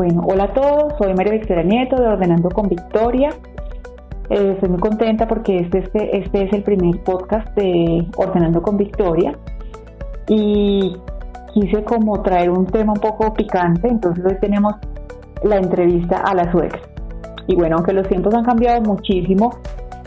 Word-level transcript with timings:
Bueno, 0.00 0.22
hola 0.26 0.44
a 0.44 0.54
todos, 0.54 0.94
soy 0.96 1.12
María 1.12 1.34
Victoria 1.34 1.62
Nieto 1.62 1.94
de 1.96 2.08
Ordenando 2.08 2.48
con 2.48 2.70
Victoria. 2.70 3.28
Eh, 4.30 4.52
estoy 4.54 4.70
muy 4.70 4.78
contenta 4.78 5.28
porque 5.28 5.58
este, 5.58 5.80
este, 5.80 6.16
este 6.16 6.44
es 6.44 6.52
el 6.54 6.62
primer 6.62 7.04
podcast 7.04 7.46
de 7.54 8.06
Ordenando 8.16 8.62
con 8.62 8.78
Victoria 8.78 9.36
y 10.26 10.96
quise 11.52 11.84
como 11.84 12.22
traer 12.22 12.48
un 12.48 12.64
tema 12.64 12.94
un 12.94 12.98
poco 13.00 13.34
picante, 13.34 13.88
entonces 13.88 14.24
hoy 14.24 14.38
tenemos 14.40 14.76
la 15.42 15.58
entrevista 15.58 16.16
a 16.22 16.34
la 16.34 16.50
suegra. 16.50 16.80
Y 17.46 17.54
bueno, 17.56 17.76
aunque 17.76 17.92
los 17.92 18.08
tiempos 18.08 18.32
han 18.32 18.44
cambiado 18.44 18.80
muchísimo, 18.80 19.50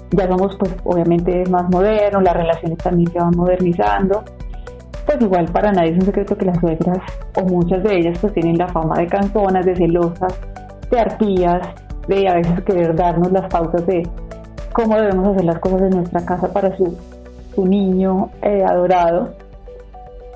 ya 0.10 0.28
somos 0.28 0.56
pues 0.58 0.76
obviamente 0.86 1.44
más 1.52 1.70
modernos, 1.70 2.24
las 2.24 2.36
relaciones 2.36 2.80
también 2.80 3.12
se 3.12 3.20
van 3.20 3.38
modernizando 3.38 4.24
pues 5.06 5.22
igual 5.22 5.46
para 5.52 5.72
nadie 5.72 5.92
es 5.92 5.98
un 5.98 6.06
secreto 6.06 6.38
que 6.38 6.46
las 6.46 6.60
suegras, 6.60 6.98
o 7.36 7.44
muchas 7.44 7.84
de 7.84 7.98
ellas, 7.98 8.18
pues 8.20 8.34
tienen 8.34 8.58
la 8.58 8.68
fama 8.68 8.96
de 8.98 9.08
canzonas, 9.08 9.66
de 9.66 9.76
celosas, 9.76 10.40
de 10.90 11.00
arpías, 11.00 11.68
de 12.08 12.28
a 12.28 12.36
veces 12.36 12.62
querer 12.64 12.96
darnos 12.96 13.32
las 13.32 13.48
pautas 13.52 13.86
de 13.86 14.04
cómo 14.74 14.96
debemos 14.96 15.28
hacer 15.30 15.46
las 15.46 15.60
cosas 15.60 15.82
en 15.84 15.98
nuestra 15.98 16.26
casa 16.26 16.52
para 16.52 16.76
su, 16.78 16.98
su 17.56 17.66
niño 17.66 18.30
eh, 18.42 18.64
adorado. 18.64 19.36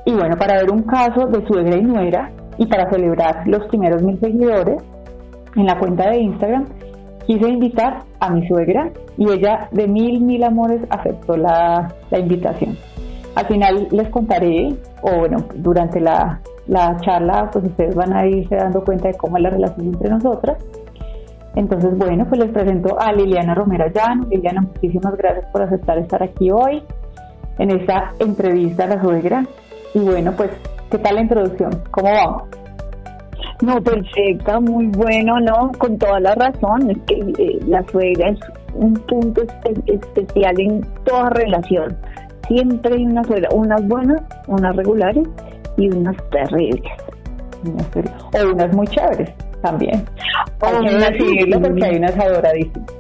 Y 0.05 0.13
bueno, 0.13 0.37
para 0.37 0.55
ver 0.55 0.71
un 0.71 0.83
caso 0.83 1.27
de 1.27 1.45
suegra 1.45 1.77
y 1.77 1.83
nuera, 1.83 2.31
y 2.57 2.65
para 2.65 2.89
celebrar 2.89 3.47
los 3.47 3.65
primeros 3.67 4.01
mil 4.01 4.19
seguidores 4.19 4.81
en 5.55 5.65
la 5.65 5.77
cuenta 5.77 6.09
de 6.09 6.19
Instagram, 6.19 6.65
quise 7.25 7.47
invitar 7.47 8.03
a 8.19 8.29
mi 8.29 8.47
suegra 8.47 8.89
y 9.17 9.29
ella 9.29 9.67
de 9.71 9.87
mil, 9.87 10.21
mil 10.21 10.43
amores 10.43 10.81
aceptó 10.89 11.35
la, 11.35 11.93
la 12.09 12.19
invitación. 12.19 12.77
Al 13.37 13.45
final 13.45 13.87
les 13.91 14.09
contaré, 14.09 14.73
o 15.03 15.19
bueno, 15.19 15.37
durante 15.57 15.99
la, 15.99 16.41
charla, 17.01 17.51
pues 17.53 17.65
ustedes 17.65 17.93
van 17.93 18.11
a 18.11 18.25
irse 18.25 18.55
dando 18.55 18.83
cuenta 18.83 19.09
de 19.09 19.13
cómo 19.13 19.37
es 19.37 19.43
la 19.43 19.51
relación 19.51 19.89
entre 19.89 20.09
nosotras. 20.09 20.57
Entonces, 21.53 21.95
bueno, 21.95 22.25
pues 22.27 22.41
les 22.41 22.51
presento 22.51 22.99
a 22.99 23.13
Liliana 23.13 23.53
Romero 23.53 23.85
Llano. 23.93 24.25
Liliana, 24.31 24.61
muchísimas 24.61 25.15
gracias 25.17 25.45
por 25.51 25.61
aceptar 25.61 25.99
estar 25.99 26.23
aquí 26.23 26.49
hoy 26.49 26.81
en 27.59 27.79
esta 27.79 28.11
entrevista 28.17 28.85
a 28.85 28.87
la 28.87 29.01
suegra. 29.03 29.45
Y 29.93 29.99
bueno, 29.99 30.33
pues, 30.35 30.49
¿qué 30.89 30.97
tal 30.97 31.13
la 31.13 31.21
introducción? 31.21 31.83
¿Cómo 31.91 32.09
vamos? 32.09 32.43
No, 33.61 33.79
perfecta, 33.83 34.59
muy 34.59 34.87
bueno, 34.87 35.39
¿no? 35.41 35.71
Con 35.77 35.99
toda 35.99 36.19
la 36.19 36.33
razón, 36.33 36.89
es 36.89 36.97
que 37.05 37.19
eh, 37.37 37.59
la 37.67 37.83
suegra 37.83 38.29
es 38.29 38.39
un 38.73 38.95
punto 38.95 39.43
especial 39.85 40.59
en 40.59 40.81
toda 41.05 41.29
relación 41.29 41.95
siempre 42.47 42.95
hay 42.95 43.05
unas, 43.05 43.27
unas 43.51 43.87
buenas, 43.87 44.21
unas 44.47 44.75
regulares 44.75 45.27
y 45.77 45.89
unas 45.89 46.15
terribles. 46.29 46.91
O 48.33 48.51
unas 48.51 48.73
muy 48.73 48.87
chéveres 48.87 49.31
también. 49.61 50.05
Hay 50.61 50.85
que 50.85 50.95
decirlo 50.95 51.61
porque 51.61 51.85
hay 51.85 51.95
unas 51.97 52.17
adoradísimas. 52.17 52.93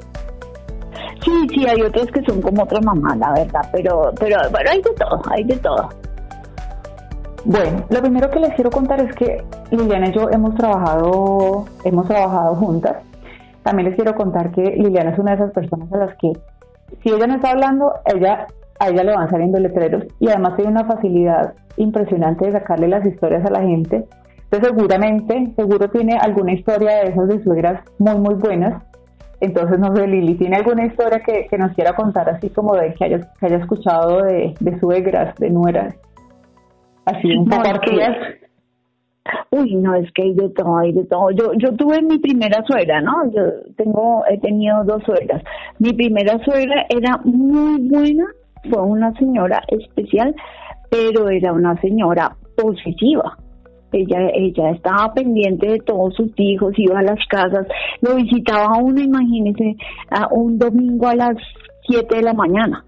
Sí, 1.23 1.47
sí, 1.53 1.67
hay 1.67 1.81
otras 1.81 2.07
que 2.07 2.23
son 2.23 2.41
como 2.41 2.63
otra 2.63 2.79
mamá, 2.81 3.15
la 3.17 3.33
verdad, 3.33 3.61
pero, 3.71 4.11
pero, 4.17 4.37
pero 4.51 4.69
hay 4.69 4.81
de 4.81 4.91
todo, 4.91 5.21
hay 5.29 5.43
de 5.43 5.57
todo. 5.57 5.89
Bueno, 7.43 7.85
lo 7.89 8.01
primero 8.01 8.29
que 8.29 8.39
les 8.39 8.53
quiero 8.53 8.69
contar 8.71 8.99
es 9.01 9.13
que 9.15 9.43
Liliana 9.71 10.09
y 10.09 10.13
yo 10.13 10.29
hemos 10.31 10.55
trabajado, 10.55 11.65
hemos 11.83 12.07
trabajado 12.07 12.55
juntas. 12.55 12.97
También 13.63 13.89
les 13.89 13.95
quiero 13.95 14.15
contar 14.15 14.51
que 14.51 14.61
Liliana 14.61 15.11
es 15.11 15.19
una 15.19 15.31
de 15.31 15.43
esas 15.43 15.53
personas 15.53 15.91
a 15.91 15.97
las 15.97 16.15
que 16.17 16.31
si 17.03 17.09
ella 17.09 17.27
no 17.27 17.35
está 17.35 17.51
hablando, 17.51 17.93
ella 18.05 18.47
a 18.79 18.89
ella 18.89 19.03
le 19.03 19.15
van 19.15 19.29
saliendo 19.29 19.59
letreros 19.59 20.05
y 20.19 20.29
además 20.29 20.55
tiene 20.55 20.71
una 20.71 20.85
facilidad 20.85 21.53
impresionante 21.77 22.45
de 22.45 22.51
sacarle 22.53 22.87
las 22.87 23.05
historias 23.05 23.45
a 23.45 23.51
la 23.51 23.61
gente. 23.61 24.05
Entonces 24.49 24.69
seguramente, 24.69 25.51
seguro 25.55 25.89
tiene 25.89 26.17
alguna 26.19 26.53
historia 26.53 27.03
de 27.03 27.09
esas 27.09 27.27
de 27.27 27.43
suegras 27.43 27.81
muy, 27.99 28.17
muy 28.17 28.35
buenas. 28.35 28.83
Entonces, 29.39 29.77
no 29.77 29.95
sé, 29.95 30.07
Lili, 30.07 30.35
¿tiene 30.35 30.55
alguna 30.55 30.85
historia 30.85 31.19
que, 31.19 31.57
nos 31.57 31.73
quiera 31.73 31.93
contar 31.95 32.27
así 32.29 32.49
como 32.49 32.75
de 32.75 32.93
que 32.95 33.05
haya, 33.05 33.19
que 33.39 33.45
haya 33.45 33.57
escuchado 33.57 34.23
de, 34.23 34.55
suegras, 34.79 35.35
de 35.35 35.49
nueras? 35.51 35.95
Así 37.05 37.35
un 37.35 37.47
poco 37.47 37.63
Uy, 39.51 39.75
no, 39.75 39.95
es 39.95 40.11
que 40.13 40.23
hay 40.23 40.33
de 40.33 40.49
todo, 40.49 40.77
hay 40.77 40.93
de 40.93 41.05
todo. 41.05 41.31
Yo, 41.31 41.53
yo 41.57 41.73
tuve 41.75 42.01
mi 42.01 42.17
primera 42.17 42.63
suegra, 42.65 43.01
¿no? 43.01 43.29
Yo 43.31 43.41
tengo, 43.75 44.23
he 44.29 44.39
tenido 44.39 44.83
dos 44.85 45.03
suegras. 45.03 45.43
Mi 45.79 45.93
primera 45.93 46.39
suegra 46.43 46.85
era 46.89 47.19
muy 47.23 47.89
buena 47.89 48.25
fue 48.69 48.81
una 48.81 49.13
señora 49.13 49.61
especial, 49.67 50.35
pero 50.89 51.29
era 51.29 51.53
una 51.53 51.79
señora 51.81 52.35
posesiva. 52.55 53.37
Ella, 53.91 54.29
ella 54.33 54.71
estaba 54.71 55.13
pendiente 55.13 55.67
de 55.67 55.79
todos 55.79 56.13
sus 56.15 56.31
hijos, 56.37 56.73
iba 56.77 56.99
a 56.99 57.03
las 57.03 57.19
casas, 57.29 57.67
lo 58.01 58.15
visitaba 58.15 58.77
uno, 58.81 59.01
imagínese, 59.01 59.77
a 60.11 60.27
un 60.31 60.57
domingo 60.57 61.07
a 61.07 61.15
las 61.15 61.37
7 61.87 62.15
de 62.15 62.21
la 62.21 62.33
mañana. 62.33 62.83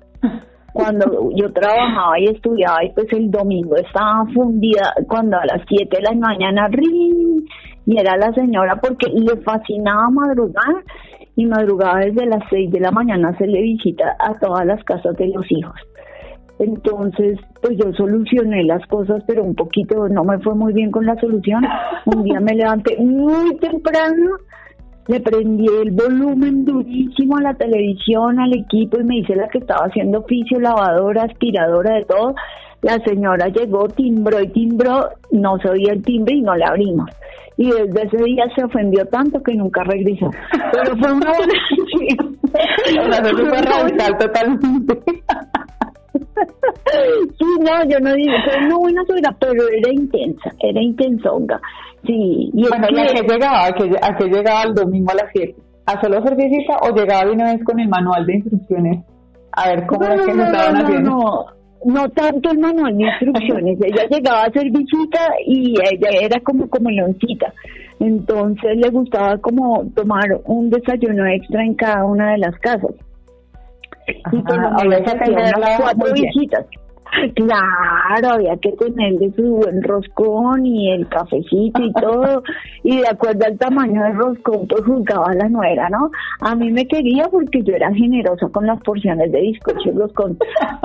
Cuando 0.73 1.31
yo 1.35 1.51
trabajaba 1.51 2.19
y 2.19 2.25
estudiaba, 2.25 2.83
y 2.83 2.91
pues 2.91 3.07
el 3.13 3.31
domingo 3.31 3.75
estaba 3.77 4.25
fundida, 4.33 4.93
cuando 5.07 5.37
a 5.37 5.45
las 5.45 5.61
7 5.67 5.97
de 5.97 6.03
la 6.03 6.13
mañana, 6.13 6.67
¡rin! 6.67 7.45
y 7.89 7.99
era 7.99 8.15
la 8.17 8.31
señora 8.33 8.79
porque 8.79 9.07
le 9.09 9.41
fascinaba 9.41 10.09
madrugar 10.11 10.83
y 11.39 11.45
madrugaba 11.45 12.01
desde 12.01 12.25
las 12.25 12.43
6 12.49 12.69
de 12.69 12.81
la 12.81 12.91
mañana 12.91 13.33
se 13.37 13.47
le 13.47 13.61
visita 13.61 14.17
a 14.19 14.37
todas 14.39 14.65
las 14.65 14.83
casas 14.83 15.15
de 15.15 15.29
los 15.29 15.49
hijos. 15.49 15.75
Entonces, 16.59 17.39
pues 17.61 17.77
yo 17.77 17.93
solucioné 17.93 18.65
las 18.65 18.85
cosas, 18.87 19.23
pero 19.25 19.45
un 19.45 19.55
poquito 19.55 20.09
no 20.09 20.25
me 20.25 20.37
fue 20.39 20.53
muy 20.53 20.73
bien 20.73 20.91
con 20.91 21.05
la 21.05 21.15
solución. 21.15 21.63
Un 22.07 22.25
día 22.25 22.41
me 22.41 22.55
levanté 22.55 22.97
muy 22.97 23.55
temprano, 23.59 24.31
le 25.07 25.21
prendí 25.21 25.65
el 25.65 25.91
volumen 25.91 26.65
durísimo 26.65 27.37
a 27.37 27.41
la 27.41 27.53
televisión, 27.53 28.37
al 28.37 28.53
equipo 28.57 28.99
y 28.99 29.05
me 29.05 29.19
hice 29.19 29.37
la 29.37 29.47
que 29.47 29.59
estaba 29.59 29.85
haciendo 29.85 30.19
oficio, 30.19 30.59
lavadora, 30.59 31.23
aspiradora, 31.23 31.95
de 31.95 32.03
todo. 32.03 32.35
La 32.81 32.99
señora 33.05 33.47
llegó, 33.47 33.87
timbró 33.87 34.41
y 34.41 34.49
timbró, 34.49 35.07
no 35.31 35.57
se 35.59 35.69
oía 35.69 35.93
el 35.93 36.03
timbre 36.03 36.35
y 36.35 36.41
no 36.41 36.53
le 36.53 36.65
abrimos 36.65 37.09
y 37.59 37.69
desde 37.69 38.03
ese 38.03 38.23
día 38.23 38.45
se 38.55 38.63
ofendió 38.63 39.05
tanto 39.07 39.43
que 39.43 39.53
nunca 39.53 39.83
regresó. 39.83 40.31
Pero 40.71 40.95
fue 40.95 41.11
una 41.11 41.29
buena 41.33 41.53
fue 43.49 43.61
radical 43.61 44.17
totalmente. 44.17 44.99
sí, 47.37 47.45
no, 47.59 47.83
yo 47.89 47.99
no 47.99 48.13
digo, 48.13 48.33
fue 48.45 48.65
una 48.65 48.77
buena 48.77 49.03
suegra, 49.05 49.35
pero 49.41 49.67
era 49.67 49.91
intensa, 49.91 50.53
era 50.59 50.81
intensonga. 50.81 51.59
Sí, 52.05 52.49
y 52.53 52.65
bueno, 52.65 52.87
¿y 52.91 52.99
a 53.01 53.07
qué 53.07 53.23
llegaba? 53.27 53.65
¿A 53.65 53.73
qué, 53.73 53.91
¿A 54.01 54.15
qué 54.15 54.25
llegaba 54.29 54.63
el 54.63 54.73
domingo 54.73 55.11
a 55.11 55.15
las 55.15 55.29
7? 55.33 55.53
¿A 55.85 56.01
solo 56.01 56.19
hacer 56.19 56.37
visita 56.37 56.77
o 56.83 56.95
llegaba 56.95 57.25
de 57.25 57.31
una 57.31 57.51
vez 57.51 57.61
con 57.65 57.77
el 57.77 57.89
manual 57.89 58.25
de 58.25 58.35
instrucciones? 58.35 59.03
A 59.51 59.67
ver 59.67 59.85
cómo 59.85 60.05
es 60.05 60.21
que 60.21 60.33
se 60.33 60.43
estaban 60.43 60.77
haciendo. 60.77 61.09
No, 61.09 61.19
no 61.19 61.58
tanto 62.09 62.51
el 62.51 62.59
manual 62.59 62.97
de 62.97 63.03
instrucciones, 63.03 63.79
ella 63.81 64.07
llegaba 64.09 64.43
a 64.43 64.47
hacer 64.47 64.69
visita 64.71 65.19
y 65.45 65.75
ella 65.79 66.09
era 66.21 66.39
como 66.41 66.69
como 66.69 66.89
leoncita, 66.89 67.53
entonces 67.99 68.77
le 68.77 68.89
gustaba 68.89 69.37
como 69.37 69.85
tomar 69.95 70.41
un 70.45 70.69
desayuno 70.69 71.25
extra 71.27 71.63
en 71.63 71.75
cada 71.75 72.05
una 72.05 72.31
de 72.31 72.37
las 72.39 72.57
casas. 72.59 72.91
y 74.07 74.43
que 74.43 74.53
hacer 75.11 75.53
cuatro 75.79 76.13
visitas. 76.13 76.65
Claro, 77.35 78.35
había 78.35 78.57
que 78.57 78.71
tenerle 78.73 79.31
su 79.35 79.43
buen 79.43 79.81
roscón 79.83 80.65
y 80.65 80.91
el 80.91 81.07
cafecito 81.07 81.81
y 81.81 81.93
todo, 81.93 82.43
y 82.83 82.97
de 82.97 83.07
acuerdo 83.07 83.45
al 83.45 83.57
tamaño 83.57 84.03
del 84.03 84.15
roscón, 84.15 84.67
pues 84.67 84.83
juzgaba 84.83 85.33
la 85.33 85.49
nuera, 85.49 85.89
¿no? 85.89 86.11
A 86.41 86.55
mí 86.55 86.71
me 86.71 86.87
quería 86.87 87.27
porque 87.29 87.61
yo 87.63 87.73
era 87.73 87.93
generosa 87.93 88.47
con 88.51 88.65
las 88.65 88.81
porciones 88.81 89.31
de 89.31 89.41
bizcocho 89.41 89.89
y 89.89 89.91
roscón. 89.91 90.37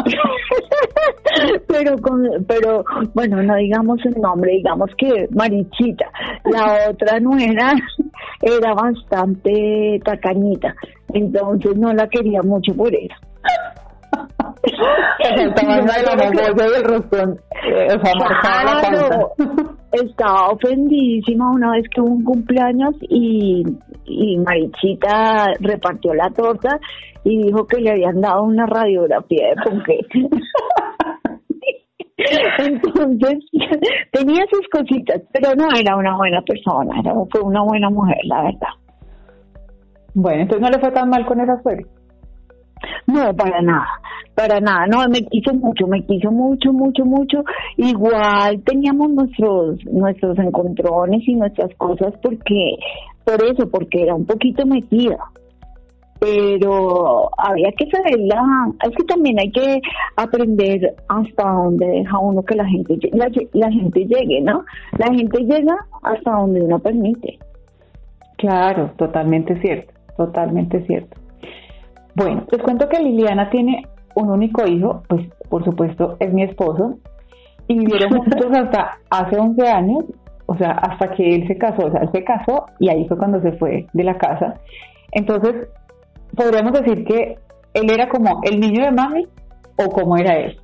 pero 1.66 1.98
con, 1.98 2.22
pero, 2.46 2.84
bueno, 3.14 3.42
no 3.42 3.56
digamos 3.56 3.98
el 4.04 4.20
nombre, 4.20 4.52
digamos 4.52 4.90
que 4.96 5.28
Marichita. 5.30 6.06
La 6.44 6.90
otra 6.90 7.20
nuera 7.20 7.74
era 8.42 8.74
bastante 8.74 10.00
tacañita, 10.04 10.74
entonces 11.12 11.76
no 11.76 11.92
la 11.92 12.08
quería 12.08 12.42
mucho 12.42 12.74
por 12.74 12.94
eso 12.94 13.14
el 15.20 15.54
tamaño 15.54 15.82
de 15.82 15.86
la 15.86 15.94
y 16.34 16.76
el 16.76 16.84
rostro, 16.84 17.22
o 17.24 18.00
sea, 18.00 18.12
Estaba 19.92 20.48
ofendidísima 20.48 21.50
una 21.50 21.70
vez 21.72 21.84
que 21.94 22.00
hubo 22.00 22.10
un 22.10 22.24
cumpleaños 22.24 22.94
y 23.02 23.62
y 24.06 24.36
Marichita 24.38 25.46
repartió 25.60 26.14
la 26.14 26.30
torta 26.30 26.78
y 27.24 27.42
dijo 27.44 27.66
que 27.66 27.80
le 27.80 27.90
habían 27.90 28.20
dado 28.20 28.42
una 28.44 28.66
radiografía 28.66 29.48
de 29.48 29.54
concreto. 29.62 30.18
Entonces, 32.58 33.38
tenía 34.12 34.44
sus 34.50 34.68
cositas, 34.70 35.20
pero 35.32 35.54
no 35.56 35.66
era 35.76 35.96
una 35.96 36.16
buena 36.16 36.40
persona, 36.42 37.00
era, 37.00 37.12
fue 37.30 37.40
una 37.42 37.62
buena 37.62 37.90
mujer, 37.90 38.18
la 38.24 38.42
verdad. 38.42 38.68
Bueno, 40.14 40.42
entonces 40.42 40.62
no 40.62 40.70
le 40.70 40.78
fue 40.78 40.92
tan 40.92 41.10
mal 41.10 41.26
con 41.26 41.40
esa 41.40 41.60
suegra. 41.60 41.84
No, 43.06 43.34
para 43.34 43.60
nada, 43.62 43.86
para 44.34 44.60
nada, 44.60 44.86
no, 44.86 45.08
me 45.08 45.22
quiso 45.26 45.54
mucho, 45.54 45.86
me 45.86 46.04
quiso 46.04 46.30
mucho, 46.30 46.72
mucho, 46.72 47.04
mucho. 47.04 47.44
Igual 47.76 48.62
teníamos 48.64 49.10
nuestros, 49.10 49.84
nuestros 49.86 50.38
encontrones 50.38 51.22
y 51.26 51.34
nuestras 51.34 51.74
cosas 51.76 52.14
porque, 52.22 52.76
por 53.24 53.42
eso, 53.44 53.68
porque 53.70 54.02
era 54.02 54.14
un 54.14 54.26
poquito 54.26 54.66
metida. 54.66 55.18
Pero 56.20 57.28
había 57.36 57.70
que 57.72 57.86
saberla, 57.90 58.40
es 58.82 58.96
que 58.96 59.04
también 59.04 59.38
hay 59.38 59.50
que 59.50 59.80
aprender 60.16 60.94
hasta 61.08 61.42
donde 61.42 61.86
deja 61.86 62.18
uno 62.18 62.42
que 62.42 62.54
la 62.54 62.66
gente, 62.66 62.96
la, 63.12 63.30
la 63.52 63.70
gente 63.70 64.06
llegue, 64.06 64.40
¿no? 64.40 64.64
La 64.96 65.12
gente 65.12 65.40
llega 65.40 65.76
hasta 66.02 66.30
donde 66.30 66.62
uno 66.62 66.78
permite. 66.78 67.38
Claro, 68.38 68.92
totalmente 68.96 69.60
cierto, 69.60 69.92
totalmente 70.16 70.84
cierto. 70.86 71.23
Bueno, 72.14 72.44
les 72.50 72.62
cuento 72.62 72.88
que 72.88 73.02
Liliana 73.02 73.50
tiene 73.50 73.86
un 74.14 74.30
único 74.30 74.66
hijo, 74.66 75.02
pues 75.08 75.26
por 75.48 75.64
supuesto 75.64 76.16
es 76.20 76.32
mi 76.32 76.44
esposo, 76.44 76.98
y 77.68 77.78
vivieron 77.78 78.10
juntos 78.18 78.50
hasta 78.52 78.98
hace 79.10 79.38
11 79.38 79.68
años, 79.68 80.04
o 80.46 80.56
sea, 80.56 80.72
hasta 80.72 81.10
que 81.12 81.34
él 81.34 81.46
se 81.46 81.56
casó, 81.56 81.86
o 81.86 81.90
sea, 81.90 82.02
él 82.02 82.10
se 82.12 82.24
casó 82.24 82.66
y 82.78 82.88
ahí 82.88 83.06
fue 83.08 83.16
cuando 83.16 83.40
se 83.40 83.52
fue 83.52 83.86
de 83.92 84.04
la 84.04 84.16
casa. 84.18 84.60
Entonces, 85.12 85.68
podríamos 86.36 86.72
decir 86.72 87.04
que 87.04 87.38
él 87.72 87.90
era 87.90 88.08
como 88.08 88.40
el 88.42 88.60
niño 88.60 88.84
de 88.84 88.90
mami 88.90 89.26
o 89.76 89.88
cómo 89.90 90.16
era 90.16 90.36
él. 90.36 90.58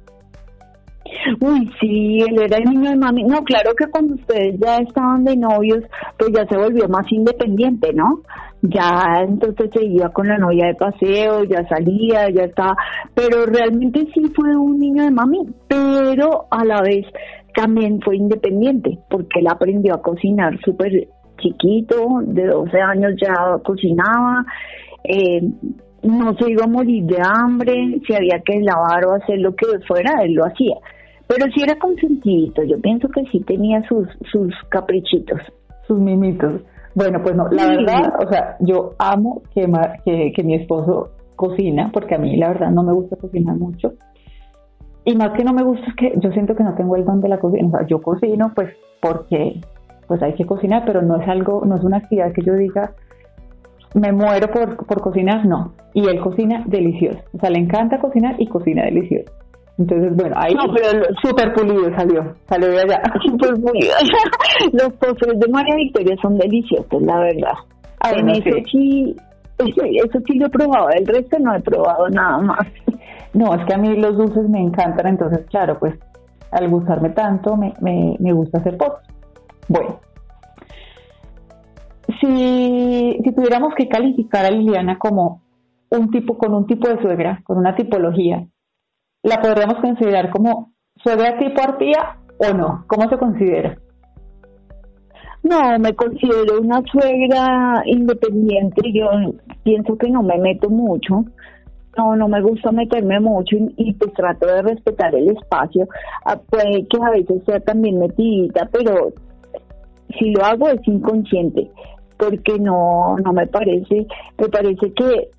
Uy, 1.40 1.70
sí, 1.80 2.20
él 2.20 2.40
era 2.40 2.58
el 2.58 2.64
niño 2.64 2.90
de 2.90 2.96
mami. 2.96 3.24
No, 3.24 3.42
claro 3.42 3.74
que 3.74 3.86
cuando 3.86 4.14
ustedes 4.14 4.58
ya 4.60 4.76
estaban 4.76 5.24
de 5.24 5.36
novios, 5.36 5.82
pues 6.18 6.30
ya 6.32 6.46
se 6.46 6.56
volvió 6.56 6.88
más 6.88 7.10
independiente, 7.10 7.92
¿no? 7.92 8.20
Ya 8.62 9.24
entonces 9.26 9.70
se 9.72 9.84
iba 9.84 10.10
con 10.10 10.28
la 10.28 10.36
novia 10.36 10.66
de 10.66 10.74
paseo, 10.74 11.44
ya 11.44 11.66
salía, 11.68 12.28
ya 12.30 12.44
estaba. 12.44 12.76
Pero 13.14 13.46
realmente 13.46 14.06
sí 14.12 14.22
fue 14.34 14.54
un 14.56 14.78
niño 14.78 15.04
de 15.04 15.10
mami, 15.10 15.46
pero 15.66 16.46
a 16.50 16.64
la 16.64 16.82
vez 16.82 17.06
también 17.54 18.00
fue 18.02 18.16
independiente, 18.16 18.98
porque 19.08 19.40
él 19.40 19.46
aprendió 19.48 19.94
a 19.94 20.02
cocinar 20.02 20.58
súper 20.64 21.08
chiquito, 21.38 22.20
de 22.22 22.46
12 22.46 22.80
años 22.80 23.12
ya 23.20 23.34
cocinaba. 23.64 24.44
Eh, 25.04 25.40
no 26.02 26.34
se 26.34 26.50
iba 26.50 26.64
a 26.64 26.68
morir 26.68 27.04
de 27.04 27.18
hambre, 27.22 28.00
si 28.06 28.14
había 28.14 28.40
que 28.44 28.60
lavar 28.60 29.04
o 29.06 29.14
hacer 29.14 29.38
lo 29.38 29.54
que 29.54 29.66
fuera, 29.86 30.22
él 30.22 30.34
lo 30.34 30.44
hacía. 30.44 30.76
Pero 31.26 31.46
sí 31.54 31.62
era 31.62 31.78
consentidito, 31.78 32.62
yo 32.64 32.80
pienso 32.80 33.08
que 33.08 33.22
sí 33.30 33.40
tenía 33.40 33.82
sus, 33.88 34.08
sus 34.32 34.52
caprichitos. 34.68 35.40
Sus 35.86 35.98
mimitos. 35.98 36.62
Bueno, 36.94 37.20
pues 37.22 37.36
no, 37.36 37.48
la 37.48 37.66
verdad, 37.66 38.14
o 38.24 38.28
sea, 38.28 38.56
yo 38.60 38.94
amo 38.98 39.42
que, 39.54 39.70
que, 40.04 40.32
que 40.34 40.42
mi 40.42 40.54
esposo 40.54 41.10
cocina, 41.36 41.90
porque 41.92 42.16
a 42.16 42.18
mí 42.18 42.36
la 42.36 42.48
verdad 42.48 42.70
no 42.70 42.82
me 42.82 42.92
gusta 42.92 43.16
cocinar 43.16 43.56
mucho. 43.56 43.94
Y 45.04 45.16
más 45.16 45.30
que 45.36 45.44
no 45.44 45.52
me 45.52 45.62
gusta 45.62 45.86
es 45.86 45.94
que 45.94 46.12
yo 46.18 46.30
siento 46.32 46.54
que 46.54 46.62
no 46.62 46.74
tengo 46.74 46.96
el 46.96 47.04
don 47.04 47.20
de 47.20 47.28
la 47.28 47.38
cocina. 47.38 47.68
O 47.68 47.70
sea, 47.70 47.86
yo 47.86 48.02
cocino 48.02 48.52
pues 48.54 48.74
porque 49.00 49.60
pues 50.06 50.22
hay 50.22 50.34
que 50.34 50.44
cocinar, 50.44 50.82
pero 50.84 51.02
no 51.02 51.16
es 51.16 51.28
algo, 51.28 51.64
no 51.64 51.76
es 51.76 51.84
una 51.84 51.98
actividad 51.98 52.32
que 52.32 52.42
yo 52.42 52.54
diga, 52.54 52.92
me 53.94 54.12
muero 54.12 54.48
por, 54.50 54.76
por 54.86 55.00
cocinar, 55.00 55.46
no. 55.46 55.72
Y 55.94 56.06
él 56.08 56.20
cocina 56.20 56.64
delicioso. 56.66 57.20
O 57.32 57.38
sea, 57.38 57.50
le 57.50 57.58
encanta 57.58 58.00
cocinar 58.00 58.34
y 58.38 58.46
cocina 58.46 58.84
delicioso. 58.84 59.32
Entonces, 59.80 60.14
bueno, 60.14 60.36
ahí 60.36 60.54
no, 60.54 60.70
pero 60.74 61.02
súper 61.22 61.54
pulido 61.54 61.84
salió, 61.96 62.36
salió 62.46 62.68
de 62.68 62.82
allá. 62.82 63.02
Súper 63.26 63.54
pulido. 63.54 63.94
Los 64.72 64.92
postres 64.92 65.40
de 65.40 65.48
María 65.48 65.74
Victoria 65.74 66.14
son 66.20 66.36
deliciosos, 66.36 67.00
la 67.00 67.18
verdad. 67.20 67.54
Ah, 68.00 68.12
en 68.14 68.28
eso 68.28 68.50
sí. 68.70 69.16
eso, 69.58 70.18
sí 70.26 70.38
lo 70.38 70.46
he 70.46 70.50
probado, 70.50 70.90
el 70.90 71.06
resto 71.06 71.38
no 71.38 71.54
he 71.54 71.60
probado 71.60 72.08
nada 72.10 72.38
más. 72.38 72.66
No, 73.32 73.54
es 73.54 73.64
que 73.64 73.74
a 73.74 73.78
mí 73.78 73.96
los 73.96 74.16
dulces 74.16 74.48
me 74.48 74.60
encantan, 74.60 75.06
entonces, 75.06 75.46
claro, 75.48 75.78
pues 75.78 75.94
al 76.50 76.68
gustarme 76.68 77.10
tanto, 77.10 77.56
me, 77.56 77.72
me, 77.80 78.16
me 78.18 78.32
gusta 78.32 78.58
hacer 78.58 78.76
postres. 78.76 79.14
Bueno, 79.68 80.00
si, 82.20 83.20
si 83.22 83.32
tuviéramos 83.32 83.72
que 83.76 83.86
calificar 83.86 84.46
a 84.46 84.50
Liliana 84.50 84.98
como 84.98 85.42
un 85.90 86.10
tipo, 86.10 86.36
con 86.36 86.54
un 86.54 86.66
tipo 86.66 86.88
de 86.88 87.00
suegra, 87.00 87.40
con 87.44 87.56
una 87.56 87.76
tipología, 87.76 88.44
¿la 89.22 89.40
podríamos 89.40 89.76
considerar 89.80 90.30
como 90.30 90.72
suegra 91.02 91.38
tipo 91.38 91.60
arpía 91.62 92.16
o 92.38 92.52
no? 92.52 92.84
¿Cómo 92.86 93.08
se 93.08 93.18
considera? 93.18 93.76
No, 95.42 95.78
me 95.78 95.94
considero 95.94 96.60
una 96.60 96.82
suegra 96.90 97.82
independiente. 97.86 98.82
Yo 98.92 99.08
pienso 99.62 99.96
que 99.96 100.10
no 100.10 100.22
me 100.22 100.38
meto 100.38 100.68
mucho. 100.68 101.24
No, 101.96 102.14
no 102.14 102.28
me 102.28 102.40
gusta 102.40 102.70
meterme 102.70 103.18
mucho 103.20 103.56
y, 103.76 103.92
pues 103.94 104.12
trato 104.14 104.46
de 104.46 104.62
respetar 104.62 105.14
el 105.14 105.30
espacio. 105.30 105.88
Ah, 106.24 106.36
puede 106.36 106.86
que 106.86 106.98
a 107.02 107.10
veces 107.10 107.42
sea 107.46 107.58
también 107.60 107.98
metidita, 107.98 108.68
pero 108.70 109.12
si 110.18 110.30
lo 110.30 110.44
hago 110.44 110.68
es 110.68 110.86
inconsciente, 110.86 111.70
porque 112.16 112.58
no, 112.58 113.16
no 113.16 113.32
me 113.32 113.46
parece, 113.46 114.06
me 114.38 114.48
parece 114.48 114.92
que 114.92 115.30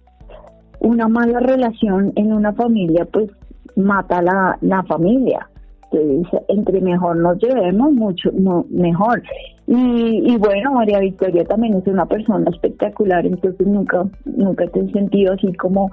una 0.79 1.07
mala 1.07 1.39
relación 1.39 2.11
en 2.15 2.33
una 2.33 2.53
familia 2.53 3.05
pues 3.05 3.29
mata 3.75 4.21
la, 4.21 4.57
la 4.61 4.83
familia. 4.83 5.47
Entonces, 5.91 6.41
entre 6.47 6.79
mejor 6.79 7.17
nos 7.17 7.37
llevemos, 7.39 7.91
mucho 7.91 8.29
mejor. 8.69 9.21
Y, 9.67 10.33
y, 10.33 10.37
bueno, 10.37 10.73
María 10.73 10.99
Victoria 10.99 11.43
también 11.45 11.75
es 11.75 11.87
una 11.87 12.05
persona 12.05 12.49
espectacular, 12.49 13.25
entonces 13.25 13.65
nunca 13.67 14.03
nunca 14.25 14.65
te 14.67 14.79
he 14.79 14.91
sentido 14.91 15.33
así 15.33 15.53
como 15.53 15.89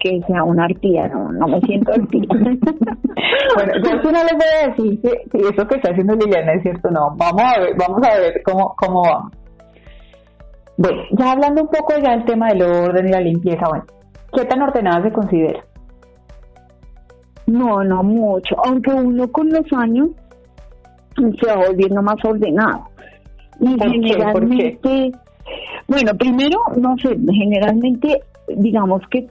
que, 0.00 0.20
sea 0.26 0.44
una 0.44 0.64
arpía, 0.64 1.08
no, 1.08 1.32
no 1.32 1.48
me 1.48 1.60
siento 1.62 1.92
arpía. 1.92 2.28
bueno, 2.30 3.72
yo 3.84 4.12
no 4.12 4.24
les 4.24 4.32
voy 4.32 4.48
a 4.62 4.68
decir 4.68 5.00
si, 5.02 5.38
eso 5.38 5.66
que 5.66 5.76
está 5.76 5.90
haciendo 5.90 6.14
Liliana 6.14 6.52
es 6.52 6.62
cierto 6.62 6.90
no. 6.90 7.14
Vamos 7.16 7.42
a 7.42 7.60
ver, 7.60 7.74
vamos 7.76 8.06
a 8.06 8.18
ver 8.18 8.42
cómo, 8.44 8.74
cómo 8.76 9.02
va. 9.02 9.30
Bueno, 10.76 11.02
ya 11.12 11.32
hablando 11.32 11.62
un 11.62 11.68
poco 11.68 11.94
ya 12.02 12.12
del 12.12 12.24
tema 12.24 12.48
del 12.48 12.62
orden 12.62 13.08
y 13.08 13.12
la 13.12 13.20
limpieza, 13.20 13.68
bueno, 13.68 13.84
¿qué 14.34 14.44
tan 14.44 14.62
ordenada 14.62 15.02
se 15.02 15.12
considera? 15.12 15.64
No, 17.46 17.82
no 17.84 18.02
mucho, 18.02 18.56
aunque 18.64 18.92
uno 18.92 19.30
con 19.30 19.48
los 19.50 19.66
años 19.72 20.10
se 21.16 21.46
va 21.46 21.66
volviendo 21.66 22.02
más 22.02 22.16
ordenado. 22.24 22.88
Y 23.60 23.76
generalmente, 23.78 25.12
bueno, 25.86 26.12
primero, 26.18 26.58
no 26.76 26.96
sé, 26.98 27.16
generalmente, 27.32 28.22
digamos 28.56 29.02
que 29.10 29.28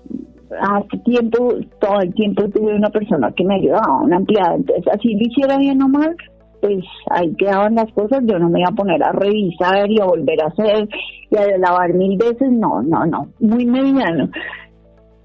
hace 0.59 0.97
tiempo, 0.99 1.53
todo 1.79 2.01
el 2.01 2.13
tiempo 2.13 2.47
tuve 2.49 2.75
una 2.75 2.89
persona 2.89 3.31
que 3.35 3.43
me 3.43 3.55
ayudaba, 3.55 4.01
una 4.01 4.17
empleada, 4.17 4.55
entonces 4.55 4.85
así 4.93 5.13
lo 5.15 5.21
hiciera 5.21 5.57
bien 5.57 5.81
o 5.81 5.87
mal, 5.87 6.15
pues 6.61 6.83
ahí 7.09 7.33
quedaban 7.35 7.75
las 7.75 7.91
cosas, 7.93 8.21
yo 8.25 8.37
no 8.37 8.49
me 8.49 8.59
iba 8.59 8.69
a 8.69 8.75
poner 8.75 9.03
a 9.03 9.11
revisar 9.11 9.89
y 9.89 9.99
a 9.99 10.05
volver 10.05 10.41
a 10.41 10.47
hacer 10.47 10.87
y 11.29 11.37
a 11.37 11.57
lavar 11.57 11.93
mil 11.93 12.17
veces, 12.17 12.51
no, 12.51 12.81
no, 12.83 13.05
no, 13.05 13.27
muy 13.39 13.65
mediano. 13.65 14.29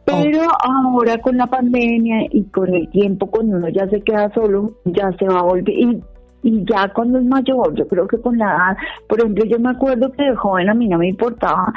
Pero 0.07 0.43
ahora 0.61 1.19
con 1.19 1.37
la 1.37 1.49
pandemia 1.49 2.29
y 2.31 2.45
con 2.45 2.73
el 2.73 2.89
tiempo, 2.91 3.27
cuando 3.27 3.57
uno 3.57 3.69
ya 3.69 3.89
se 3.89 4.01
queda 4.03 4.33
solo, 4.33 4.71
ya 4.85 5.11
se 5.19 5.27
va 5.27 5.41
a 5.41 5.43
volver. 5.43 5.69
Y, 5.69 6.01
y 6.45 6.65
ya 6.65 6.93
cuando 6.95 7.19
es 7.19 7.25
mayor, 7.25 7.75
yo 7.75 7.89
creo 7.89 8.07
que 8.07 8.21
con 8.21 8.39
la 8.39 8.47
edad, 8.47 8.77
por 9.09 9.19
ejemplo, 9.19 9.45
yo 9.45 9.59
me 9.59 9.71
acuerdo 9.71 10.13
que 10.13 10.23
de 10.23 10.37
joven 10.37 10.71
a 10.71 10.75
mí 10.75 10.87
no 10.87 10.99
me 10.99 11.09
importaba, 11.09 11.73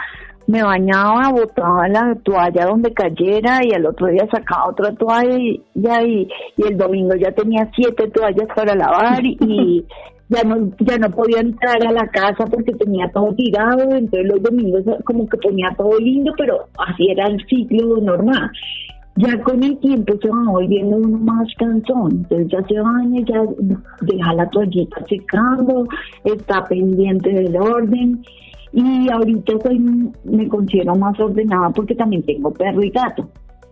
me 0.45 0.61
bañaba, 0.61 1.29
botaba 1.29 1.87
la 1.87 2.15
toalla 2.23 2.65
donde 2.67 2.93
cayera 2.93 3.61
y 3.63 3.73
al 3.73 3.87
otro 3.87 4.07
día 4.07 4.27
sacaba 4.31 4.69
otra 4.69 4.93
toalla 4.93 5.35
y, 5.35 5.63
y, 5.73 6.27
y 6.57 6.67
el 6.67 6.77
domingo 6.77 7.15
ya 7.15 7.31
tenía 7.31 7.69
siete 7.75 8.09
toallas 8.09 8.47
para 8.55 8.75
lavar 8.75 9.25
y, 9.25 9.85
ya 10.29 10.43
no 10.43 10.71
ya 10.79 10.97
no 10.97 11.09
podía 11.09 11.41
entrar 11.41 11.85
a 11.85 11.91
la 11.91 12.07
casa 12.07 12.45
porque 12.45 12.71
tenía 12.73 13.09
todo 13.11 13.33
tirado, 13.33 13.81
entonces 13.81 14.27
los 14.27 14.41
domingos 14.41 14.83
como 15.03 15.27
que 15.27 15.37
ponía 15.37 15.73
todo 15.75 15.97
lindo, 15.99 16.31
pero 16.37 16.67
así 16.77 17.09
era 17.09 17.27
el 17.27 17.43
ciclo 17.47 17.97
normal. 17.97 18.51
Ya 19.15 19.41
con 19.41 19.61
el 19.63 19.77
tiempo 19.79 20.13
se 20.21 20.29
va 20.29 20.51
volviendo 20.51 20.95
uno 20.95 21.17
más 21.17 21.47
cansón, 21.57 22.11
entonces 22.11 22.47
ya 22.47 22.63
se 22.67 22.79
baña, 22.79 23.21
ya 23.25 23.41
deja 24.01 24.33
la 24.33 24.49
toallita 24.49 25.03
secando, 25.09 25.87
está 26.23 26.63
pendiente 26.63 27.29
del 27.29 27.57
orden 27.57 28.23
y 28.71 29.09
ahorita 29.11 29.53
soy, 29.63 29.79
me 30.23 30.47
considero 30.47 30.95
más 30.95 31.19
ordenada 31.19 31.71
porque 31.71 31.95
también 31.95 32.23
tengo 32.23 32.53
perro 32.53 32.83
y 32.83 32.91
gato. 32.91 33.27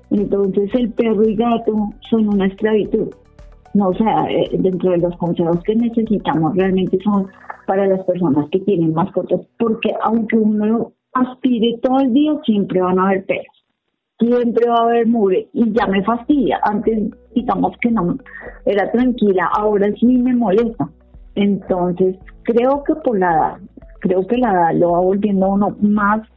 Entonces 0.10 0.70
el 0.74 0.90
perro 0.90 1.24
y 1.24 1.36
gato 1.36 1.94
son 2.10 2.28
una 2.30 2.48
esclavitud 2.48 3.10
no, 3.78 3.90
o 3.90 3.94
sea, 3.94 4.26
eh, 4.28 4.50
dentro 4.58 4.90
de 4.90 4.98
los 4.98 5.16
consejos 5.18 5.60
que 5.64 5.76
necesitamos 5.76 6.56
realmente 6.56 6.98
son 7.04 7.28
para 7.68 7.86
las 7.86 8.04
personas 8.06 8.50
que 8.50 8.60
tienen 8.62 8.92
mascotas, 8.92 9.42
porque 9.60 9.94
aunque 10.02 10.36
uno 10.36 10.94
aspire 11.14 11.78
todo 11.84 12.00
el 12.00 12.12
día, 12.12 12.32
siempre 12.44 12.82
van 12.82 12.98
a 12.98 13.10
haber 13.10 13.26
pelos. 13.26 13.46
Siempre 14.20 14.68
va 14.68 14.78
a 14.78 14.84
haber 14.86 15.06
mugre 15.06 15.48
y 15.54 15.72
ya 15.74 15.86
me 15.86 16.04
fastidia. 16.04 16.60
Antes, 16.64 17.12
digamos 17.36 17.78
que 17.80 17.92
no, 17.92 18.18
era 18.66 18.92
tranquila, 18.92 19.48
ahora 19.56 19.88
sí 20.00 20.08
me 20.08 20.36
molesta. 20.36 20.90
Entonces, 21.36 22.18
creo 22.44 22.84
que 22.84 22.96
por 22.96 23.20
la 23.20 23.32
edad, 23.32 23.58
creo 24.00 24.26
que 24.26 24.38
la 24.38 24.54
edad 24.54 24.74
lo 24.74 24.94
va 24.94 25.02
volviendo 25.02 25.50
uno 25.50 25.78
más 25.82 26.28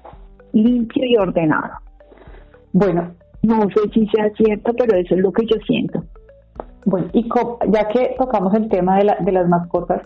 limpio 0.53 1.05
y 1.07 1.17
ordenado. 1.17 1.73
Bueno, 2.75 3.15
no 3.43 3.63
sé 3.71 3.89
si 3.95 4.07
sea 4.09 4.31
cierto, 4.37 4.75
pero 4.77 4.99
eso 4.99 5.15
es 5.15 5.23
lo 5.23 5.33
que 5.33 5.47
yo 5.47 5.57
siento. 5.67 6.05
Bueno, 6.87 7.09
y 7.13 7.29
ya 7.69 7.89
que 7.89 8.15
tocamos 8.19 8.55
el 8.55 8.69
tema 8.69 8.97
de, 8.97 9.05
la, 9.05 9.17
de 9.21 9.33
las 9.33 9.49
mascotas, 9.49 10.03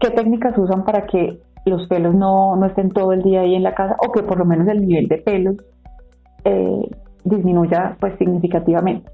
¿qué 0.00 0.10
técnicas 0.10 0.56
usan 0.56 0.84
para 0.84 1.06
que 1.06 1.38
los 1.64 1.86
pelos 1.88 2.14
no, 2.14 2.56
no 2.56 2.66
estén 2.66 2.90
todo 2.90 3.12
el 3.12 3.22
día 3.22 3.42
ahí 3.42 3.54
en 3.54 3.62
la 3.62 3.74
casa 3.74 3.96
o 4.06 4.10
que 4.10 4.22
por 4.22 4.38
lo 4.38 4.44
menos 4.44 4.66
el 4.68 4.86
nivel 4.86 5.08
de 5.08 5.18
pelos 5.18 5.56
eh, 6.44 6.90
disminuya 7.24 7.96
pues 8.00 8.16
significativamente? 8.18 9.10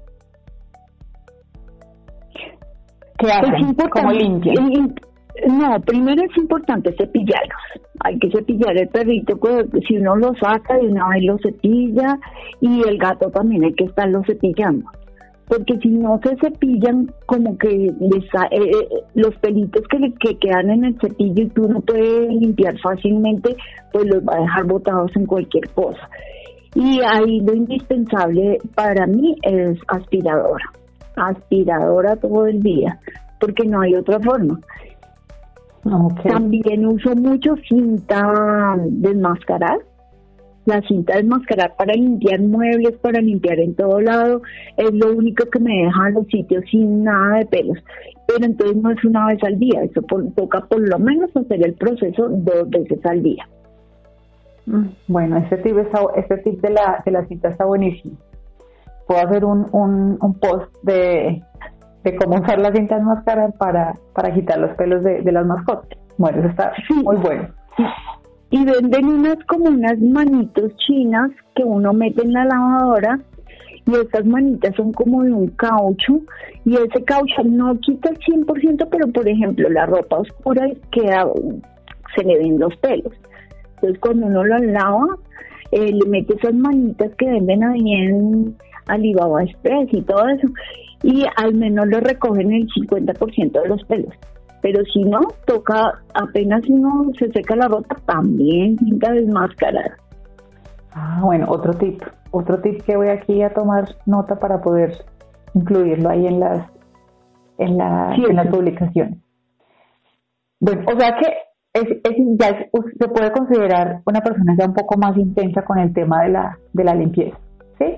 ¿Qué 3.17 3.27
pues 3.27 3.33
hacen? 3.33 3.75
¿Cómo 3.91 4.11
limpian? 4.13 4.95
No, 5.47 5.79
primero 5.81 6.23
es 6.23 6.37
importante 6.37 6.93
cepillarlos. 6.97 7.61
Hay 8.01 8.17
que 8.19 8.29
cepillar 8.31 8.77
el 8.77 8.87
perrito, 8.89 9.37
pues, 9.37 9.67
si 9.87 9.97
uno 9.97 10.15
lo 10.15 10.33
saca 10.35 10.77
de 10.77 10.87
una 10.87 11.07
vez 11.09 11.23
lo 11.23 11.37
cepilla 11.37 12.17
y 12.61 12.81
el 12.87 12.97
gato 12.97 13.29
también 13.29 13.63
hay 13.63 13.73
que 13.73 13.85
estarlo 13.85 14.21
cepillando. 14.25 14.89
Porque 15.49 15.77
si 15.79 15.89
no 15.89 16.19
se 16.23 16.37
cepillan, 16.37 17.11
como 17.25 17.57
que 17.57 17.91
les, 17.99 18.23
eh, 18.51 18.71
eh, 18.71 19.03
los 19.15 19.35
pelitos 19.37 19.81
que, 19.89 20.13
que 20.19 20.37
quedan 20.37 20.69
en 20.69 20.85
el 20.85 20.99
cepillo 21.01 21.43
y 21.43 21.49
tú 21.49 21.67
no 21.67 21.81
puedes 21.81 22.29
limpiar 22.29 22.79
fácilmente, 22.79 23.55
pues 23.91 24.05
los 24.05 24.23
va 24.23 24.35
a 24.35 24.41
dejar 24.41 24.65
botados 24.65 25.11
en 25.15 25.25
cualquier 25.25 25.67
cosa. 25.69 26.07
Y 26.75 27.01
ahí 27.01 27.41
lo 27.41 27.53
indispensable 27.55 28.59
para 28.75 29.07
mí 29.07 29.35
es 29.41 29.79
aspiradora. 29.87 30.71
Aspiradora 31.15 32.15
todo 32.15 32.45
el 32.45 32.61
día, 32.61 32.99
porque 33.39 33.65
no 33.67 33.81
hay 33.81 33.95
otra 33.95 34.19
forma. 34.19 34.59
También 36.23 36.85
uso 36.85 37.15
mucho 37.15 37.55
cinta 37.67 38.75
desmascarar. 38.85 39.79
La 40.69 40.81
cinta 40.87 41.17
desmascarar 41.17 41.75
para 41.75 41.93
limpiar 41.93 42.39
muebles, 42.41 42.95
para 42.97 43.19
limpiar 43.21 43.59
en 43.59 43.75
todo 43.75 43.99
lado, 43.99 44.41
es 44.77 44.93
lo 44.93 45.13
único 45.13 45.45
que 45.49 45.59
me 45.59 45.83
deja 45.83 46.09
los 46.11 46.27
sitios 46.27 46.63
sin 46.69 47.03
nada 47.03 47.37
de 47.37 47.45
pelos. 47.47 47.77
Pero 48.27 48.45
entonces 48.45 48.77
no 48.77 48.91
es 48.91 49.03
una 49.03 49.27
vez 49.27 49.43
al 49.43 49.57
día, 49.57 49.81
eso 49.83 50.01
toca 50.35 50.61
por 50.61 50.87
lo 50.87 50.99
menos 50.99 51.35
hacer 51.35 51.65
el 51.65 51.73
proceso 51.73 52.29
dos 52.29 52.69
veces 52.69 53.03
al 53.05 53.23
día. 53.23 53.47
Mm, 54.67 54.85
bueno, 55.07 55.37
este 55.37 55.57
tip, 55.57 55.75
este 56.15 56.37
tip 56.37 56.61
de, 56.61 56.69
la, 56.69 57.01
de 57.05 57.11
la 57.11 57.25
cinta 57.25 57.49
está 57.49 57.65
buenísimo. 57.65 58.15
Puedo 59.07 59.27
hacer 59.27 59.43
un, 59.43 59.65
un, 59.71 60.17
un 60.21 60.33
post 60.39 60.71
de 60.83 61.41
de 62.03 62.15
cómo 62.15 62.35
usar 62.35 62.59
las 62.59 62.73
cintas 62.73 63.01
máscaras 63.01 63.53
para, 63.57 63.93
para 64.13 64.33
quitar 64.33 64.57
los 64.57 64.71
pelos 64.75 65.03
de, 65.03 65.21
las 65.31 65.45
mascotas. 65.45 65.97
Bueno, 66.17 66.39
eso 66.39 66.49
está 66.49 66.73
muy 67.03 67.17
bueno. 67.17 67.47
Y 68.51 68.65
venden 68.65 69.05
unas 69.05 69.37
como 69.45 69.65
unas 69.65 69.99
manitos 69.99 70.75
chinas 70.77 71.31
que 71.55 71.63
uno 71.63 71.93
mete 71.93 72.23
en 72.23 72.33
la 72.33 72.45
lavadora 72.45 73.19
y 73.85 73.95
estas 73.95 74.25
manitas 74.25 74.75
son 74.75 74.91
como 74.93 75.23
de 75.23 75.31
un 75.31 75.47
caucho 75.49 76.19
y 76.65 76.75
ese 76.75 77.03
caucho 77.05 77.43
no 77.43 77.79
quita 77.79 78.09
el 78.09 78.19
100%, 78.19 78.87
pero 78.89 79.07
por 79.07 79.27
ejemplo 79.27 79.69
la 79.69 79.85
ropa 79.85 80.19
oscura 80.19 80.67
queda, 80.91 81.27
se 82.15 82.23
le 82.23 82.37
ven 82.37 82.59
los 82.59 82.75
pelos. 82.77 83.13
Entonces 83.75 83.99
cuando 83.99 84.27
uno 84.27 84.43
lo 84.43 84.57
lava, 84.59 85.07
eh, 85.71 85.91
le 85.91 86.09
mete 86.09 86.35
esas 86.35 86.53
manitas 86.53 87.11
que 87.15 87.29
venden 87.29 87.63
ahí 87.63 87.93
en 87.93 88.55
Alibaba 88.87 89.43
Express 89.43 89.89
y 89.91 90.01
todo 90.01 90.27
eso 90.27 90.47
y 91.03 91.23
al 91.37 91.53
menos 91.53 91.87
le 91.87 91.99
recogen 91.99 92.51
el 92.51 92.67
50% 92.67 93.61
de 93.61 93.67
los 93.67 93.83
pelos. 93.85 94.13
Pero 94.61 94.83
si 94.85 95.03
no, 95.03 95.19
toca 95.45 96.01
apenas 96.13 96.61
uno 96.67 97.11
se 97.17 97.31
seca 97.31 97.55
la 97.55 97.67
ropa, 97.67 97.95
también 98.05 98.77
cinta 98.77 99.11
desmascarada. 99.11 99.97
Ah, 100.91 101.21
bueno, 101.23 101.45
otro 101.49 101.73
tip, 101.73 102.01
otro 102.31 102.59
tip 102.59 102.81
que 102.83 102.97
voy 102.97 103.07
aquí 103.07 103.41
a 103.41 103.53
tomar 103.53 103.95
nota 104.05 104.37
para 104.39 104.61
poder 104.61 105.05
incluirlo 105.53 106.09
ahí 106.09 106.27
en 106.27 106.39
las 106.39 106.67
en, 107.57 107.77
la, 107.77 108.15
en 108.15 108.35
las 108.35 108.47
publicaciones. 108.47 109.17
Bueno, 110.59 110.81
o 110.87 110.99
sea 110.99 111.15
que 111.17 111.27
es, 111.73 111.87
ya 112.39 112.57
se 112.57 113.07
puede 113.07 113.31
considerar 113.31 114.01
una 114.05 114.21
persona 114.21 114.55
ya 114.57 114.65
un 114.65 114.73
poco 114.73 114.97
más 114.97 115.15
intensa 115.17 115.63
con 115.63 115.77
el 115.77 115.93
tema 115.93 116.23
de 116.23 116.29
la, 116.29 116.57
de 116.73 116.83
la 116.83 116.95
limpieza, 116.95 117.37
¿sí? 117.77 117.97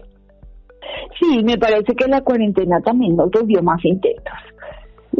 Sí, 1.19 1.43
me 1.43 1.57
parece 1.57 1.95
que 1.95 2.07
la 2.07 2.21
cuarentena 2.21 2.81
también 2.81 3.15
nos 3.15 3.29
volvió 3.31 3.61
más 3.63 3.83
intensos. 3.85 4.33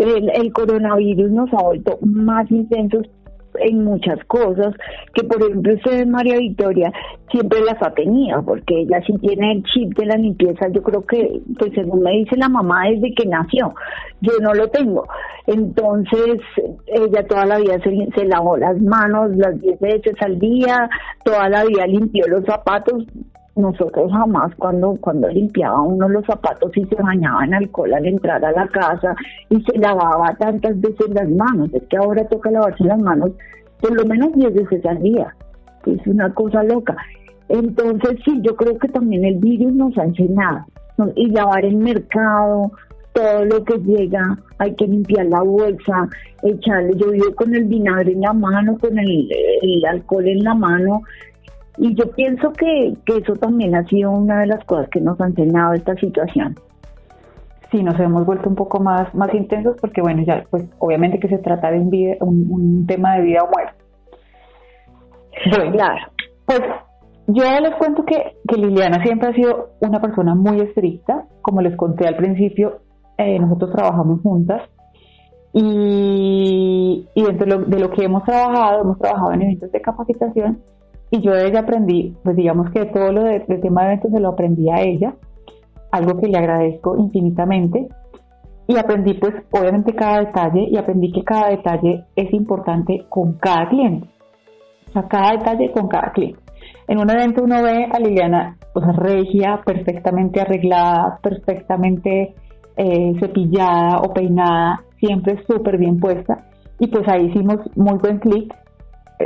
El, 0.02 0.52
coronavirus 0.52 1.30
nos 1.32 1.54
ha 1.54 1.64
vuelto 1.64 2.00
más 2.02 2.50
intensos 2.50 3.06
en 3.60 3.84
muchas 3.84 4.18
cosas 4.26 4.74
que 5.14 5.24
por 5.26 5.42
ejemplo 5.44 5.74
usted 5.74 6.08
María 6.08 6.38
Victoria 6.38 6.92
siempre 7.30 7.60
las 7.62 7.76
ha 7.84 7.94
tenido 7.94 8.44
porque 8.44 8.82
ella 8.82 9.02
sí 9.06 9.14
tiene 9.20 9.52
el 9.52 9.64
chip 9.64 9.94
de 9.98 10.06
la 10.06 10.16
limpieza 10.16 10.70
yo 10.70 10.82
creo 10.82 11.02
que 11.06 11.42
pues 11.60 11.72
según 11.76 12.02
me 12.02 12.12
dice 12.12 12.38
la 12.38 12.50
mamá 12.50 12.90
desde 12.90 13.14
que 13.14 13.28
nació 13.28 13.74
yo 14.22 14.34
no 14.42 14.54
lo 14.54 14.68
tengo. 14.70 15.08
Entonces 15.48 16.40
ella 16.88 17.28
toda 17.28 17.46
la 17.46 17.58
vida 17.58 17.78
se, 17.84 18.10
se 18.16 18.26
lavó 18.26 18.58
las 18.58 18.80
manos 18.82 19.36
las 19.36 19.60
10 19.60 19.80
veces 19.80 20.16
al 20.22 20.40
día 20.40 20.90
toda 21.24 21.50
la 21.50 21.66
vida 21.66 21.86
limpió 21.86 22.28
los 22.28 22.46
zapatos 22.46 23.06
nosotros 23.56 24.12
jamás 24.12 24.54
cuando 24.56 24.96
cuando 25.02 25.28
limpiaba 25.28 25.82
uno 25.82 26.08
los 26.08 26.26
zapatos 26.26 26.72
y 26.76 26.86
se 26.86 26.96
bañaba 26.96 27.44
en 27.44 27.54
alcohol 27.54 27.94
al 27.94 28.06
entrar 28.06 28.44
a 28.46 28.52
la 28.52 28.68
casa 28.68 29.16
y 29.50 29.62
se 29.64 29.78
lavaba 29.78 30.36
tantas 30.40 30.80
veces 30.80 31.10
las 31.10 31.30
manos, 31.30 31.70
es 31.74 31.84
que 31.90 31.98
ahora 31.98 32.28
toca 32.28 32.50
lavarse 32.52 32.84
las 32.86 33.00
manos 33.00 33.32
por 33.82 33.94
lo 33.94 34.06
menos 34.06 34.34
10 34.34 34.54
veces 34.54 34.86
al 34.86 35.02
día, 35.02 35.36
es 35.86 36.06
una 36.06 36.32
cosa 36.34 36.64
loca. 36.64 36.96
Entonces 37.50 38.20
sí, 38.24 38.40
yo 38.44 38.56
creo 38.56 38.78
que 38.78 38.88
también 38.88 39.26
el 39.26 39.38
virus 39.38 39.74
nos 39.74 39.98
ha 39.98 40.04
enseñado 40.04 40.66
y 41.16 41.32
lavar 41.32 41.66
el 41.66 41.78
mercado, 41.78 42.72
todo 43.14 43.44
lo 43.46 43.64
que 43.66 43.78
llega, 43.80 44.38
hay 44.60 44.74
que 44.76 44.88
limpiar 44.88 45.26
la 45.26 45.42
bolsa, 45.42 46.08
echarle, 46.44 46.94
yo 46.96 47.12
vivo 47.12 47.34
con 47.36 47.54
el 47.54 47.66
vinagre 47.66 48.14
en 48.14 48.22
la 48.22 48.34
mano, 48.34 48.78
con 48.78 48.98
el 48.98 49.28
alcohol 49.90 50.28
en 50.28 50.44
la 50.44 50.54
mano, 50.54 51.02
y 51.78 51.96
yo 51.96 52.12
pienso 52.12 52.52
que, 52.54 52.96
eso 53.06 53.34
también 53.34 53.76
ha 53.76 53.86
sido 53.86 54.12
una 54.12 54.42
de 54.42 54.48
las 54.48 54.64
cosas 54.66 54.90
que 54.90 55.00
nos 55.00 55.20
ha 55.22 55.28
enseñado 55.28 55.74
esta 55.74 55.96
situación. 55.96 56.56
Sí, 57.72 57.82
nos 57.84 57.98
hemos 58.00 58.26
vuelto 58.26 58.50
un 58.50 58.56
poco 58.56 58.82
más, 58.82 59.14
más 59.16 59.34
intensos 59.34 59.78
porque, 59.80 60.02
bueno, 60.02 60.24
ya, 60.26 60.44
pues 60.50 60.66
obviamente 60.80 61.20
que 61.20 61.30
se 61.30 61.38
trata 61.38 61.72
de 61.72 61.80
un, 62.20 62.48
un, 62.50 62.86
tema 62.86 63.16
de 63.16 63.22
vida 63.22 63.40
o 63.44 63.50
muerte. 63.50 63.74
claro. 65.72 66.12
Pues 66.46 66.60
yo 67.28 67.44
les 67.62 67.76
cuento 67.76 68.04
que, 68.04 68.36
que, 68.46 68.58
Liliana 68.58 69.02
siempre 69.04 69.30
ha 69.30 69.34
sido 69.34 69.70
una 69.80 70.02
persona 70.02 70.36
muy 70.36 70.60
estricta. 70.60 71.28
Como 71.42 71.62
les 71.62 71.78
conté 71.78 72.06
al 72.08 72.18
principio, 72.18 72.82
eh, 73.18 73.40
nosotros 73.40 73.72
trabajamos 73.72 74.20
juntas 74.22 74.64
y, 75.54 77.08
y 77.14 77.24
dentro 77.24 77.46
de 77.46 77.58
lo, 77.58 77.66
de 77.66 77.80
lo, 77.80 77.90
que 77.92 78.04
hemos 78.04 78.24
trabajado, 78.26 78.82
hemos 78.82 79.00
trabajado 79.00 79.32
en 79.34 79.42
eventos 79.44 79.72
de 79.72 79.82
capacitación 79.82 80.62
y 81.12 81.20
yo 81.22 81.34
de 81.34 81.48
ella 81.48 81.60
aprendí, 81.60 82.16
pues 82.24 82.38
digamos 82.38 82.72
que 82.72 82.86
todo 82.86 83.12
lo 83.12 83.24
del 83.24 83.46
tema 83.62 83.82
de 83.82 83.88
eventos 83.88 84.12
se 84.12 84.20
lo 84.22 84.30
aprendí 84.30 84.70
a 84.70 84.82
ella, 84.82 85.14
algo 85.92 86.18
que 86.20 86.28
le 86.28 86.38
agradezco 86.38 86.98
infinitamente. 86.98 87.90
Y 88.68 88.78
aprendí 88.78 89.16
pues 89.16 89.34
obviamente 89.52 89.94
cada 89.94 90.20
detalle 90.20 90.68
y 90.72 90.78
aprendí 90.78 91.12
que 91.12 91.24
cada 91.24 91.50
detalle 91.50 92.06
es 92.16 92.34
importante 92.34 93.06
con 93.10 93.34
cada 93.34 93.68
cliente. 93.68 94.08
O 94.88 94.92
sea, 94.94 95.08
cada 95.10 95.32
detalle 95.34 95.72
con 95.74 95.90
cada 95.90 96.14
cliente. 96.14 96.40
En 96.88 97.00
un 97.00 97.10
evento 97.10 97.44
uno 97.44 97.62
ve 97.62 97.90
a 97.92 98.00
Liliana 98.00 98.58
regia, 98.74 99.62
perfectamente 99.66 100.40
arreglada, 100.40 101.20
perfectamente 101.22 102.36
eh, 102.78 103.14
cepillada 103.20 104.00
o 104.00 104.14
peinada, 104.14 104.82
siempre 104.98 105.44
súper 105.46 105.78
bien 105.78 106.00
puesta. 106.00 106.48
Y 106.80 106.88
pues 106.88 107.06
ahí 107.10 107.26
hicimos 107.26 107.58
muy 107.76 107.98
buen 107.98 108.20
clic 108.20 108.54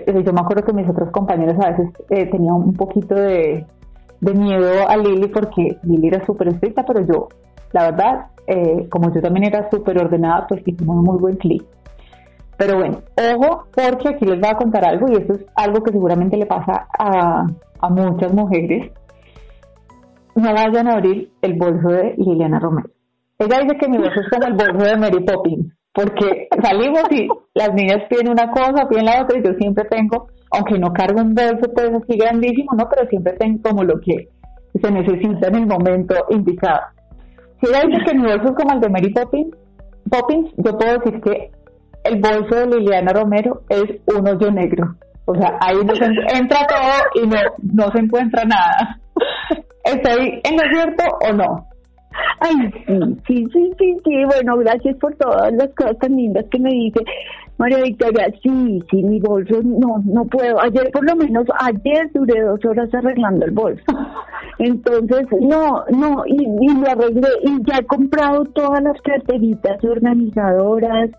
yo 0.06 0.34
me 0.34 0.42
acuerdo 0.42 0.64
que 0.64 0.74
mis 0.74 0.90
otros 0.90 1.12
compañeros 1.12 1.56
a 1.64 1.72
veces 1.72 1.90
eh, 2.10 2.26
tenían 2.28 2.56
un 2.56 2.74
poquito 2.74 3.16
de, 3.16 3.66
miedo 4.20 4.88
a 4.88 4.98
Lili 4.98 5.28
porque 5.28 5.78
Lili 5.84 6.08
era 6.08 6.26
súper 6.26 6.50
estricta, 6.50 6.84
pero 6.86 7.06
yo, 7.06 7.30
la 7.72 7.92
verdad, 7.92 8.28
eh, 8.48 8.88
como 8.90 9.14
yo 9.14 9.22
también 9.22 9.48
era 9.48 9.70
súper 9.70 9.98
ordenada, 10.00 10.48
pues 10.48 10.62
hicimos 10.66 10.98
un 10.98 11.04
muy 11.04 11.20
buen 11.20 11.36
clic. 11.36 11.64
Pero 12.58 12.78
bueno, 12.78 13.00
ojo, 13.36 13.66
porque 13.74 14.10
aquí 14.10 14.26
les 14.26 14.40
voy 14.40 14.50
a 14.50 14.56
contar 14.56 14.86
algo 14.86 15.08
y 15.12 15.16
esto 15.16 15.34
es 15.34 15.46
algo 15.56 15.84
que 15.84 15.92
seguramente 15.92 16.38
le 16.38 16.46
pasa 16.46 16.88
a, 16.98 17.46
a 17.82 17.90
muchas 17.90 18.34
mujeres. 18.34 18.92
No 20.36 20.54
vayan 20.54 20.88
a 20.88 20.94
abrir 20.94 21.32
el 21.42 21.54
bolso 21.58 21.90
de 21.90 22.16
Liliana 22.18 22.60
Romero. 22.60 22.90
Ella 23.38 23.60
dice 23.60 23.78
que 23.78 23.90
mi 23.90 23.98
bolso 23.98 24.22
es 24.22 24.30
como 24.30 24.48
el 24.48 24.54
bolso 24.54 24.86
de 24.86 24.98
Mary 24.98 25.24
Poppins 25.26 25.76
porque 25.96 26.48
salimos 26.62 27.04
y 27.12 27.28
las 27.54 27.74
niñas 27.74 28.04
piden 28.10 28.30
una 28.30 28.52
cosa, 28.52 28.88
piden 28.88 29.06
la 29.06 29.24
otra 29.24 29.40
y 29.40 29.44
yo 29.44 29.54
siempre 29.54 29.86
tengo 29.86 30.28
aunque 30.52 30.80
no 30.80 30.94
cargo 30.94 31.22
un 31.22 31.34
bolso 31.34 31.72
pues 31.74 31.92
así 31.92 32.18
grandísimo, 32.18 32.72
¿no? 32.78 32.88
Pero 32.90 33.08
siempre 33.10 33.34
tengo 33.34 33.62
como 33.62 33.84
lo 33.84 34.00
que 34.00 34.30
se 34.82 34.92
necesita 34.92 35.48
en 35.48 35.56
el 35.56 35.68
momento 35.68 36.16
indicado. 36.30 36.82
Si 37.62 37.68
ella 37.68 37.84
dice 37.88 38.04
que 38.06 38.16
mi 38.16 38.24
bolso 38.24 38.46
es 38.46 38.56
como 38.56 38.74
el 38.74 38.82
de 38.82 38.90
Mary 38.90 39.14
Poppins, 39.14 39.56
Poppins, 40.10 40.52
yo 40.58 40.78
puedo 40.78 41.00
decir 41.00 41.22
que 41.22 41.52
el 42.04 42.22
bolso 42.22 42.56
de 42.56 42.68
Liliana 42.68 43.14
Romero 43.14 43.64
es 43.70 43.86
un 44.16 44.28
hoyo 44.28 44.52
negro. 44.52 44.96
O 45.26 45.36
sea, 45.36 45.58
ahí 45.60 45.78
entra 45.80 46.68
todo 46.68 47.24
y 47.24 47.28
no, 47.28 47.38
no 47.74 47.92
se 47.92 48.00
encuentra 48.00 48.44
nada. 48.46 49.00
¿Estoy 49.84 50.42
en 50.44 50.56
lo 50.56 50.64
cierto 50.72 51.04
o 51.28 51.34
no? 51.34 51.68
Ay, 52.40 52.72
sí, 53.28 53.48
sí, 53.52 53.72
sí, 53.78 53.98
sí, 54.04 54.26
Bueno, 54.26 54.58
gracias 54.58 54.96
por 54.98 55.16
todas 55.16 55.54
las 55.54 55.70
cosas 55.76 55.98
tan 56.00 56.16
lindas 56.16 56.46
que 56.52 56.60
me 56.60 56.70
dice. 56.70 57.00
María 57.58 57.82
Victoria, 57.84 58.28
sí, 58.44 58.84
sí, 58.92 59.04
mi 59.04 59.20
bolso, 59.20 59.62
no, 59.64 60.04
no 60.04 60.26
puedo. 60.26 60.62
Ayer, 60.62 60.92
por 60.92 61.06
lo 61.06 61.16
menos, 61.16 61.46
ayer 61.60 62.12
duré 62.14 62.42
dos 62.42 62.64
horas 62.66 62.94
arreglando 62.94 63.46
el 63.46 63.52
bolso. 63.52 63.84
Entonces, 64.60 65.28
no, 65.40 65.86
no, 65.90 66.24
y, 66.26 66.44
y 66.44 66.76
lo 66.76 66.90
arreglé, 66.90 67.30
y 67.44 67.64
ya 67.66 67.78
he 67.78 67.86
comprado 67.86 68.44
todas 68.46 68.84
las 68.84 69.02
carteritas 69.02 69.82
organizadoras, 69.84 71.12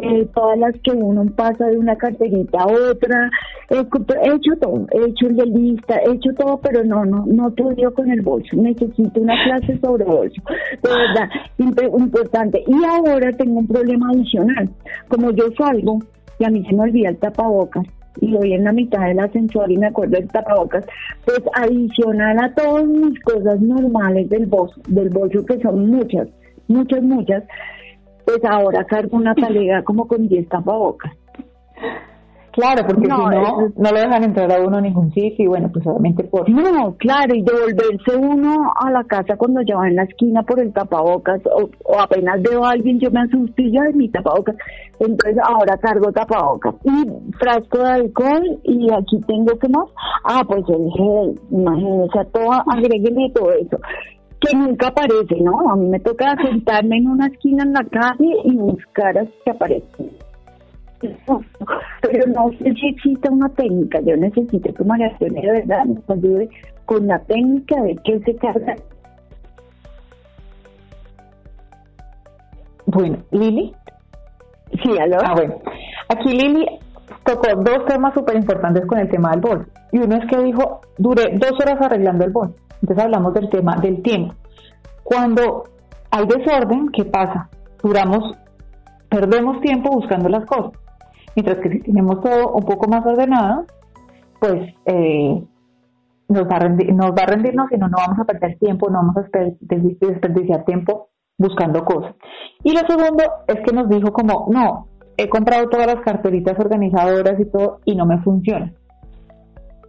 eh, 0.00 0.26
todas 0.34 0.58
las 0.58 0.74
que 0.82 0.92
uno 0.92 1.24
pasa 1.36 1.66
de 1.66 1.76
una 1.78 1.96
carterita 1.96 2.60
a 2.60 2.66
otra, 2.66 3.30
he, 3.70 3.80
hecho 3.80 4.56
todo, 4.60 4.86
he 4.92 5.10
hecho 5.10 5.26
el 5.26 5.36
de 5.36 5.46
lista, 5.46 5.96
he 6.06 6.12
hecho 6.12 6.30
todo, 6.38 6.60
pero 6.60 6.84
no, 6.84 7.04
no, 7.04 7.24
no 7.26 7.48
he 7.48 7.92
con 7.92 8.10
el 8.10 8.22
bolso, 8.22 8.56
necesito 8.56 9.20
una 9.20 9.34
clase 9.44 9.78
sobre 9.80 10.04
bolso, 10.04 10.42
de 10.82 10.88
verdad, 10.88 11.28
importante. 11.58 12.64
Y 12.66 12.84
ahora 12.84 13.32
tengo 13.32 13.60
un 13.60 13.66
problema 13.66 14.10
adicional, 14.10 14.70
como 15.08 15.30
yo 15.32 15.44
salgo 15.58 15.98
y 16.38 16.44
a 16.44 16.50
mí 16.50 16.64
se 16.64 16.74
me 16.74 16.82
olvida 16.82 17.10
el 17.10 17.18
tapabocas, 17.18 17.84
y 18.20 18.32
voy 18.32 18.52
en 18.52 18.64
la 18.64 18.72
mitad 18.72 19.06
del 19.06 19.18
ascensor 19.20 19.70
y 19.70 19.78
me 19.78 19.86
acuerdo 19.86 20.16
del 20.16 20.28
tapabocas, 20.28 20.84
pues 21.24 21.40
adicional 21.54 22.38
a 22.38 22.54
todas 22.54 22.84
mis 22.86 23.18
cosas 23.20 23.60
normales 23.60 24.28
del 24.28 24.46
bolso, 24.46 24.80
del 24.88 25.08
bolso 25.08 25.44
que 25.44 25.58
son 25.60 25.90
muchas, 25.90 26.28
muchas, 26.68 27.02
muchas, 27.02 27.44
pues 28.24 28.40
ahora 28.48 28.84
cargo 28.84 29.16
una 29.16 29.34
talega 29.34 29.82
como 29.82 30.06
con 30.06 30.28
10 30.28 30.48
tapabocas. 30.48 31.12
Claro, 32.52 32.84
porque 32.86 33.08
no, 33.08 33.30
si 33.30 33.36
no, 33.36 33.72
no 33.76 33.90
lo 33.90 33.98
dejan 33.98 34.24
entrar 34.24 34.52
a 34.52 34.60
uno 34.60 34.76
a 34.76 34.80
ningún 34.82 35.10
sitio 35.12 35.46
y 35.46 35.48
bueno, 35.48 35.70
pues 35.72 35.86
obviamente 35.86 36.24
por... 36.24 36.48
No, 36.50 36.94
claro, 36.98 37.34
y 37.34 37.42
devolverse 37.42 38.14
uno 38.14 38.70
a 38.78 38.90
la 38.90 39.04
casa 39.04 39.38
cuando 39.38 39.62
ya 39.62 39.76
va 39.76 39.88
en 39.88 39.96
la 39.96 40.02
esquina 40.02 40.42
por 40.42 40.60
el 40.60 40.70
tapabocas 40.70 41.40
o, 41.46 41.98
apenas 41.98 42.42
veo 42.42 42.62
a 42.62 42.72
alguien 42.72 43.00
yo 43.00 43.10
me 43.10 43.20
asusto 43.20 43.62
y 43.62 43.72
ya 43.72 43.84
de 43.84 43.94
mi 43.94 44.10
tapabocas. 44.10 44.56
Entonces 45.00 45.38
ahora 45.42 45.78
cargo 45.78 46.12
tapabocas 46.12 46.74
y 46.84 47.32
frasco 47.38 47.78
de 47.78 47.90
alcohol 47.90 48.60
y 48.64 48.92
aquí 48.92 49.18
tengo 49.26 49.58
que 49.58 49.68
más. 49.70 49.88
Ah, 50.24 50.42
pues 50.46 50.62
el 50.68 50.90
gel, 50.92 51.40
imagínense, 51.50 52.18
todo, 52.32 52.52
agréguenle 52.70 53.30
todo 53.34 53.50
eso 53.52 53.78
que 54.42 54.56
nunca 54.56 54.88
aparece, 54.88 55.36
¿no? 55.40 55.70
A 55.70 55.76
mí 55.76 55.88
me 55.88 56.00
toca 56.00 56.36
sentarme 56.36 56.96
en 56.96 57.08
una 57.08 57.26
esquina 57.28 57.62
en 57.62 57.72
la 57.72 57.84
calle 57.84 58.34
y 58.44 58.56
buscar 58.56 59.16
hasta 59.16 59.32
que 59.44 59.50
aparezca. 59.50 60.04
Pero 62.02 62.26
no 62.28 62.50
sé 62.58 62.74
si 62.74 62.88
existe 62.88 63.28
una 63.28 63.48
técnica, 63.50 64.00
yo 64.00 64.16
necesito 64.16 64.72
que 64.72 64.84
María 64.84 65.16
de 65.18 65.30
verdad 65.30 65.84
nos 65.84 66.08
ayude 66.10 66.48
con 66.86 67.06
la 67.06 67.18
técnica 67.20 67.80
de 67.82 67.96
qué 68.04 68.20
se 68.20 68.36
carga. 68.36 68.76
Bueno, 72.86 73.18
Lili. 73.30 73.72
Sí, 74.82 74.98
aló. 74.98 75.18
Ah, 75.24 75.34
bueno. 75.34 75.54
Aquí 76.08 76.28
Lili 76.30 76.66
tocó 77.24 77.48
dos 77.56 77.86
temas 77.86 78.14
súper 78.14 78.36
importantes 78.36 78.86
con 78.86 78.98
el 78.98 79.08
tema 79.08 79.30
del 79.30 79.40
bolso. 79.40 79.70
Y 79.92 79.98
uno 79.98 80.16
es 80.16 80.26
que 80.28 80.42
dijo, 80.42 80.80
duré 80.98 81.36
dos 81.38 81.52
horas 81.60 81.80
arreglando 81.80 82.24
el 82.24 82.32
bolso. 82.32 82.54
Entonces 82.80 83.04
hablamos 83.04 83.34
del 83.34 83.48
tema 83.50 83.76
del 83.76 84.02
tiempo. 84.02 84.34
Cuando 85.04 85.64
hay 86.10 86.26
desorden, 86.26 86.88
¿qué 86.88 87.04
pasa? 87.04 87.48
Duramos, 87.82 88.36
perdemos 89.08 89.60
tiempo 89.60 89.90
buscando 89.90 90.28
las 90.28 90.44
cosas. 90.46 90.72
Mientras 91.34 91.58
que 91.58 91.70
si 91.70 91.80
tenemos 91.80 92.20
todo 92.20 92.52
un 92.52 92.64
poco 92.64 92.88
más 92.88 93.04
ordenado, 93.06 93.64
pues 94.38 94.74
eh, 94.86 95.42
nos, 96.28 96.44
va 96.44 96.56
a 96.56 96.60
rendir, 96.60 96.92
nos 96.92 97.10
va 97.10 97.22
a 97.22 97.26
rendirnos 97.26 97.70
y 97.72 97.78
no, 97.78 97.88
no 97.88 97.96
vamos 97.98 98.18
a 98.18 98.24
perder 98.24 98.58
tiempo, 98.58 98.90
no 98.90 98.98
vamos 98.98 99.16
a 99.16 99.22
desperdiciar 99.60 100.64
tiempo 100.64 101.08
buscando 101.38 101.84
cosas. 101.84 102.14
Y 102.62 102.72
lo 102.72 102.80
segundo 102.80 103.24
es 103.46 103.56
que 103.64 103.74
nos 103.74 103.88
dijo 103.88 104.12
como, 104.12 104.48
no, 104.50 104.88
he 105.16 105.28
comprado 105.28 105.68
todas 105.68 105.86
las 105.86 106.02
carteritas 106.04 106.58
organizadoras 106.58 107.38
y 107.38 107.44
todo 107.46 107.80
y 107.84 107.94
no 107.94 108.06
me 108.06 108.18
funciona. 108.22 108.72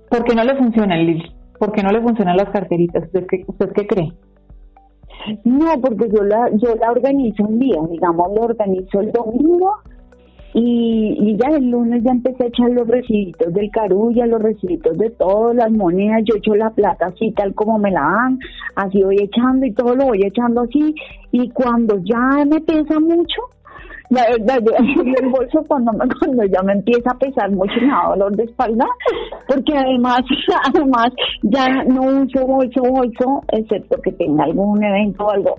¿Por 0.09 0.23
qué 0.25 0.35
no 0.35 0.43
le 0.43 0.55
funciona, 0.55 0.95
Lili? 0.95 1.23
¿Por 1.57 1.71
qué 1.71 1.81
no 1.81 1.91
le 1.91 2.01
funcionan 2.01 2.37
las 2.37 2.49
carteritas? 2.49 3.05
¿Usted 3.05 3.25
qué, 3.27 3.43
usted 3.47 3.71
qué 3.73 3.87
cree? 3.87 4.13
No, 5.45 5.79
porque 5.81 6.09
yo 6.13 6.23
la, 6.23 6.49
yo 6.51 6.75
la 6.75 6.91
organizo 6.91 7.43
un 7.43 7.59
día, 7.59 7.79
digamos, 7.89 8.27
lo 8.35 8.41
organizo 8.41 8.99
el 8.99 9.11
domingo 9.11 9.71
y, 10.53 11.15
y, 11.19 11.37
ya 11.37 11.55
el 11.55 11.71
lunes 11.71 12.03
ya 12.03 12.11
empecé 12.11 12.43
a 12.43 12.47
echar 12.47 12.69
los 12.69 12.87
recibitos 12.87 13.51
del 13.53 13.71
carulla, 13.71 14.27
los 14.27 14.41
recibitos 14.41 14.97
de 14.97 15.09
todas 15.09 15.55
las 15.55 15.71
monedas, 15.71 16.21
yo 16.25 16.35
echo 16.35 16.53
la 16.53 16.69
plata 16.69 17.07
así 17.07 17.31
tal 17.31 17.55
como 17.55 17.79
me 17.79 17.89
la 17.89 18.01
dan, 18.01 18.39
así 18.75 19.01
voy 19.01 19.17
echando 19.19 19.65
y 19.65 19.73
todo 19.73 19.95
lo 19.95 20.05
voy 20.05 20.23
echando 20.23 20.61
así 20.61 20.93
y 21.31 21.49
cuando 21.49 21.97
ya 22.03 22.45
me 22.45 22.61
pesa 22.61 22.99
mucho, 22.99 23.41
la 24.13 24.25
verdad, 24.29 24.61
yo 24.61 25.29
bolso 25.29 25.63
cuando, 25.67 25.91
cuando 26.19 26.45
ya 26.45 26.61
me 26.61 26.73
empieza 26.73 27.11
a 27.11 27.17
pesar 27.17 27.49
mucho 27.51 27.73
me 27.81 27.87
da 27.87 28.09
dolor 28.09 28.35
de 28.35 28.43
espalda, 28.43 28.85
porque 29.47 29.75
además, 29.75 30.21
además 30.67 31.09
ya 31.41 31.83
no 31.85 32.01
uso 32.21 32.45
bolso, 32.45 32.81
bolso, 32.81 33.41
excepto 33.51 33.99
que 34.01 34.11
tenga 34.13 34.43
algún 34.43 34.83
evento 34.83 35.25
o 35.25 35.31
algo. 35.31 35.55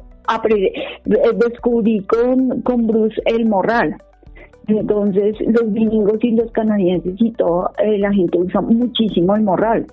Descubrí 1.04 2.00
con, 2.06 2.62
con 2.62 2.86
Bruce 2.86 3.20
el 3.26 3.46
morral. 3.46 3.96
Entonces, 4.66 5.36
los 5.40 5.70
gringos 5.74 6.18
y 6.22 6.30
los 6.30 6.50
canadienses 6.52 7.14
y 7.18 7.32
todo, 7.32 7.70
eh, 7.78 7.98
la 7.98 8.10
gente 8.12 8.38
usa 8.38 8.62
muchísimo 8.62 9.36
el 9.36 9.42
morral 9.42 9.86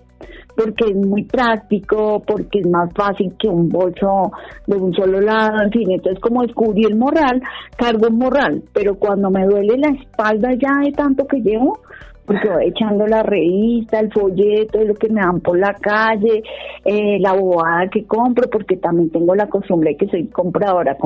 porque 0.55 0.91
es 0.91 0.95
muy 0.95 1.23
práctico, 1.23 2.21
porque 2.25 2.59
es 2.59 2.67
más 2.67 2.91
fácil 2.93 3.33
que 3.39 3.47
un 3.47 3.69
bolso 3.69 4.31
de 4.67 4.75
un 4.75 4.93
solo 4.93 5.21
lado, 5.21 5.61
en 5.63 5.71
fin, 5.71 5.91
entonces 5.91 6.19
como 6.19 6.41
descubrí 6.43 6.83
el 6.83 6.95
morral, 6.95 7.41
cargo 7.77 8.07
un 8.07 8.17
morral, 8.17 8.63
pero 8.73 8.95
cuando 8.95 9.29
me 9.29 9.45
duele 9.45 9.77
la 9.77 9.89
espalda 9.89 10.53
ya 10.53 10.79
de 10.83 10.91
tanto 10.91 11.25
que 11.27 11.41
llevo, 11.41 11.79
porque 12.25 12.49
voy 12.49 12.65
echando 12.67 13.07
la 13.07 13.23
revista, 13.23 13.99
el 13.99 14.11
folleto, 14.11 14.83
lo 14.83 14.93
que 14.95 15.09
me 15.09 15.21
dan 15.21 15.41
por 15.41 15.57
la 15.57 15.73
calle, 15.73 16.43
eh, 16.85 17.19
la 17.19 17.33
bobada 17.33 17.89
que 17.89 18.05
compro, 18.05 18.49
porque 18.49 18.77
también 18.77 19.09
tengo 19.09 19.35
la 19.35 19.47
costumbre 19.47 19.91
de 19.91 19.97
que 19.97 20.07
soy 20.07 20.27
compradora 20.27 20.97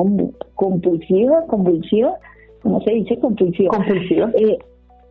compulsiva, 0.54 1.44
convulsiva, 1.46 2.14
¿cómo 2.62 2.80
se 2.82 2.92
dice? 2.92 3.18
Compulsiva. 3.18 3.70
Compulsiva. 3.70 4.30
Eh, 4.34 4.58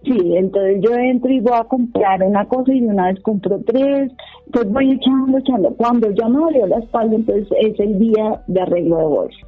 Sí, 0.06 0.36
entonces 0.36 0.82
yo 0.82 0.94
entro 0.94 1.32
y 1.32 1.40
voy 1.40 1.58
a 1.58 1.64
comprar 1.64 2.22
una 2.22 2.46
cosa 2.46 2.72
y 2.72 2.80
de 2.80 2.88
una 2.88 3.08
vez 3.08 3.20
compro 3.22 3.60
tres, 3.66 4.12
entonces 4.46 4.72
voy 4.72 4.92
echando, 4.92 5.40
echando. 5.40 5.74
Cuando 5.76 6.12
ya 6.12 6.28
me 6.30 6.38
dolió 6.38 6.68
la 6.68 6.78
espalda, 6.78 7.16
entonces 7.16 7.48
es 7.60 7.80
el 7.80 7.98
día 7.98 8.44
de 8.46 8.62
arreglo 8.62 8.98
de 8.98 9.06
bolsa. 9.06 9.48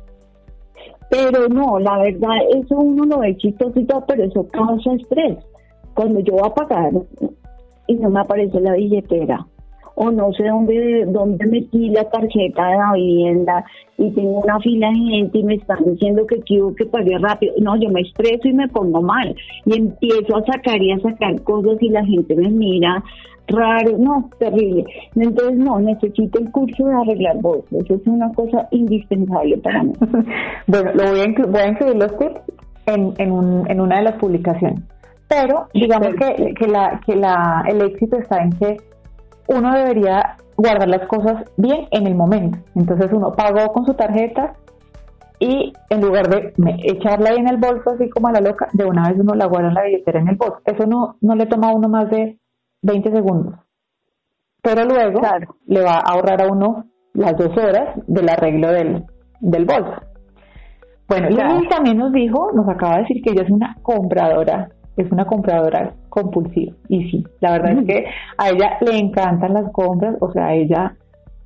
Pero 1.12 1.48
no, 1.48 1.78
la 1.78 2.00
verdad, 2.00 2.38
eso 2.56 2.76
uno 2.76 3.06
lo 3.06 3.20
ve 3.20 3.38
chistoso 3.38 3.80
y 3.80 3.86
todo, 3.86 4.04
pero 4.08 4.24
eso 4.24 4.48
causa 4.48 4.94
estrés. 4.94 5.38
Cuando 5.94 6.20
yo 6.22 6.34
voy 6.34 6.50
a 6.50 6.54
pagar 6.54 6.92
y 7.86 7.96
no 7.96 8.10
me 8.10 8.20
aparece 8.20 8.60
la 8.60 8.74
billetera, 8.74 9.46
o 10.00 10.12
no 10.12 10.32
sé 10.34 10.44
dónde, 10.44 11.06
dónde 11.08 11.46
metí 11.48 11.90
la 11.90 12.04
tarjeta 12.10 12.68
de 12.68 12.78
la 12.78 12.94
vivienda 12.94 13.66
y 13.98 14.12
tengo 14.12 14.42
una 14.42 14.60
fila 14.60 14.90
de 14.90 14.96
gente 14.96 15.40
y 15.40 15.44
me 15.44 15.56
están 15.56 15.80
diciendo 15.86 16.28
que 16.28 16.40
quiero 16.42 16.74
que 16.76 16.86
pague 16.86 17.18
rápido. 17.18 17.56
No, 17.60 17.76
yo 17.78 17.90
me 17.90 18.02
estreso 18.02 18.48
y 18.48 18.54
me 18.54 18.68
pongo 18.68 19.02
mal 19.02 19.36
y 19.66 19.76
empiezo 19.76 20.38
a 20.38 20.46
sacar 20.46 20.80
y 20.82 20.92
a 20.92 21.00
sacar 21.00 21.42
cosas 21.42 21.82
y 21.82 21.90
la 21.90 22.06
gente 22.06 22.36
me 22.36 22.50
mira 22.50 23.04
raro, 23.48 23.98
no, 23.98 24.30
terrible. 24.38 24.86
Entonces, 25.16 25.58
no, 25.58 25.80
necesito 25.80 26.40
el 26.40 26.52
curso 26.52 26.86
de 26.86 26.94
arreglar 26.94 27.38
bolsos. 27.42 27.72
Eso 27.72 27.96
es 27.96 28.06
una 28.06 28.32
cosa 28.34 28.68
indispensable 28.72 29.58
para 29.58 29.84
mí. 29.84 29.94
bueno, 30.68 30.92
lo 30.94 31.10
voy 31.10 31.20
a, 31.22 31.48
voy 31.48 31.62
a 31.62 31.68
incluir 31.70 31.96
los 31.96 32.18
tips 32.20 32.42
en, 32.86 33.14
en, 33.18 33.32
un, 33.32 33.70
en 33.70 33.82
una 33.82 33.98
de 33.98 34.04
las 34.04 34.16
publicaciones. 34.16 34.82
Pero 35.28 35.68
digamos 35.74 36.10
que, 36.16 36.54
que, 36.54 36.68
la, 36.68 37.02
que 37.06 37.16
la, 37.16 37.64
el 37.68 37.82
éxito 37.82 38.18
está 38.18 38.44
en 38.44 38.52
que 38.52 38.78
uno 39.48 39.74
debería 39.74 40.38
guardar 40.56 40.88
las 40.88 41.08
cosas 41.08 41.46
bien 41.58 41.88
en 41.92 42.08
el 42.08 42.16
momento. 42.16 42.60
Entonces 42.76 43.12
uno 43.12 43.32
pagó 43.32 43.72
con 43.74 43.86
su 43.86 43.94
tarjeta 43.94 44.54
y 45.40 45.74
en 45.90 46.02
lugar 46.02 46.30
de 46.30 46.54
echarla 46.84 47.30
ahí 47.30 47.38
en 47.38 47.48
el 47.48 47.58
bolso 47.58 47.92
así 47.92 48.10
como 48.10 48.28
a 48.28 48.32
la 48.32 48.42
loca, 48.42 48.68
de 48.74 48.86
una 48.86 49.08
vez 49.08 49.20
uno 49.20 49.36
la 49.36 49.46
guarda 49.46 49.70
en 49.70 49.74
la 49.76 49.84
billetera 49.84 50.20
en 50.20 50.30
el 50.30 50.36
bolso. 50.36 50.62
Eso 50.66 50.86
no, 50.86 51.18
no 51.22 51.36
le 51.36 51.46
toma 51.46 51.70
a 51.70 51.76
uno 51.76 51.88
más 51.88 52.10
de 52.10 52.40
20 52.82 53.12
segundos. 53.12 53.56
Pero 54.62 54.84
luego 54.86 55.22
le 55.68 55.82
va 55.82 55.96
a 55.96 56.14
ahorrar 56.14 56.42
a 56.42 56.48
uno 56.48 56.86
las 57.14 57.38
dos 57.38 57.56
horas 57.58 57.96
del 58.08 58.30
arreglo 58.30 58.72
del, 58.72 59.06
del 59.40 59.66
bolso. 59.66 60.02
Bueno, 61.08 61.30
Lili 61.30 61.70
también 61.70 61.98
nos 61.98 62.12
dijo, 62.12 62.52
nos 62.54 62.68
acaba 62.68 62.96
de 62.96 63.02
decir 63.04 63.22
que 63.24 63.32
ella 63.32 63.44
es 63.44 63.50
una 63.50 63.78
compradora 63.82 64.70
es 64.98 65.12
una 65.12 65.26
compradora 65.26 65.94
compulsiva. 66.10 66.74
Y 66.90 67.10
sí, 67.10 67.24
la 67.40 67.52
verdad 67.52 67.78
es 67.80 67.86
que 67.86 68.06
a 68.38 68.50
ella 68.50 68.78
le 68.82 68.98
encantan 68.98 69.54
las 69.54 69.72
compras, 69.72 70.16
o 70.20 70.32
sea, 70.32 70.54
ella, 70.54 70.96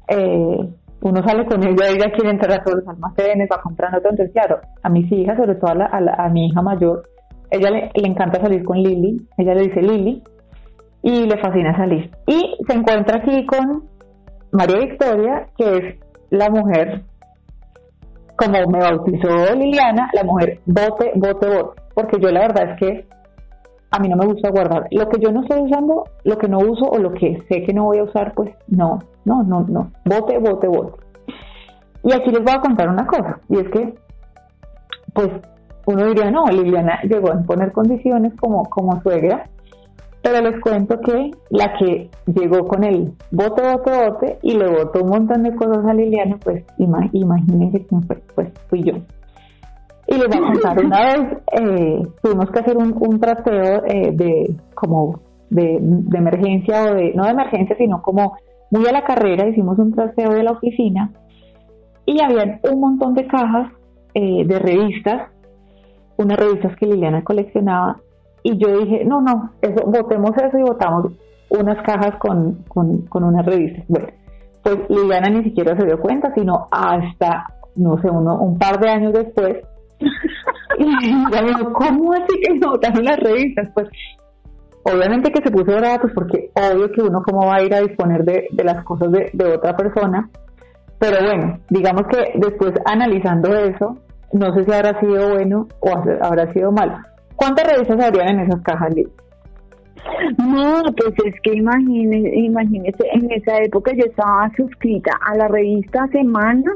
eh, 0.08 0.70
uno 1.02 1.24
sale 1.28 1.46
con 1.46 1.62
ella, 1.64 1.90
ella 1.90 2.12
quiere 2.14 2.32
entrar 2.32 2.60
a 2.60 2.64
todos 2.64 2.80
los 2.80 2.88
almacenes, 2.88 3.50
va 3.52 3.62
comprando 3.62 4.00
todo. 4.00 4.12
Entonces, 4.12 4.34
claro, 4.34 4.62
a 4.82 4.90
mis 4.90 5.12
hijas, 5.12 5.38
sobre 5.38 5.56
todo 5.56 5.72
a, 5.72 6.26
a, 6.26 6.30
mi 6.30 6.48
hija 6.48 6.62
mayor, 6.62 7.04
ella 7.50 7.70
le, 7.70 7.92
le, 7.94 8.08
encanta 8.08 8.40
salir 8.42 8.64
con 8.64 8.78
Lili, 8.78 9.28
ella 9.38 9.54
le 9.54 9.64
dice 9.64 9.82
Lili, 9.82 10.24
y 11.04 11.26
le 11.26 11.38
fascina 11.38 11.76
salir. 11.76 12.10
Y 12.28 12.56
se 12.66 12.74
encuentra 12.74 13.18
aquí 13.18 13.46
con 13.46 13.84
María 14.52 14.78
Victoria, 14.78 15.48
que 15.58 15.78
es 15.78 16.00
la 16.30 16.50
mujer, 16.50 17.02
como 18.38 18.70
me 18.70 18.80
bautizó 18.80 19.54
Liliana, 19.56 20.10
la 20.14 20.24
mujer 20.24 20.60
bote, 20.66 21.12
bote, 21.16 21.48
bote. 21.48 21.82
Porque 21.94 22.20
yo 22.22 22.30
la 22.30 22.42
verdad 22.42 22.72
es 22.72 22.80
que 22.80 23.06
a 23.92 24.00
mí 24.00 24.08
no 24.08 24.16
me 24.16 24.26
gusta 24.26 24.50
guardar. 24.50 24.88
Lo 24.92 25.08
que 25.10 25.20
yo 25.20 25.32
no 25.32 25.42
estoy 25.42 25.62
usando, 25.64 26.06
lo 26.24 26.38
que 26.38 26.48
no 26.48 26.60
uso 26.60 26.86
o 26.86 26.98
lo 26.98 27.14
que 27.14 27.44
sé 27.50 27.64
que 27.64 27.74
no 27.74 27.86
voy 27.86 28.00
a 28.00 28.04
usar, 28.04 28.34
pues 28.34 28.50
no, 28.68 29.00
no, 29.26 29.44
no, 29.44 29.66
no. 29.68 29.92
Bote, 30.06 30.40
bote, 30.40 30.68
bote. 30.68 30.94
Y 32.04 32.14
aquí 32.14 32.32
les 32.32 32.42
voy 32.42 32.54
a 32.56 32.62
contar 32.62 32.90
una 32.90 33.06
cosa, 33.06 33.40
y 33.48 33.58
es 33.58 33.70
que, 33.70 33.94
pues, 35.14 35.30
uno 35.86 36.06
diría, 36.06 36.32
no, 36.32 36.46
Liliana 36.46 37.00
llegó 37.04 37.32
a 37.32 37.42
poner 37.42 37.72
condiciones 37.72 38.34
como, 38.40 38.64
como 38.64 39.02
suegra, 39.02 39.48
pero 40.24 40.42
les 40.42 40.60
cuento 40.62 41.00
que 41.02 41.32
la 41.50 41.74
que 41.74 42.10
llegó 42.26 42.68
con 42.68 42.84
el 42.84 43.14
bote, 43.32 43.62
bote, 43.62 43.92
bote 43.92 44.40
y 44.42 44.58
le 44.58 44.68
botó 44.68 45.04
un 45.04 45.10
montón 45.10 45.44
de 45.44 45.56
cosas 45.56 45.86
a 45.86 45.94
Liliana, 45.94 46.38
pues 46.44 46.64
imagínense 46.78 47.86
quién 47.86 48.04
fue, 48.04 48.22
pues 48.36 48.52
fui 48.68 48.84
yo. 48.84 48.94
Y 50.12 50.18
les 50.18 50.28
voy 50.28 50.38
a 50.38 50.52
contar, 50.52 50.86
una 50.86 51.00
vez 51.00 51.38
eh, 51.54 52.08
tuvimos 52.22 52.52
que 52.52 52.60
hacer 52.60 52.76
un, 52.76 52.94
un 53.00 53.20
trasteo 53.20 53.86
eh, 53.86 54.12
de 54.12 54.56
como 54.74 55.22
de, 55.50 55.78
emergencia 56.14 56.84
o 56.84 56.96
de, 56.96 57.14
no 57.14 57.24
de 57.24 57.30
emergencia, 57.30 57.78
sino 57.78 58.02
como 58.02 58.38
muy 58.72 58.86
a 58.88 58.92
la 58.92 59.06
carrera, 59.06 59.48
hicimos 59.48 59.80
un 59.80 59.94
trasteo 59.94 60.32
de 60.32 60.44
la 60.44 60.52
oficina 60.52 61.12
y 62.06 62.22
había 62.22 62.60
un 62.70 62.80
montón 62.82 63.14
de 63.14 63.26
cajas 63.26 63.72
eh, 64.14 64.46
de 64.46 64.60
revistas, 64.60 65.30
unas 66.18 66.38
revistas 66.38 66.76
que 66.76 66.88
Liliana 66.88 67.24
coleccionaba 67.24 67.98
y 68.44 68.58
yo 68.58 68.80
dije, 68.80 69.06
no, 69.06 69.22
no, 69.22 69.52
eso, 69.62 69.86
votemos 69.86 70.32
eso 70.38 70.58
y 70.58 70.64
votamos 70.64 71.14
unas 71.50 71.82
cajas 71.86 72.18
con, 72.18 72.64
con, 72.68 73.04
con 73.04 73.24
unas 73.24 73.46
revistas. 73.46 73.86
Bueno, 73.88 74.08
pues 74.62 74.78
Liliana 74.90 75.30
ni 75.30 75.44
siquiera 75.44 75.78
se 75.78 75.86
dio 75.86 76.02
cuenta, 76.02 76.34
sino 76.34 76.68
hasta, 76.70 77.46
no 77.78 77.98
sé, 78.02 78.10
uno, 78.10 78.42
un 78.42 78.58
par 78.58 78.78
de 78.80 78.90
años 78.90 79.14
después. 79.14 79.58
¿cómo 81.74 82.14
así 82.14 82.40
que 82.42 82.66
votaron 82.66 83.04
las 83.04 83.20
revistas? 83.20 83.70
Pues 83.74 83.88
obviamente 84.84 85.32
que 85.32 85.44
se 85.44 85.52
puso 85.52 85.78
brava, 85.78 86.00
pues 86.00 86.14
porque 86.14 86.52
obvio 86.54 86.92
que 86.92 87.02
uno 87.02 87.22
cómo 87.24 87.48
va 87.48 87.56
a 87.56 87.64
ir 87.64 87.74
a 87.74 87.82
disponer 87.82 88.24
de, 88.24 88.48
de 88.52 88.64
las 88.64 88.84
cosas 88.84 89.12
de, 89.12 89.30
de 89.34 89.54
otra 89.54 89.76
persona. 89.76 90.30
Pero 91.00 91.18
bueno, 91.26 91.60
digamos 91.70 92.04
que 92.12 92.40
después 92.40 92.74
analizando 92.86 93.56
eso, 93.56 93.98
no 94.34 94.54
sé 94.54 94.66
si 94.66 94.72
habrá 94.72 95.00
sido 95.00 95.30
bueno 95.34 95.68
o 95.80 95.90
habrá 96.22 96.52
sido 96.54 96.72
malo 96.72 96.98
¿Cuántas 97.36 97.74
revistas 97.74 98.06
habrían 98.06 98.40
en 98.40 98.42
esas 98.42 98.62
cajas? 98.62 98.94
No, 100.38 100.84
pues 100.96 101.14
es 101.26 101.42
que 101.42 101.54
imagínese, 101.56 102.36
imagínese, 102.36 103.04
en 103.14 103.32
esa 103.32 103.58
época 103.58 103.92
yo 103.94 104.06
estaba 104.06 104.52
suscrita 104.56 105.12
a 105.20 105.36
la 105.36 105.48
revista 105.48 106.08
Semana, 106.12 106.72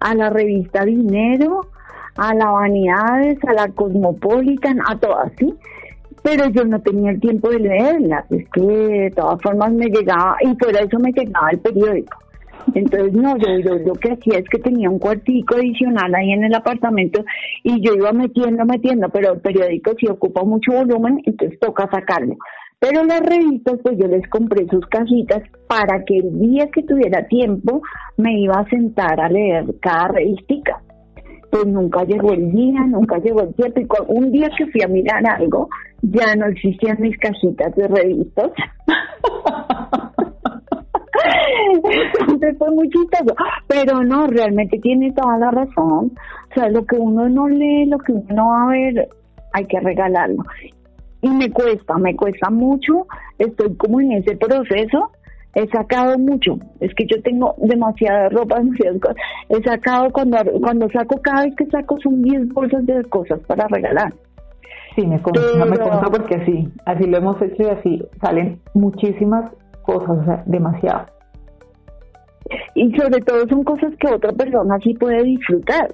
a 0.00 0.14
la 0.16 0.30
revista 0.30 0.84
Dinero, 0.84 1.60
a 2.16 2.34
la 2.34 2.50
Vanidades, 2.50 3.38
a 3.44 3.52
la 3.52 3.68
Cosmopolitan, 3.68 4.78
a 4.86 4.98
todas, 4.98 5.32
¿sí? 5.38 5.54
Pero 6.22 6.48
yo 6.50 6.64
no 6.64 6.80
tenía 6.80 7.10
el 7.10 7.20
tiempo 7.20 7.50
de 7.50 7.58
leerlas, 7.58 8.30
es 8.30 8.48
que 8.50 8.60
de 8.60 9.10
todas 9.10 9.40
formas 9.42 9.72
me 9.72 9.86
llegaba, 9.86 10.36
y 10.40 10.54
por 10.54 10.74
eso 10.74 10.98
me 10.98 11.12
llegaba 11.12 11.50
el 11.50 11.58
periódico. 11.58 12.18
Entonces, 12.74 13.12
no, 13.12 13.36
yo, 13.36 13.58
yo 13.58 13.74
lo 13.74 13.92
que 13.94 14.12
hacía 14.12 14.38
es 14.38 14.48
que 14.48 14.58
tenía 14.58 14.88
un 14.88 14.98
cuartico 14.98 15.56
adicional 15.56 16.14
ahí 16.14 16.32
en 16.32 16.44
el 16.44 16.54
apartamento 16.54 17.22
y 17.62 17.80
yo 17.82 17.94
iba 17.94 18.12
metiendo, 18.12 18.64
metiendo, 18.64 19.10
pero 19.10 19.34
el 19.34 19.40
periódico 19.40 19.92
sí 19.98 20.06
ocupa 20.08 20.44
mucho 20.44 20.72
volumen, 20.72 21.20
entonces 21.26 21.58
toca 21.60 21.88
sacarlo. 21.90 22.36
Pero 22.78 23.04
las 23.04 23.20
revistas, 23.20 23.78
pues 23.82 23.98
yo 23.98 24.06
les 24.08 24.26
compré 24.28 24.66
sus 24.68 24.86
cajitas 24.86 25.42
para 25.68 26.04
que 26.04 26.18
el 26.18 26.38
día 26.40 26.68
que 26.70 26.82
tuviera 26.82 27.26
tiempo 27.26 27.82
me 28.16 28.40
iba 28.40 28.54
a 28.54 28.68
sentar 28.68 29.20
a 29.20 29.28
leer 29.28 29.66
cada 29.80 30.08
revista. 30.08 30.80
Pues 31.54 31.66
nunca 31.68 32.02
llegó 32.02 32.32
el 32.32 32.50
día, 32.50 32.80
nunca 32.80 33.16
llegó 33.18 33.42
el 33.42 33.54
tiempo. 33.54 33.78
Y 33.80 33.86
un 34.08 34.32
día 34.32 34.50
que 34.58 34.66
fui 34.66 34.82
a 34.82 34.88
mirar 34.88 35.24
algo, 35.24 35.68
ya 36.02 36.34
no 36.34 36.46
existían 36.46 36.96
mis 36.98 37.16
cajitas 37.16 37.72
de 37.76 37.86
revistas. 37.86 38.50
Entonces 42.18 42.58
fue 42.58 42.70
muy 42.72 42.90
pero 43.68 44.02
no, 44.02 44.26
realmente 44.26 44.80
tiene 44.80 45.12
toda 45.12 45.38
la 45.38 45.52
razón. 45.52 46.10
O 46.50 46.54
sea, 46.54 46.68
lo 46.70 46.84
que 46.86 46.96
uno 46.96 47.28
no 47.28 47.46
lee, 47.46 47.86
lo 47.86 47.98
que 47.98 48.10
uno 48.10 48.34
no 48.34 48.48
va 48.48 48.64
a 48.64 48.70
ver, 48.70 49.08
hay 49.52 49.66
que 49.66 49.78
regalarlo. 49.78 50.42
Y 51.20 51.30
me 51.30 51.52
cuesta, 51.52 51.96
me 51.98 52.16
cuesta 52.16 52.50
mucho, 52.50 53.06
estoy 53.38 53.76
como 53.76 54.00
en 54.00 54.10
ese 54.10 54.36
proceso, 54.36 55.12
he 55.54 55.66
sacado 55.68 56.18
mucho, 56.18 56.58
es 56.80 56.94
que 56.94 57.06
yo 57.06 57.20
tengo 57.22 57.54
demasiada 57.58 58.28
ropa, 58.28 58.58
demasiadas 58.60 59.00
cosas, 59.00 59.16
he 59.48 59.62
sacado 59.62 60.10
cuando, 60.10 60.38
cuando 60.60 60.88
saco, 60.90 61.20
cada 61.22 61.44
vez 61.44 61.54
que 61.56 61.66
saco 61.66 61.98
son 62.00 62.22
10 62.22 62.48
bolsas 62.48 62.84
de 62.86 63.04
cosas 63.04 63.40
para 63.46 63.66
regalar. 63.68 64.12
Sí, 64.94 65.06
me 65.06 65.20
consta, 65.20 65.64
me 65.64 65.76
consta 65.76 66.08
porque 66.08 66.36
así, 66.36 66.68
así 66.84 67.04
lo 67.06 67.18
hemos 67.18 67.42
hecho 67.42 67.64
y 67.64 67.66
así 67.66 68.02
salen 68.20 68.60
muchísimas 68.74 69.50
cosas, 69.82 70.10
o 70.10 70.24
sea, 70.24 70.42
demasiado. 70.46 71.06
Y 72.74 72.94
sobre 72.96 73.20
todo 73.22 73.48
son 73.48 73.64
cosas 73.64 73.92
que 73.98 74.12
otra 74.12 74.32
persona 74.32 74.78
sí 74.82 74.94
puede 74.94 75.22
disfrutar. 75.24 75.88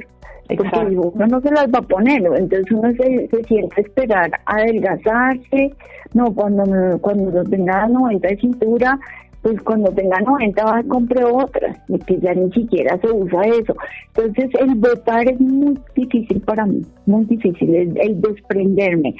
Porque 0.57 0.97
uno 0.97 1.27
no 1.29 1.41
se 1.41 1.51
las 1.53 1.69
va 1.69 1.79
a 1.79 1.83
poner, 1.83 2.23
entonces 2.37 2.73
uno 2.73 2.91
se, 2.93 3.29
se 3.29 3.45
siente 3.45 3.81
esperar 3.81 4.31
adelgazarse, 4.47 5.73
no, 6.13 6.35
cuando, 6.35 6.65
cuando 7.01 7.45
tenga 7.45 7.87
90 7.87 8.29
de 8.29 8.37
cintura, 8.37 8.99
pues 9.43 9.61
cuando 9.63 9.91
tenga 9.93 10.21
90 10.21 10.65
va 10.65 10.79
a 10.79 10.85
comprar 10.85 11.25
otras, 11.25 11.79
porque 11.89 12.19
ya 12.21 12.35
ni 12.35 12.53
siquiera 12.53 12.99
se 12.99 13.11
usa 13.11 13.43
eso. 13.43 13.75
Entonces 14.15 14.51
el 14.61 14.75
votar 14.75 15.31
es 15.31 15.41
muy 15.41 15.79
difícil 15.95 16.41
para 16.43 16.67
mí, 16.67 16.83
muy 17.07 17.25
difícil, 17.25 17.75
el, 17.75 17.99
el 18.01 18.21
desprenderme. 18.21 19.15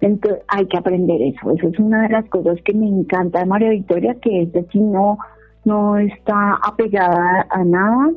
Entonces 0.00 0.42
hay 0.48 0.66
que 0.66 0.78
aprender 0.78 1.20
eso. 1.22 1.50
Eso 1.50 1.68
es 1.68 1.78
una 1.78 2.02
de 2.02 2.08
las 2.10 2.28
cosas 2.28 2.58
que 2.64 2.74
me 2.74 2.88
encanta 2.88 3.40
de 3.40 3.46
María 3.46 3.70
Victoria, 3.70 4.14
que 4.20 4.42
es 4.42 4.52
decir, 4.52 4.82
no, 4.82 5.18
no 5.64 5.98
está 5.98 6.58
apegada 6.62 7.46
a 7.50 7.64
nada. 7.64 8.12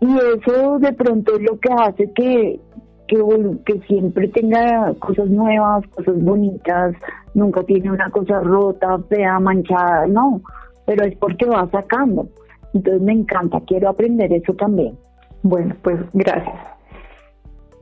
Y 0.00 0.16
eso 0.16 0.78
de 0.80 0.92
pronto 0.94 1.36
es 1.36 1.42
lo 1.42 1.58
que 1.60 1.72
hace 1.72 2.12
que, 2.12 2.60
que, 3.06 3.80
siempre 3.86 4.28
tenga 4.28 4.94
cosas 4.98 5.28
nuevas, 5.28 5.86
cosas 5.88 6.22
bonitas, 6.22 6.94
nunca 7.34 7.62
tiene 7.64 7.90
una 7.90 8.10
cosa 8.10 8.40
rota, 8.40 8.98
fea, 9.08 9.38
manchada, 9.38 10.06
no, 10.06 10.40
pero 10.86 11.04
es 11.04 11.16
porque 11.18 11.46
va 11.46 11.68
sacando. 11.70 12.28
Entonces 12.74 13.02
me 13.02 13.12
encanta, 13.12 13.60
quiero 13.66 13.90
aprender 13.90 14.32
eso 14.32 14.54
también. 14.54 14.96
Bueno, 15.42 15.74
pues 15.82 15.98
gracias. 16.12 16.56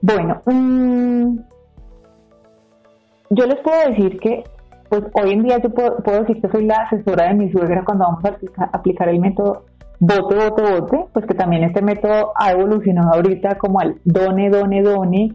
Bueno, 0.02 0.42
mmm 0.46 1.38
yo 3.30 3.46
les 3.46 3.60
puedo 3.60 3.88
decir 3.88 4.18
que, 4.18 4.44
pues 4.88 5.02
hoy 5.14 5.32
en 5.32 5.44
día 5.44 5.58
yo 5.62 5.70
puedo, 5.70 6.20
decir 6.20 6.42
que 6.42 6.48
soy 6.48 6.66
la 6.66 6.82
asesora 6.82 7.28
de 7.28 7.34
mi 7.34 7.52
suegra 7.52 7.84
cuando 7.84 8.04
vamos 8.04 8.24
a 8.24 8.64
aplicar, 8.72 9.08
el 9.08 9.20
método 9.20 9.66
bote, 10.00 10.34
bote, 10.34 10.62
bote, 10.62 11.06
pues 11.12 11.26
que 11.26 11.34
también 11.34 11.62
este 11.64 11.82
método 11.82 12.32
ha 12.34 12.52
evolucionado 12.52 13.14
ahorita 13.14 13.56
como 13.56 13.80
al 13.80 14.00
done, 14.04 14.50
done, 14.50 14.82
done, 14.82 15.34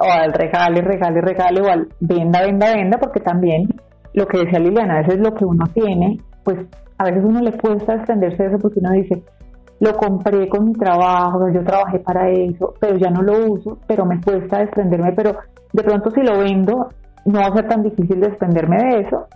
o 0.00 0.04
al 0.04 0.32
regale, 0.32 0.80
regale, 0.80 1.20
regale, 1.20 1.60
o 1.60 1.68
al 1.68 1.88
venda, 2.00 2.42
venda, 2.42 2.72
venda, 2.72 2.98
porque 2.98 3.20
también 3.20 3.68
lo 4.14 4.26
que 4.26 4.38
decía 4.38 4.60
Liliana, 4.60 4.98
a 4.98 5.02
veces 5.02 5.18
lo 5.18 5.34
que 5.34 5.44
uno 5.44 5.66
tiene, 5.74 6.18
pues 6.44 6.58
a 6.98 7.04
veces 7.04 7.24
uno 7.24 7.40
le 7.40 7.52
cuesta 7.52 7.94
extenderse 7.94 8.42
de 8.44 8.48
eso 8.50 8.58
porque 8.58 8.78
uno 8.80 8.92
dice, 8.92 9.22
lo 9.80 9.92
compré 9.94 10.48
con 10.48 10.66
mi 10.66 10.72
trabajo, 10.72 11.50
yo 11.52 11.62
trabajé 11.64 11.98
para 11.98 12.30
eso, 12.30 12.74
pero 12.80 12.96
ya 12.96 13.10
no 13.10 13.22
lo 13.22 13.52
uso, 13.52 13.78
pero 13.86 14.06
me 14.06 14.20
cuesta 14.20 14.60
desprenderme, 14.60 15.12
pero 15.12 15.36
de 15.72 15.82
pronto 15.82 16.10
si 16.10 16.22
lo 16.22 16.38
vendo, 16.38 16.88
no 17.26 17.40
va 17.40 17.46
a 17.46 17.56
ser 17.56 17.68
tan 17.68 17.82
difícil 17.82 18.20
desprenderme 18.20 18.76
de 18.76 19.00
eso 19.00 19.26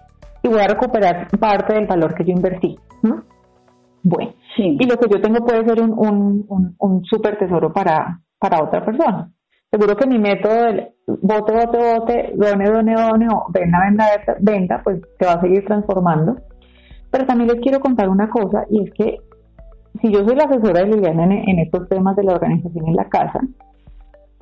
y 0.42 0.48
voy 0.48 0.60
a 0.60 0.68
recuperar 0.68 1.28
parte 1.38 1.74
del 1.74 1.86
valor 1.86 2.14
que 2.14 2.24
yo 2.24 2.32
invertí. 2.32 2.78
Bueno, 4.02 4.32
y 4.56 4.86
lo 4.86 4.96
que 4.96 5.08
yo 5.10 5.20
tengo 5.20 5.44
puede 5.44 5.64
ser 5.64 5.82
un, 5.82 5.92
un, 5.96 6.74
un, 6.78 7.04
súper 7.04 7.38
tesoro 7.38 7.72
para, 7.72 8.20
para 8.38 8.62
otra 8.62 8.84
persona. 8.84 9.30
Seguro 9.70 9.94
que 9.96 10.06
mi 10.06 10.18
método 10.18 10.64
del 10.64 10.88
bote, 11.06 11.52
bote, 11.52 11.78
bote, 11.78 12.32
done, 12.34 12.64
done, 12.64 12.94
done 12.94 13.28
o 13.28 13.46
venda, 13.52 13.78
venda, 13.84 14.06
venda, 14.40 14.80
pues 14.82 15.00
se 15.18 15.26
va 15.26 15.32
a 15.32 15.40
seguir 15.40 15.64
transformando. 15.66 16.36
Pero 17.10 17.26
también 17.26 17.50
les 17.50 17.60
quiero 17.60 17.80
contar 17.80 18.08
una 18.08 18.28
cosa 18.30 18.64
y 18.70 18.84
es 18.84 18.90
que 18.94 19.18
si 20.00 20.12
yo 20.12 20.24
soy 20.24 20.36
la 20.36 20.44
asesora 20.44 20.80
de 20.80 20.86
Liliana 20.86 21.24
en, 21.24 21.32
en 21.32 21.58
estos 21.58 21.88
temas 21.88 22.16
de 22.16 22.24
la 22.24 22.34
organización 22.34 22.88
en 22.88 22.96
la 22.96 23.08
casa, 23.08 23.40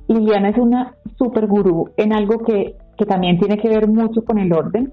Liliana 0.06 0.50
es 0.50 0.58
una 0.58 0.94
super 1.16 1.46
gurú 1.46 1.90
en 1.96 2.12
algo 2.14 2.38
que 2.38 2.76
que 2.98 3.06
también 3.06 3.38
tiene 3.38 3.56
que 3.58 3.68
ver 3.68 3.88
mucho 3.88 4.24
con 4.24 4.38
el 4.38 4.52
orden. 4.52 4.92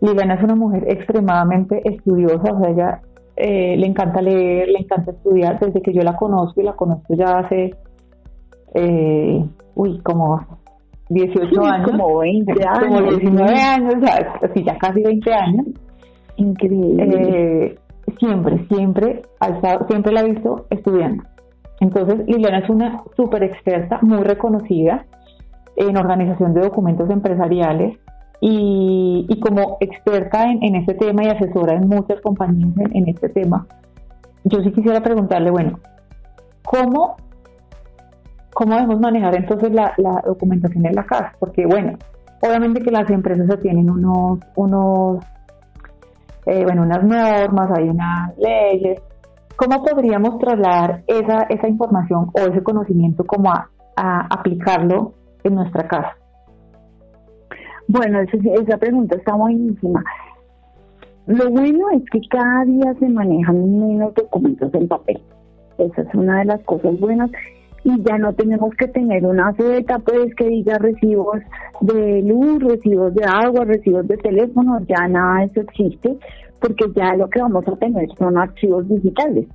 Liliana 0.00 0.34
es 0.34 0.44
una 0.44 0.54
mujer 0.54 0.84
extremadamente 0.86 1.80
estudiosa, 1.88 2.52
o 2.52 2.60
sea, 2.60 2.70
ella 2.70 3.00
eh, 3.36 3.76
le 3.76 3.86
encanta 3.86 4.20
leer, 4.20 4.68
le 4.68 4.80
encanta 4.80 5.12
estudiar, 5.12 5.58
desde 5.58 5.80
que 5.80 5.92
yo 5.92 6.02
la 6.02 6.16
conozco 6.16 6.60
y 6.60 6.64
la 6.64 6.74
conozco 6.74 7.14
ya 7.14 7.38
hace, 7.38 7.74
eh, 8.74 9.44
uy, 9.74 10.00
como 10.00 10.40
18 11.08 11.64
años. 11.64 11.90
Como 11.90 12.18
20 12.18 12.52
años. 12.66 13.00
Como 13.00 13.10
19 13.10 13.54
años, 13.54 13.94
así 14.42 14.64
ya 14.64 14.76
casi 14.78 15.02
20 15.02 15.34
años. 15.34 15.66
Increíble. 16.36 17.04
Eh, 17.04 17.78
siempre, 18.18 18.66
siempre, 18.68 19.22
siempre 19.88 20.12
la 20.12 20.20
he 20.20 20.30
visto 20.30 20.66
estudiando. 20.70 21.24
Entonces, 21.80 22.26
Liliana 22.26 22.60
es 22.60 22.70
una 22.70 23.02
súper 23.16 23.42
experta, 23.42 23.98
muy 24.02 24.22
reconocida 24.22 25.04
en 25.76 25.96
organización 25.96 26.54
de 26.54 26.60
documentos 26.60 27.10
empresariales 27.10 27.98
y, 28.44 29.38
como 29.40 29.76
experta 29.80 30.50
en, 30.50 30.74
este 30.74 30.94
tema 30.94 31.22
y 31.24 31.28
asesora 31.28 31.74
en 31.74 31.88
muchas 31.88 32.20
compañías 32.20 32.74
en, 32.92 33.08
este 33.08 33.28
tema, 33.28 33.66
yo 34.44 34.60
sí 34.62 34.72
quisiera 34.72 35.00
preguntarle, 35.00 35.50
bueno, 35.50 35.78
¿cómo, 36.64 37.16
cómo 38.52 38.74
debemos 38.74 38.98
manejar 38.98 39.36
entonces 39.36 39.70
la, 39.72 39.94
documentación 40.26 40.84
en 40.86 40.94
la 40.94 41.04
casa? 41.04 41.32
Porque, 41.38 41.64
bueno, 41.66 41.96
obviamente 42.42 42.82
que 42.82 42.90
las 42.90 43.08
empresas 43.10 43.60
tienen 43.60 43.88
unos, 43.88 44.40
unos 44.56 45.24
eh, 46.46 46.64
bueno, 46.64 46.82
unas 46.82 47.04
normas, 47.04 47.70
hay 47.78 47.88
unas 47.88 48.36
leyes, 48.38 49.00
¿Cómo 49.56 49.84
podríamos 49.84 50.38
trasladar 50.38 51.04
esa, 51.06 51.42
esa 51.48 51.68
información 51.68 52.30
o 52.32 52.40
ese 52.40 52.64
conocimiento 52.64 53.22
como 53.24 53.52
a, 53.52 53.68
aplicarlo 54.28 55.12
en 55.44 55.54
nuestra 55.54 55.86
casa? 55.86 56.16
Bueno, 57.88 58.20
esa, 58.20 58.78
pregunta 58.78 59.16
está 59.16 59.34
buenísima. 59.34 60.02
Lo 61.26 61.50
bueno 61.50 61.90
es 61.94 62.02
que 62.10 62.20
cada 62.28 62.64
día 62.64 62.94
se 62.98 63.08
manejan 63.08 63.78
menos 63.78 64.14
documentos 64.14 64.72
en 64.74 64.88
papel. 64.88 65.20
Esa 65.78 66.02
es 66.02 66.14
una 66.14 66.40
de 66.40 66.44
las 66.46 66.62
cosas 66.64 66.98
buenas. 66.98 67.30
Y 67.84 68.00
ya 68.02 68.16
no 68.16 68.32
tenemos 68.34 68.72
que 68.76 68.86
tener 68.88 69.26
una 69.26 69.52
ceta 69.54 69.98
pues 69.98 70.32
que 70.36 70.46
diga 70.46 70.78
recibos 70.78 71.38
de 71.80 72.22
luz, 72.22 72.62
recibos 72.62 73.12
de 73.14 73.24
agua, 73.24 73.64
recibos 73.64 74.06
de 74.06 74.16
teléfono, 74.18 74.78
ya 74.86 75.08
nada 75.08 75.40
de 75.40 75.46
eso 75.46 75.60
existe, 75.62 76.16
porque 76.60 76.84
ya 76.94 77.16
lo 77.16 77.28
que 77.28 77.42
vamos 77.42 77.66
a 77.66 77.76
tener 77.76 78.08
son 78.16 78.38
archivos 78.38 78.88
digitales. 78.88 79.48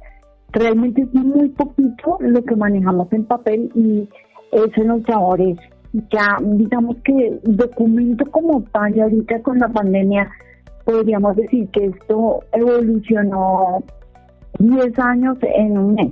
Realmente 0.51 1.03
es 1.03 1.13
muy 1.13 1.49
poquito 1.49 2.17
lo 2.19 2.43
que 2.43 2.55
manejamos 2.57 3.11
en 3.13 3.23
papel 3.25 3.71
y 3.75 4.09
eso 4.51 4.83
nos 4.83 5.03
favorece. 5.05 5.76
Ya, 5.93 6.37
digamos 6.41 6.97
que 7.03 7.39
documento 7.43 8.25
como 8.31 8.61
tal, 8.71 8.95
y 8.95 8.99
ahorita 8.99 9.41
con 9.41 9.59
la 9.59 9.69
pandemia, 9.69 10.29
podríamos 10.85 11.35
decir 11.35 11.67
que 11.69 11.85
esto 11.85 12.41
evolucionó 12.53 13.83
10 14.59 14.99
años 14.99 15.37
en 15.41 15.77
un 15.77 15.95
mes. 15.95 16.11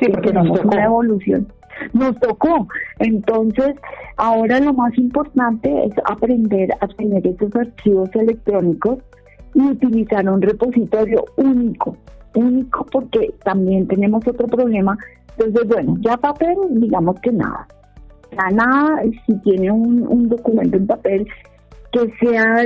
Sí, 0.00 0.08
porque 0.12 0.32
nos 0.32 0.48
tocó. 0.48 0.68
una 0.68 0.84
evolución. 0.84 1.46
Nos 1.92 2.18
tocó. 2.20 2.66
Entonces, 2.98 3.76
ahora 4.16 4.60
lo 4.60 4.72
más 4.72 4.96
importante 4.98 5.86
es 5.86 5.92
aprender 6.10 6.70
a 6.80 6.88
tener 6.88 7.26
esos 7.26 7.54
archivos 7.54 8.08
electrónicos 8.14 8.98
y 9.54 9.60
utilizar 9.60 10.28
un 10.28 10.42
repositorio 10.42 11.24
único, 11.36 11.96
único 12.34 12.84
porque 12.86 13.34
también 13.44 13.86
tenemos 13.86 14.26
otro 14.26 14.46
problema. 14.46 14.96
Entonces, 15.38 15.68
bueno, 15.68 15.96
ya 16.00 16.16
papel, 16.16 16.56
digamos 16.70 17.20
que 17.20 17.32
nada. 17.32 17.66
Nada, 18.36 19.02
si 19.26 19.38
tiene 19.40 19.70
un, 19.70 20.28
documento 20.28 20.76
en 20.76 20.86
papel 20.86 21.26
que 21.92 22.12
sea 22.20 22.64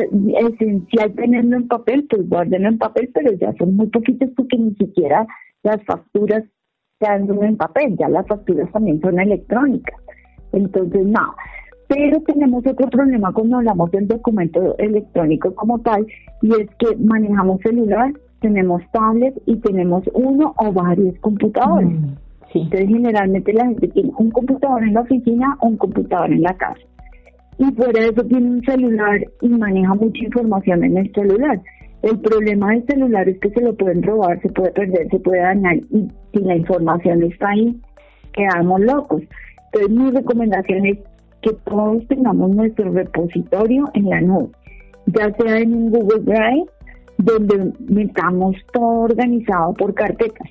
esencial 0.49 1.13
tenerlo 1.15 1.57
en 1.57 1.69
papel, 1.69 2.07
pues 2.09 2.29
guárdenlo 2.29 2.69
en 2.69 2.79
papel, 2.79 3.11
pero 3.15 3.33
ya 3.33 3.53
son 3.59 3.77
muy 3.77 3.87
poquitos 3.87 4.31
porque 4.37 4.57
ni 4.59 4.75
siquiera 4.75 5.27
las 5.63 5.83
facturas 5.85 6.43
se 6.99 7.07
andan 7.07 7.43
en 7.45 7.57
papel, 7.57 7.97
ya 7.99 8.09
las 8.09 8.27
facturas 8.27 8.71
también 8.73 9.01
son 9.01 9.21
electrónicas. 9.21 9.97
Entonces, 10.53 11.07
nada 11.07 11.35
pero 11.91 12.21
tenemos 12.21 12.65
otro 12.65 12.89
problema 12.89 13.33
cuando 13.33 13.57
hablamos 13.57 13.91
del 13.91 14.07
documento 14.07 14.79
electrónico 14.79 15.53
como 15.57 15.81
tal, 15.81 16.07
y 16.41 16.53
es 16.53 16.69
que 16.79 16.97
manejamos 16.97 17.61
celular, 17.63 18.13
tenemos 18.41 18.81
tablet 18.93 19.35
y 19.47 19.57
tenemos 19.57 20.05
uno 20.15 20.55
o 20.57 20.73
varios 20.73 21.19
computadores. 21.19 21.91
Mm, 21.91 22.15
Entonces, 22.55 22.89
generalmente 22.89 23.53
la 23.53 23.67
gente 23.67 23.89
tiene 23.89 24.11
un 24.19 24.31
computador 24.31 24.83
en 24.83 24.95
la 24.95 25.03
oficina 25.03 25.57
o 25.61 25.69
un 25.69 25.77
computador 25.77 26.33
en 26.33 26.43
la 26.43 26.55
casa. 26.55 26.81
Y 27.59 27.71
fuera 27.73 28.01
de 28.01 28.09
eso 28.09 28.25
tiene 28.25 28.51
un 28.51 28.65
celular 28.65 29.21
y 29.43 29.49
maneja 29.51 29.95
mucha 29.95 30.25
información 30.25 30.83
en 30.83 30.97
el 30.97 31.13
celular. 31.13 31.61
El 32.03 32.19
problema 32.21 32.71
del 32.71 32.87
celular 32.87 33.29
es 33.29 33.39
que 33.41 33.51
se 33.51 33.61
lo 33.61 33.77
pueden 33.77 34.03
robar, 34.03 34.41
se 34.41 34.49
puede 34.49 34.73
perder, 34.73 35.09
se 35.11 35.19
puede 35.19 35.41
dañar 35.41 35.77
y 35.77 36.09
si 36.33 36.41
la 36.41 36.57
información 36.57 37.23
está 37.23 37.51
ahí, 37.51 37.79
quedamos 38.33 38.81
locos. 38.81 39.23
Entonces 39.73 39.91
mi 39.91 40.11
recomendación 40.11 40.87
es 40.87 40.99
que 41.43 41.53
todos 41.65 42.07
tengamos 42.09 42.51
nuestro 42.57 42.91
repositorio 42.91 43.85
en 43.93 44.09
la 44.09 44.21
nube, 44.23 44.49
ya 45.07 45.31
sea 45.35 45.59
en 45.59 45.75
un 45.75 45.91
Google 45.91 46.23
Drive, 46.23 46.67
donde 47.19 47.73
metamos 47.89 48.57
todo 48.73 49.03
organizado 49.03 49.75
por 49.75 49.93
carpetas. 49.93 50.49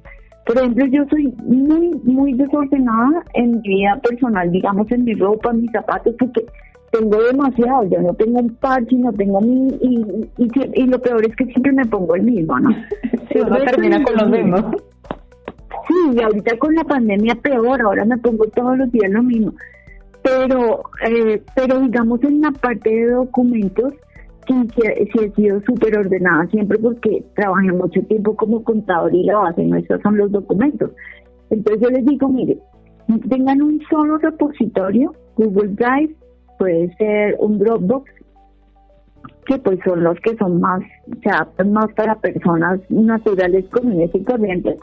Por 0.50 0.58
ejemplo, 0.58 0.84
yo 0.88 1.06
soy 1.12 1.32
muy, 1.44 1.92
muy 2.06 2.34
desordenada 2.34 3.24
en 3.36 3.52
mi 3.52 3.60
vida 3.60 4.00
personal, 4.02 4.52
digamos 4.52 4.92
en 4.92 5.04
mi 5.04 5.14
ropa, 5.14 5.52
en 5.52 5.62
mis 5.62 5.72
zapatos, 5.72 6.16
porque 6.18 6.44
tengo 6.92 7.22
demasiado, 7.22 7.88
yo 7.88 8.02
no 8.02 8.16
tengo 8.16 8.40
un 8.40 8.56
parche, 8.56 8.96
no 8.96 9.14
tengo 9.14 9.42
mi, 9.42 9.68
y, 9.80 10.04
y, 10.38 10.88
lo 10.88 11.00
peor 11.00 11.24
es 11.24 11.36
que 11.36 11.46
siempre 11.46 11.72
me 11.72 11.86
pongo 11.86 12.16
el 12.16 12.24
mismo, 12.24 12.60
¿no? 12.60 12.72
Sí, 13.32 13.42
uno 13.46 13.58
termina 13.58 14.02
con 14.02 14.16
los 14.16 14.28
mismos. 14.28 14.66
Sí, 15.88 16.18
y 16.18 16.20
ahorita 16.24 16.58
con 16.58 16.74
la 16.74 16.84
pandemia 16.84 17.36
peor, 17.36 17.84
ahora 17.84 18.06
me 18.06 18.18
pongo 18.18 18.46
todos 18.46 18.76
los 18.76 18.92
días 18.92 19.12
lo 19.12 19.22
mismo 19.22 19.54
pero 20.22 20.84
eh, 21.08 21.42
pero 21.56 21.80
digamos 21.80 22.22
en 22.24 22.42
la 22.42 22.52
parte 22.52 22.90
de 22.90 23.12
documentos 23.12 23.94
sí, 24.50 24.68
sí 24.76 25.20
he 25.22 25.32
sido 25.32 25.62
súper 25.62 25.98
ordenada 25.98 26.48
siempre 26.48 26.78
porque 26.80 27.24
trabajé 27.36 27.72
mucho 27.72 28.02
tiempo 28.04 28.36
como 28.36 28.64
contador 28.64 29.14
y 29.14 29.24
la 29.24 29.38
base 29.38 29.64
nuestra 29.64 30.02
son 30.02 30.18
los 30.18 30.32
documentos. 30.32 30.92
Entonces 31.50 31.82
yo 31.82 31.90
les 31.90 32.06
digo, 32.06 32.28
mire, 32.30 32.58
tengan 33.30 33.62
un 33.62 33.82
solo 33.90 34.18
repositorio, 34.18 35.14
Google 35.36 35.70
Drive, 35.70 36.16
puede 36.58 36.94
ser 36.96 37.36
un 37.40 37.60
Dropbox, 37.60 38.12
que 39.46 39.58
pues 39.58 39.80
son 39.84 40.04
los 40.04 40.20
que 40.20 40.36
son 40.38 40.60
más, 40.60 40.82
o 41.12 41.20
sea, 41.24 41.48
más 41.66 41.92
para 41.96 42.16
personas 42.16 42.80
naturales, 42.90 43.66
comunes 43.70 44.12
y 44.14 44.24
corrientes, 44.24 44.78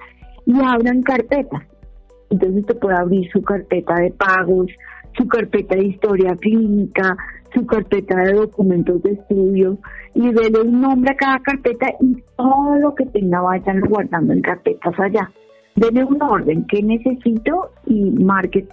y 0.45 0.55
abran 0.61 1.03
carpetas. 1.03 1.63
Entonces 2.31 2.61
usted 2.61 2.79
puede 2.79 2.97
abrir 2.97 3.31
su 3.31 3.43
carpeta 3.43 3.95
de 3.95 4.11
pagos, 4.11 4.67
su 5.17 5.29
carpeta 5.29 5.77
de 5.77 5.87
historia 5.87 6.35
clínica, 6.37 7.17
su 7.57 7.67
carpeta 7.67 8.17
de 8.17 8.35
documentos 8.35 9.03
de 9.03 9.13
estudio 9.13 9.79
y 10.15 10.31
dele 10.31 10.61
un 10.61 10.83
nombre 10.83 11.11
a 11.13 11.17
cada 11.17 11.39
carpeta 11.39 11.87
y 12.01 12.23
todo 12.37 12.77
lo 12.77 12.95
que 12.95 13.07
tenga 13.07 13.41
vayan 13.41 13.81
guardando 13.81 14.35
en 14.35 14.43
carpetas 14.43 14.95
allá. 15.01 15.31
Dele 15.75 16.05
un 16.05 16.23
orden 16.23 16.67
que 16.67 16.83
necesito 16.83 17.71
y 17.87 18.11
marque, 18.11 18.67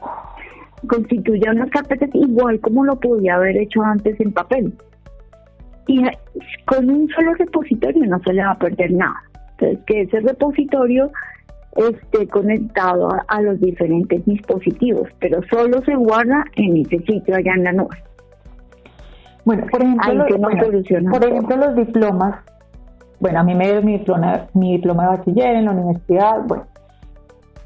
constituya 0.88 1.52
unas 1.52 1.70
carpetas 1.70 2.10
igual 2.14 2.60
como 2.60 2.84
lo 2.84 3.00
podía 3.00 3.36
haber 3.36 3.56
hecho 3.56 3.82
antes 3.82 4.20
en 4.20 4.34
papel. 4.34 4.74
Y 5.88 6.04
con 6.66 6.90
un 6.90 7.08
solo 7.10 7.34
repositorio 7.36 8.06
no 8.06 8.20
se 8.20 8.34
le 8.34 8.44
va 8.44 8.52
a 8.52 8.60
perder 8.60 8.92
nada. 8.92 9.22
Entonces, 9.52 9.80
que 9.86 10.02
ese 10.02 10.20
repositorio 10.20 11.10
esté 11.76 12.28
conectado 12.28 13.10
a, 13.28 13.42
los 13.42 13.60
diferentes 13.60 14.26
dispositivos, 14.26 15.10
pero 15.20 15.42
solo 15.50 15.82
se 15.84 15.96
guarda 15.96 16.46
en 16.56 16.78
ese 16.78 17.00
sitio 17.00 17.36
allá 17.36 17.54
en 17.56 17.64
la 17.64 17.72
nube. 17.72 17.98
Bueno, 19.46 19.66
por 19.70 19.82
ejemplo, 19.82 20.26
por 21.12 21.26
ejemplo 21.26 21.58
los 21.58 21.76
diplomas, 21.76 22.44
bueno, 23.20 23.40
a 23.40 23.44
mí 23.44 23.56
me 23.56 23.72
dio 23.72 23.82
mi 23.82 23.98
diploma, 23.98 24.48
mi 24.54 24.74
diploma 24.74 25.04
de 25.04 25.18
bachiller 25.18 25.56
en 25.56 25.66
la 25.66 25.72
universidad, 25.72 26.44
bueno, 26.48 26.66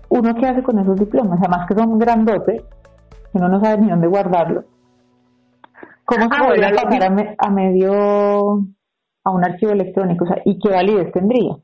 uno 0.10 0.36
qué 0.36 0.48
hace 0.48 0.64
con 0.64 0.80
esos 0.80 1.00
diplomas, 1.00 1.40
además 1.40 1.68
que 1.68 1.76
son 1.76 2.00
grandotes, 2.00 2.64
uno 3.34 3.50
no 3.50 3.62
sabe 3.62 3.82
ni 3.82 3.90
dónde 3.90 4.08
guardarlo. 4.08 4.64
¿Cómo 6.06 6.24
se 6.24 6.44
podría 6.44 6.70
ah, 6.70 6.84
pasar 6.84 7.04
a, 7.04 7.36
a, 7.38 7.50
medio 7.50 8.64
a 9.24 9.30
un 9.30 9.44
archivo 9.44 9.74
electrónico? 9.74 10.24
O 10.24 10.28
sea, 10.28 10.42
¿Y 10.46 10.58
qué 10.58 10.70
validez 10.70 11.12
tendría? 11.12 11.58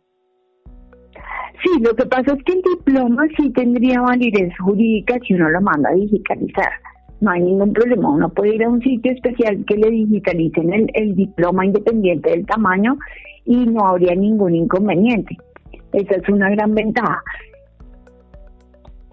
Sí, 1.64 1.82
lo 1.82 1.96
que 1.96 2.06
pasa 2.06 2.34
es 2.34 2.44
que 2.44 2.54
el 2.54 2.62
diploma 2.62 3.24
sí 3.38 3.52
tendría 3.54 4.02
validez 4.02 4.54
jurídica 4.60 5.16
si 5.26 5.34
uno 5.34 5.50
lo 5.50 5.62
manda 5.62 5.90
a 5.90 5.94
digitalizar. 5.94 6.72
No 7.24 7.32
hay 7.32 7.42
ningún 7.42 7.72
problema. 7.72 8.10
Uno 8.10 8.28
puede 8.30 8.56
ir 8.56 8.66
a 8.66 8.70
un 8.70 8.82
sitio 8.82 9.14
especial 9.14 9.64
que 9.66 9.78
le 9.78 9.90
digitalicen 9.90 10.74
el, 10.74 10.88
el 10.94 11.16
diploma 11.16 11.66
independiente 11.66 12.32
del 12.32 12.46
tamaño 12.46 12.98
y 13.46 13.66
no 13.66 13.88
habría 13.88 14.14
ningún 14.14 14.54
inconveniente. 14.56 15.38
Esa 15.94 16.16
es 16.16 16.28
una 16.28 16.50
gran 16.50 16.76
ventaja. 16.76 17.24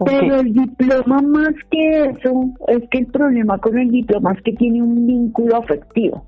Pero 0.04 0.40
el 0.40 0.52
diploma 0.52 1.22
más 1.22 1.54
que 1.70 2.04
eso, 2.06 2.46
es 2.66 2.82
que 2.90 2.98
el 2.98 3.06
problema 3.06 3.58
con 3.58 3.78
el 3.78 3.92
diploma 3.92 4.32
es 4.32 4.42
que 4.42 4.54
tiene 4.54 4.82
un 4.82 5.06
vínculo 5.06 5.58
afectivo. 5.58 6.24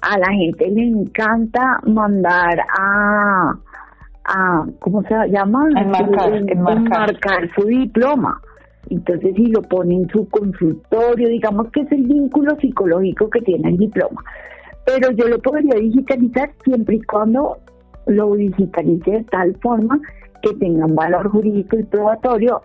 A 0.00 0.18
la 0.18 0.32
gente 0.32 0.70
le 0.70 0.82
encanta 0.82 1.78
mandar 1.84 2.58
a, 2.78 3.54
a 4.24 4.66
¿cómo 4.78 5.02
se 5.02 5.14
llama? 5.28 5.68
Enmarcar, 5.76 6.34
enmarcar 6.48 7.50
su 7.54 7.66
diploma. 7.66 8.40
Entonces, 8.90 9.34
si 9.36 9.46
lo 9.46 9.62
pone 9.62 9.94
en 9.94 10.08
su 10.08 10.28
consultorio, 10.28 11.28
digamos 11.28 11.70
que 11.70 11.80
es 11.80 11.92
el 11.92 12.02
vínculo 12.02 12.56
psicológico 12.60 13.30
que 13.30 13.40
tiene 13.40 13.70
el 13.70 13.78
diploma. 13.78 14.22
Pero 14.84 15.12
yo 15.12 15.28
lo 15.28 15.38
podría 15.40 15.74
digitalizar 15.76 16.52
siempre 16.64 16.96
y 16.96 17.02
cuando 17.02 17.58
lo 18.06 18.34
digitalice 18.34 19.10
de 19.10 19.24
tal 19.24 19.54
forma 19.62 20.00
que 20.42 20.54
tenga 20.54 20.86
un 20.86 20.96
valor 20.96 21.30
jurídico 21.30 21.78
y 21.78 21.84
probatorio 21.84 22.62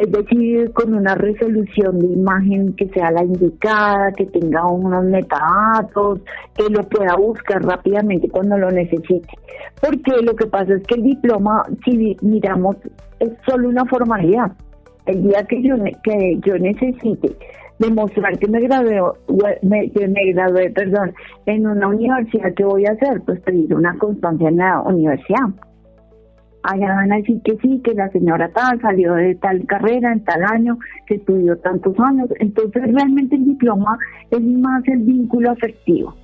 es 0.00 0.12
decir, 0.12 0.72
con 0.72 0.94
una 0.94 1.14
resolución 1.14 1.98
de 1.98 2.06
imagen 2.06 2.72
que 2.74 2.88
sea 2.88 3.10
la 3.10 3.24
indicada, 3.24 4.12
que 4.12 4.26
tenga 4.26 4.64
unos 4.66 5.04
metadatos, 5.04 6.20
que 6.54 6.68
lo 6.70 6.82
pueda 6.84 7.16
buscar 7.16 7.62
rápidamente 7.64 8.28
cuando 8.28 8.56
lo 8.58 8.70
necesite. 8.70 9.28
Porque 9.80 10.22
lo 10.22 10.36
que 10.36 10.46
pasa 10.46 10.74
es 10.74 10.82
que 10.86 10.94
el 10.96 11.02
diploma, 11.02 11.64
si 11.84 12.16
miramos, 12.22 12.76
es 13.18 13.30
solo 13.46 13.68
una 13.68 13.84
formalidad. 13.86 14.52
El 15.06 15.22
día 15.24 15.42
que 15.44 15.62
yo, 15.62 15.74
que 16.04 16.38
yo 16.44 16.58
necesite 16.58 17.34
demostrar 17.78 18.38
que 18.38 18.48
me 18.48 18.60
gradué, 18.60 19.00
me, 19.62 19.90
que 19.90 20.06
me 20.06 20.32
gradué, 20.32 20.70
perdón, 20.70 21.14
en 21.46 21.66
una 21.66 21.88
universidad, 21.88 22.52
¿qué 22.54 22.64
voy 22.64 22.86
a 22.86 22.92
hacer? 22.92 23.20
Pues 23.22 23.40
pedir 23.40 23.74
una 23.74 23.96
constancia 23.98 24.48
en 24.48 24.58
la 24.58 24.80
universidad 24.82 25.48
allá 26.68 26.94
van 26.94 27.12
a 27.12 27.16
decir 27.16 27.40
que 27.42 27.56
sí, 27.62 27.80
que 27.82 27.94
la 27.94 28.10
señora 28.10 28.50
tal 28.50 28.80
salió 28.80 29.14
de 29.14 29.34
tal 29.36 29.64
carrera 29.66 30.12
en 30.12 30.22
tal 30.24 30.44
año, 30.44 30.78
que 31.06 31.14
estudió 31.14 31.56
tantos 31.58 31.98
años. 31.98 32.28
Entonces 32.38 32.82
realmente 32.92 33.36
el 33.36 33.46
diploma 33.46 33.98
es 34.30 34.40
más 34.42 34.86
el 34.86 34.98
vínculo 34.98 35.50
afectivo. 35.50 36.14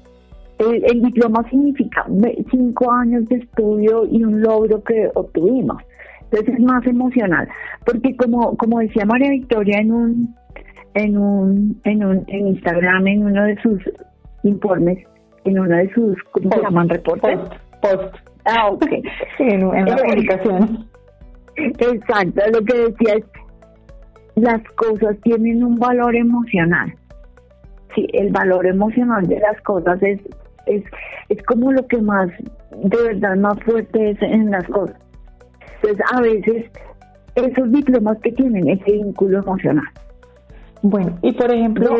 El, 0.58 1.02
diploma 1.02 1.42
significa 1.50 2.06
cinco 2.50 2.92
años 2.92 3.26
de 3.28 3.36
estudio 3.36 4.06
y 4.10 4.22
un 4.22 4.40
logro 4.40 4.82
que 4.84 5.10
obtuvimos. 5.14 5.82
Entonces 6.24 6.54
es 6.54 6.60
más 6.60 6.86
emocional, 6.86 7.48
porque 7.84 8.14
como 8.16 8.56
como 8.56 8.80
decía 8.80 9.04
María 9.04 9.30
Victoria 9.30 9.78
en 9.78 9.92
un 9.92 10.34
en 10.94 11.16
un 11.16 11.80
en 11.84 12.04
un 12.04 12.24
en 12.28 12.48
Instagram 12.48 13.06
en 13.06 13.24
uno 13.24 13.44
de 13.44 13.56
sus 13.62 13.80
informes, 14.42 14.98
en 15.44 15.58
uno 15.58 15.76
de 15.76 15.92
sus 15.92 16.16
¿cómo 16.32 16.50
se 16.50 16.60
llaman 16.60 16.88
reportes? 16.88 17.38
Post. 17.80 18.33
Ah, 18.44 18.68
ok. 18.70 18.86
Sí, 19.36 19.44
en, 19.44 19.68
la 19.70 19.96
publicación. 19.96 20.88
Exacto, 21.56 22.42
lo 22.52 22.64
que 22.64 22.78
decía 22.78 23.14
es, 23.14 23.24
las 24.36 24.62
cosas 24.76 25.16
tienen 25.22 25.64
un 25.64 25.78
valor 25.78 26.14
emocional. 26.14 26.94
Sí, 27.94 28.06
el 28.12 28.30
valor 28.30 28.66
emocional 28.66 29.26
de 29.26 29.38
las 29.38 29.60
cosas 29.62 30.02
es, 30.02 30.20
es, 30.66 30.82
es 31.28 31.42
como 31.44 31.72
lo 31.72 31.86
que 31.86 32.00
más, 32.00 32.28
de 32.76 33.02
verdad, 33.02 33.36
más 33.36 33.58
fuerte 33.64 34.10
es 34.10 34.22
en 34.22 34.50
las 34.50 34.64
cosas. 34.64 34.96
Entonces, 35.76 36.06
a 36.12 36.20
veces, 36.20 36.70
esos 37.36 37.70
diplomas 37.70 38.18
que 38.20 38.32
tienen 38.32 38.68
ese 38.68 38.92
vínculo 38.92 39.38
emocional. 39.38 39.88
Bueno, 40.82 41.16
y 41.22 41.32
por 41.32 41.50
ejemplo, 41.50 41.96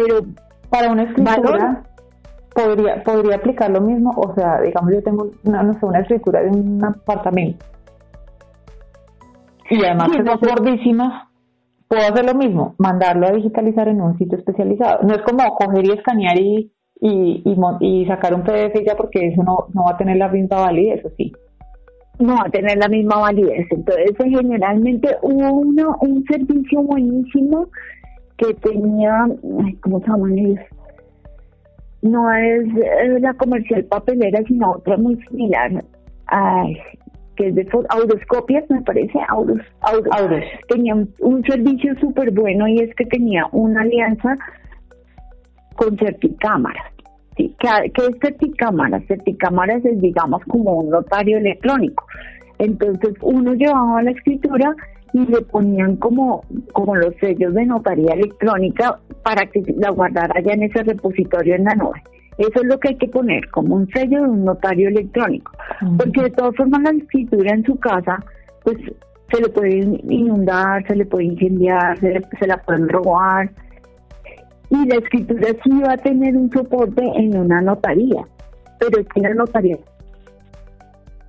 para 0.71 0.91
una 0.91 1.05
escritura, 1.05 1.85
podría, 2.55 3.03
podría 3.03 3.37
aplicar 3.37 3.71
lo 3.71 3.81
mismo, 3.81 4.11
o 4.17 4.35
sea, 4.35 4.61
digamos, 4.61 4.93
yo 4.93 5.03
tengo 5.03 5.31
una, 5.45 5.63
no 5.63 5.73
sé, 5.75 5.87
una 5.87 6.01
escritura 6.01 6.43
de 6.43 6.51
un 6.51 6.85
apartamento 6.85 7.65
y 9.71 9.85
además 9.85 10.09
que 10.11 10.25
son 10.25 10.39
gordísimas, 10.41 11.29
puedo 11.89 12.03
hacer 12.03 12.25
lo 12.25 12.35
mismo, 12.35 12.75
mandarlo 12.79 13.27
a 13.27 13.33
digitalizar 13.33 13.89
en 13.89 14.01
un 14.01 14.19
sitio 14.19 14.39
especializado. 14.39 15.03
No 15.07 15.15
es 15.15 15.23
como 15.23 15.43
coger 15.55 15.87
y 15.87 15.93
escanear 15.93 16.39
y, 16.39 16.73
y, 17.01 17.43
y, 17.81 18.07
sacar 18.07 18.35
un 18.35 18.43
PDF 18.43 18.83
ya 18.87 18.95
porque 18.97 19.29
eso 19.29 19.43
no, 19.43 19.67
no 19.73 19.85
va 19.85 19.93
a 19.93 19.97
tener 19.97 20.17
la 20.17 20.29
misma 20.29 20.61
validez, 20.61 21.01
eso 21.01 21.11
sí. 21.17 21.33
No 22.19 22.35
va 22.37 22.45
a 22.47 22.51
tener 22.51 22.77
la 22.79 22.89
misma 22.89 23.19
validez. 23.19 23.67
Entonces, 23.71 24.13
generalmente 24.19 25.17
hubo 25.23 25.53
uno, 25.53 25.97
un 26.01 26.25
servicio 26.25 26.83
buenísimo 26.83 27.69
que 28.37 28.55
tenía, 28.55 29.27
¿cómo 29.81 30.01
se 30.01 30.07
llaman 30.07 30.39
ellos? 30.39 30.61
No 32.05 32.31
es 32.35 32.69
la 33.21 33.33
comercial 33.35 33.85
papelera, 33.87 34.43
sino 34.47 34.73
otra 34.73 34.99
muy 34.99 35.17
similar, 35.25 35.83
que 37.35 37.49
es 37.49 37.55
de 37.55 37.67
Audoscopias, 37.89 38.65
me 38.69 38.83
parece, 38.83 39.19
Audos, 39.29 39.63
Audos. 39.81 40.45
Tenía 40.69 40.95
un, 40.95 41.45
servicio 41.45 41.99
súper 41.99 42.31
bueno 42.31 42.69
y 42.69 42.81
es 42.81 42.95
que 42.95 43.07
tenía 43.07 43.47
una 43.53 43.81
alianza 43.81 44.37
con 45.77 45.97
Certicámaras. 45.97 46.93
¿sí? 47.39 47.57
¿Qué, 47.59 47.69
es 47.97 48.19
Certicámaras? 48.21 49.03
Certicámaras 49.07 49.83
es, 49.87 49.99
digamos, 50.03 50.43
como 50.45 50.75
un 50.75 50.91
notario 50.91 51.39
electrónico. 51.39 52.05
Entonces, 52.59 53.15
uno 53.23 53.55
llevaba 53.55 54.03
la 54.03 54.11
escritura 54.11 54.77
y 55.15 55.25
le 55.27 55.41
ponían 55.43 55.97
como, 55.97 56.43
como 56.73 56.97
los 56.97 57.15
sellos 57.21 57.55
de 57.55 57.65
notaría 57.65 58.15
electrónica 58.15 58.99
para 59.23 59.47
que 59.47 59.63
la 59.79 59.91
guardara 59.91 60.41
ya 60.43 60.53
en 60.53 60.65
ese 60.65 60.83
repositorio 60.83 61.55
en 61.55 61.65
la 61.65 61.75
nube. 61.77 62.03
Eso 62.37 62.61
es 62.61 62.65
lo 62.65 62.81
que 62.81 62.89
hay 62.89 62.97
que 62.97 63.07
poner, 63.07 63.49
como 63.51 63.77
un 63.77 63.89
sello 63.91 64.23
de 64.23 64.29
un 64.29 64.45
notario 64.45 64.89
electrónico. 64.89 65.53
Porque 65.97 66.23
de 66.23 66.31
todas 66.31 66.57
formas 66.57 66.83
la 66.83 66.91
escritura 66.91 67.55
en 67.55 67.65
su 67.65 67.79
casa, 67.79 68.25
pues 68.65 68.77
se 69.33 69.41
le 69.41 69.49
puede 69.51 69.77
inundar, 70.09 70.85
se 70.89 70.97
le 70.97 71.07
puede 71.07 71.27
incendiar, 71.27 71.97
se, 72.01 72.21
se 72.41 72.47
la 72.49 72.57
pueden 72.63 72.89
robar. 72.89 73.49
Y 74.71 74.85
la 74.89 74.97
escritura 74.97 75.47
sí 75.63 75.81
va 75.87 75.93
a 75.93 75.97
tener 75.97 76.37
un 76.37 76.51
soporte 76.51 77.05
en 77.15 77.39
una 77.39 77.61
notaría, 77.61 78.27
pero 78.81 79.01
es 79.01 79.07
que 79.15 79.21
la 79.21 79.33
notaría 79.33 79.79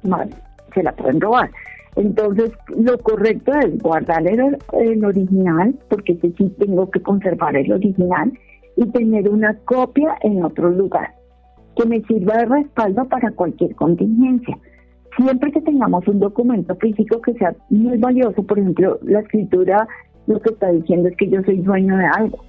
mal, 0.02 0.28
se 0.74 0.82
la 0.82 0.92
pueden 0.92 1.22
robar. 1.22 1.52
Entonces, 1.96 2.52
lo 2.76 2.98
correcto 3.00 3.54
es 3.54 3.78
guardar 3.80 4.28
el, 4.28 5.06
original, 5.06 5.76
porque 5.90 6.18
sí 6.22 6.50
tengo 6.60 6.90
que 6.90 7.02
conservar 7.02 7.56
el 7.56 7.72
original, 7.72 8.34
y 8.76 8.86
tener 8.88 9.30
una 9.30 9.58
copia 9.60 10.18
en 10.22 10.44
otro 10.44 10.70
lugar, 10.70 11.14
que 11.78 11.86
me 11.86 12.02
sirva 12.02 12.38
de 12.38 12.46
respaldo 12.46 13.06
para 13.06 13.32
cualquier 13.32 13.74
contingencia. 13.76 14.58
Siempre 15.16 15.52
que 15.54 15.62
tengamos 15.62 16.06
un 16.10 16.20
documento 16.20 16.76
físico 16.76 17.22
que 17.22 17.34
sea 17.36 17.56
muy 17.70 17.98
valioso, 17.98 18.44
por 18.44 18.60
ejemplo, 18.60 19.00
la 19.04 19.22
escritura 19.22 19.88
lo 20.28 20.42
que 20.42 20.50
está 20.50 20.72
diciendo 20.72 21.08
es 21.08 21.16
que 21.16 21.30
yo 21.30 21.42
soy 21.44 21.58
dueño 21.62 21.96
de 21.98 22.06
algo. 22.06 22.40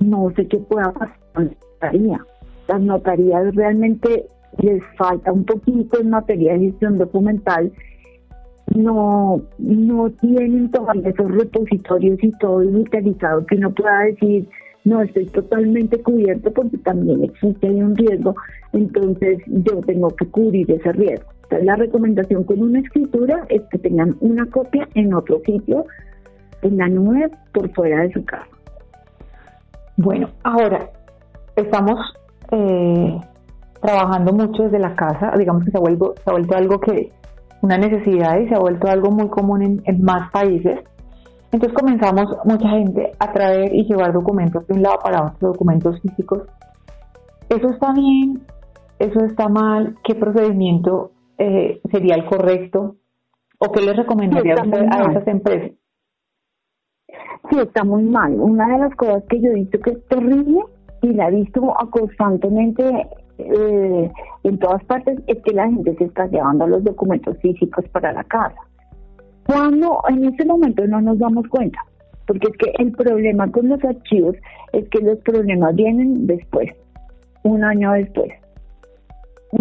No 0.00 0.30
sé 0.36 0.46
qué 0.46 0.58
pueda 0.58 0.92
pasar 0.92 1.16
con 1.32 1.44
la 1.46 1.52
notaría. 1.52 2.20
Las 2.68 2.80
notarías 2.80 3.54
realmente 3.54 4.26
les 4.58 4.82
falta 4.96 5.32
un 5.32 5.44
poquito 5.44 6.00
en 6.00 6.10
materia 6.10 6.54
de 6.54 6.60
gestión 6.60 6.98
documental, 6.98 7.72
no, 8.74 9.42
no 9.58 10.10
tienen 10.20 10.70
todavía 10.70 11.08
esos 11.08 11.30
repositorios 11.30 12.22
y 12.22 12.30
todo 12.38 12.60
digitalizado 12.60 13.44
que 13.46 13.56
uno 13.56 13.72
pueda 13.72 14.00
decir, 14.00 14.48
no, 14.84 15.02
estoy 15.02 15.26
totalmente 15.26 16.00
cubierto 16.02 16.52
porque 16.52 16.78
también 16.78 17.24
existe 17.24 17.68
un 17.68 17.96
riesgo, 17.96 18.34
entonces 18.72 19.38
yo 19.46 19.80
tengo 19.80 20.08
que 20.10 20.26
cubrir 20.26 20.70
ese 20.70 20.92
riesgo. 20.92 21.30
Entonces 21.44 21.66
la 21.66 21.76
recomendación 21.76 22.44
con 22.44 22.62
una 22.62 22.80
escritura 22.80 23.44
es 23.48 23.62
que 23.70 23.78
tengan 23.78 24.16
una 24.20 24.46
copia 24.46 24.88
en 24.94 25.12
otro 25.14 25.40
sitio, 25.44 25.84
en 26.62 26.76
la 26.76 26.88
nube, 26.88 27.30
por 27.52 27.70
fuera 27.72 28.02
de 28.02 28.12
su 28.12 28.24
casa. 28.24 28.46
Bueno, 29.96 30.30
ahora 30.44 30.88
estamos 31.56 31.98
eh, 32.52 33.20
trabajando 33.80 34.32
mucho 34.32 34.64
desde 34.64 34.78
la 34.78 34.94
casa, 34.94 35.32
digamos 35.38 35.64
que 35.64 35.70
se 35.70 35.78
ha, 35.78 35.80
vuelto, 35.80 36.14
se 36.22 36.30
ha 36.30 36.32
vuelto 36.32 36.56
algo 36.56 36.80
que, 36.80 37.12
una 37.62 37.76
necesidad 37.76 38.38
y 38.40 38.48
se 38.48 38.54
ha 38.54 38.58
vuelto 38.58 38.88
algo 38.88 39.10
muy 39.10 39.28
común 39.28 39.82
en, 39.84 40.02
más 40.02 40.30
países. 40.30 40.80
Entonces 41.52 41.76
comenzamos 41.78 42.36
mucha 42.44 42.68
gente 42.68 43.12
a 43.18 43.32
traer 43.32 43.74
y 43.74 43.84
llevar 43.84 44.12
documentos 44.12 44.66
de 44.66 44.74
un 44.74 44.82
lado 44.82 44.98
para 45.02 45.24
otro, 45.24 45.48
documentos 45.48 46.00
físicos. 46.00 46.42
¿Eso 47.48 47.68
está 47.70 47.92
bien? 47.92 48.42
¿Eso 48.98 49.24
está 49.24 49.48
mal? 49.48 49.96
¿Qué 50.04 50.14
procedimiento 50.14 51.10
eh, 51.38 51.80
sería 51.90 52.14
el 52.14 52.24
correcto? 52.24 52.96
¿O 53.58 53.72
qué 53.72 53.82
les 53.82 53.96
recomendaría 53.96 54.54
a 54.54 55.10
esas 55.10 55.26
empresas? 55.26 55.72
Sí, 57.50 57.58
está 57.58 57.82
muy 57.84 58.04
mal. 58.04 58.38
Una 58.38 58.68
de 58.68 58.78
las 58.78 58.94
cosas 58.94 59.24
que 59.28 59.40
yo 59.40 59.50
he 59.50 59.54
visto 59.54 59.78
que 59.80 59.90
es 59.90 60.06
terrible 60.06 60.60
y 61.02 61.12
la 61.12 61.28
he 61.28 61.32
visto 61.32 61.60
constantemente 61.90 63.08
eh, 63.46 64.10
en 64.44 64.58
todas 64.58 64.82
partes 64.84 65.18
es 65.26 65.38
que 65.42 65.52
la 65.52 65.66
gente 65.66 65.94
se 65.96 66.04
está 66.04 66.26
llevando 66.26 66.66
los 66.66 66.84
documentos 66.84 67.36
físicos 67.38 67.84
para 67.88 68.12
la 68.12 68.24
casa. 68.24 68.56
Cuando 69.46 70.00
en 70.08 70.24
ese 70.26 70.44
momento 70.44 70.86
no 70.86 71.00
nos 71.00 71.18
damos 71.18 71.46
cuenta, 71.48 71.78
porque 72.26 72.48
es 72.48 72.56
que 72.56 72.82
el 72.82 72.92
problema 72.92 73.50
con 73.50 73.68
los 73.68 73.82
archivos 73.84 74.36
es 74.72 74.88
que 74.90 75.00
los 75.00 75.18
problemas 75.18 75.74
vienen 75.74 76.26
después, 76.26 76.70
un 77.42 77.64
año 77.64 77.92
después. 77.92 78.32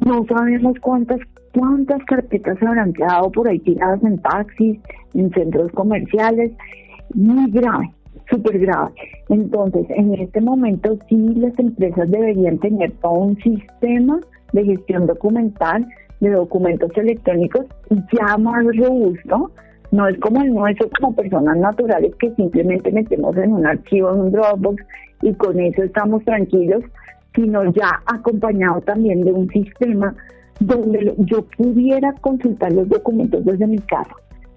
no 0.05 0.25
sabemos 0.27 0.77
cuántas 0.81 1.19
cuántas 1.53 2.03
carpetas 2.05 2.61
habrán 2.61 2.93
quedado 2.93 3.31
por 3.31 3.47
ahí 3.47 3.59
tiradas 3.59 4.03
en 4.03 4.19
taxis, 4.19 4.79
en 5.13 5.31
centros 5.31 5.71
comerciales, 5.71 6.51
muy 7.13 7.49
grave, 7.51 7.91
súper 8.29 8.59
grave. 8.59 8.91
Entonces, 9.29 9.85
en 9.89 10.13
este 10.15 10.41
momento 10.41 10.97
sí 11.07 11.17
las 11.35 11.57
empresas 11.59 12.09
deberían 12.09 12.57
tener 12.59 12.91
todo 13.01 13.13
un 13.13 13.37
sistema 13.37 14.19
de 14.53 14.65
gestión 14.65 15.07
documental 15.07 15.85
de 16.19 16.31
documentos 16.31 16.91
electrónicos 16.95 17.65
ya 17.89 18.37
más 18.37 18.65
robusto. 18.75 19.51
No 19.91 20.07
es 20.07 20.19
como 20.19 20.41
el 20.41 20.53
nuestro 20.53 20.89
como 20.99 21.15
personas 21.15 21.57
naturales 21.57 22.13
que 22.19 22.31
simplemente 22.35 22.91
metemos 22.91 23.35
en 23.37 23.53
un 23.53 23.65
archivo 23.65 24.13
en 24.13 24.19
un 24.21 24.31
Dropbox 24.31 24.83
y 25.21 25.33
con 25.33 25.59
eso 25.59 25.83
estamos 25.83 26.23
tranquilos, 26.25 26.83
sino 27.33 27.63
ya 27.73 28.01
acompañado 28.05 28.81
también 28.81 29.21
de 29.21 29.31
un 29.31 29.49
sistema 29.49 30.15
donde 30.59 31.15
yo 31.19 31.43
pudiera 31.57 32.13
consultar 32.21 32.71
los 32.73 32.87
documentos 32.89 33.43
desde 33.45 33.65
mi 33.65 33.79
casa. 33.79 34.13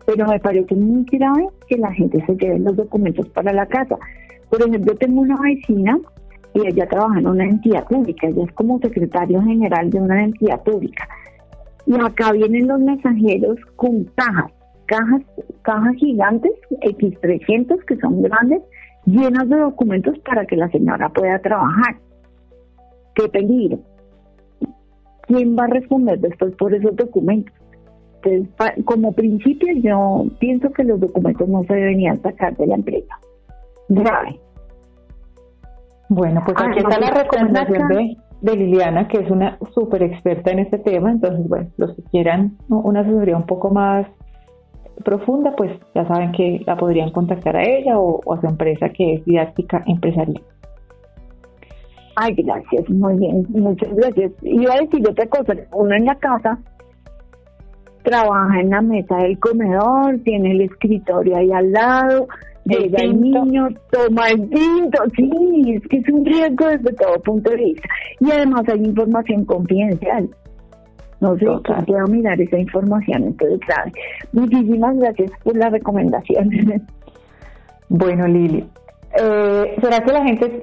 Pero 0.07 0.27
me 0.27 0.41
parece 0.41 0.75
muy 0.75 1.05
grave 1.05 1.49
que 1.69 1.77
la 1.77 1.93
gente 1.93 2.25
se 2.27 2.37
lleve 2.37 2.59
los 2.59 2.77
documentos 2.77 3.29
para 3.31 3.53
la 3.53 3.67
casa. 3.67 3.99
Por 4.51 4.61
ejemplo, 4.61 4.95
tengo 4.97 5.21
una 5.21 5.41
vecina 5.41 5.99
y 6.55 6.67
ella 6.67 6.87
trabaja 6.89 7.19
en 7.19 7.27
una 7.27 7.45
entidad 7.45 7.87
pública, 7.87 8.27
ella 8.27 8.45
es 8.45 8.53
como 8.53 8.79
secretario 8.81 9.43
general 9.43 9.91
de 9.91 10.01
una 10.01 10.23
entidad 10.25 10.63
pública. 10.63 11.09
Y 11.87 11.95
acá 11.95 12.33
vienen 12.33 12.69
los 12.69 12.81
mensajeros 12.81 13.59
con 13.77 14.05
cajas, 14.15 14.53
cajas, 14.87 15.23
cajas 15.63 15.95
gigantes, 15.97 16.53
X300, 16.83 17.85
que 17.87 17.97
son 17.97 18.23
grandes, 18.23 18.63
llenas 19.07 19.49
de 19.49 19.57
documentos 19.57 20.19
para 20.21 20.47
que 20.47 20.57
la 20.57 20.69
señora 20.71 21.09
pueda 21.09 21.39
trabajar. 21.41 21.97
¡Qué 23.15 23.29
peligro! 23.29 23.81
¿Quién 25.23 25.57
va 25.57 25.65
a 25.65 25.69
responder 25.69 26.21
después 26.21 26.55
por 26.57 26.75
esos 26.75 26.95
documentos? 26.97 27.55
Entonces, 28.25 28.85
como 28.85 29.13
principio, 29.13 29.73
yo 29.83 30.25
pienso 30.39 30.71
que 30.73 30.85
los 30.85 31.01
documentos 31.01 31.49
no 31.49 31.65
se 31.65 31.75
deberían 31.75 32.21
sacar 32.23 32.57
de 32.57 32.67
la 32.67 32.77
empresa. 32.77 33.19
Grave. 33.89 34.41
Bueno, 36.09 36.43
pues 36.45 36.57
aquí 36.61 36.79
está 36.79 37.01
la 37.01 37.11
recomendación 37.11 37.89
de, 37.89 38.17
de, 38.43 38.57
Liliana, 38.57 39.09
que 39.09 39.19
es 39.19 39.31
una 39.31 39.59
súper 39.75 40.03
experta 40.03 40.51
en 40.51 40.61
este 40.61 40.79
tema. 40.79 41.11
Entonces, 41.11 41.49
bueno, 41.49 41.71
los 41.79 41.97
que 41.97 42.03
quieran 42.05 42.59
una 42.69 43.01
asesoría 43.01 43.37
un 43.37 43.47
poco 43.47 43.71
más 43.71 44.07
profunda, 45.05 45.55
pues 45.57 45.73
ya 45.95 46.07
saben 46.07 46.33
que 46.33 46.63
la 46.67 46.77
podrían 46.77 47.11
contactar 47.11 47.57
a 47.57 47.63
ella 47.63 47.99
o, 47.99 48.21
a 48.33 48.41
su 48.41 48.47
empresa 48.47 48.89
que 48.91 49.15
es 49.15 49.25
didáctica 49.25 49.83
empresarial. 49.87 50.43
Ay, 52.15 52.35
gracias, 52.35 52.91
muy 52.91 53.17
bien, 53.17 53.47
muchas 53.49 53.95
gracias. 53.95 54.33
Iba 54.43 54.75
a 54.75 54.81
decir 54.81 55.03
otra 55.09 55.27
cosa, 55.27 55.55
uno 55.73 55.95
en 55.95 56.05
la 56.05 56.15
casa 56.17 56.59
trabaja 58.03 58.61
en 58.61 58.71
la 58.71 58.83
mesa 58.83 59.17
del 59.17 59.39
comedor, 59.39 60.19
tiene 60.25 60.53
el 60.53 60.63
escritorio 60.63 61.37
ahí 61.37 61.51
al 61.53 61.73
lado, 61.73 62.29
llega 62.65 63.03
el 63.03 63.21
niño, 63.21 63.69
toma 63.91 64.29
el 64.29 64.49
tinto, 64.49 65.03
sí, 65.17 65.75
es 65.77 65.89
que 65.89 65.99
es 65.99 66.09
un 66.09 66.25
riesgo 66.25 66.67
desde 66.67 66.93
todo 66.95 67.15
punto 67.23 67.51
de 67.51 67.57
vista. 67.57 67.89
Y 68.21 68.31
además 68.31 68.65
hay 68.69 68.85
información 68.85 69.45
confidencial. 69.45 70.29
No 71.21 71.37
sé, 71.39 71.47
puedo 71.87 72.07
mirar 72.09 72.41
esa 72.41 72.59
información, 72.59 73.25
entonces, 73.25 73.61
claro. 73.61 73.91
Muchísimas 74.33 74.97
gracias 74.97 75.31
por 75.45 75.57
la 75.57 75.71
recomendación. 75.71 76.51
Bueno, 77.95 78.27
Lili, 78.27 78.65
eh, 79.21 79.77
¿será 79.83 80.01
que 80.01 80.13
la 80.13 80.25
gente, 80.25 80.63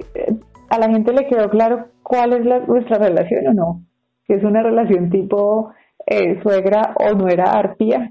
a 0.68 0.78
la 0.80 0.88
gente 0.88 1.12
le 1.12 1.28
quedó 1.28 1.48
claro 1.48 1.86
cuál 2.02 2.32
es 2.32 2.44
la, 2.44 2.58
nuestra 2.66 2.98
relación 2.98 3.46
o 3.46 3.52
no? 3.54 3.82
Que 4.26 4.34
es 4.34 4.42
una 4.42 4.64
relación 4.64 5.10
tipo 5.10 5.70
eh, 6.06 6.40
suegra 6.42 6.94
o 6.98 7.14
no 7.14 7.28
era 7.28 7.50
arpía. 7.52 8.10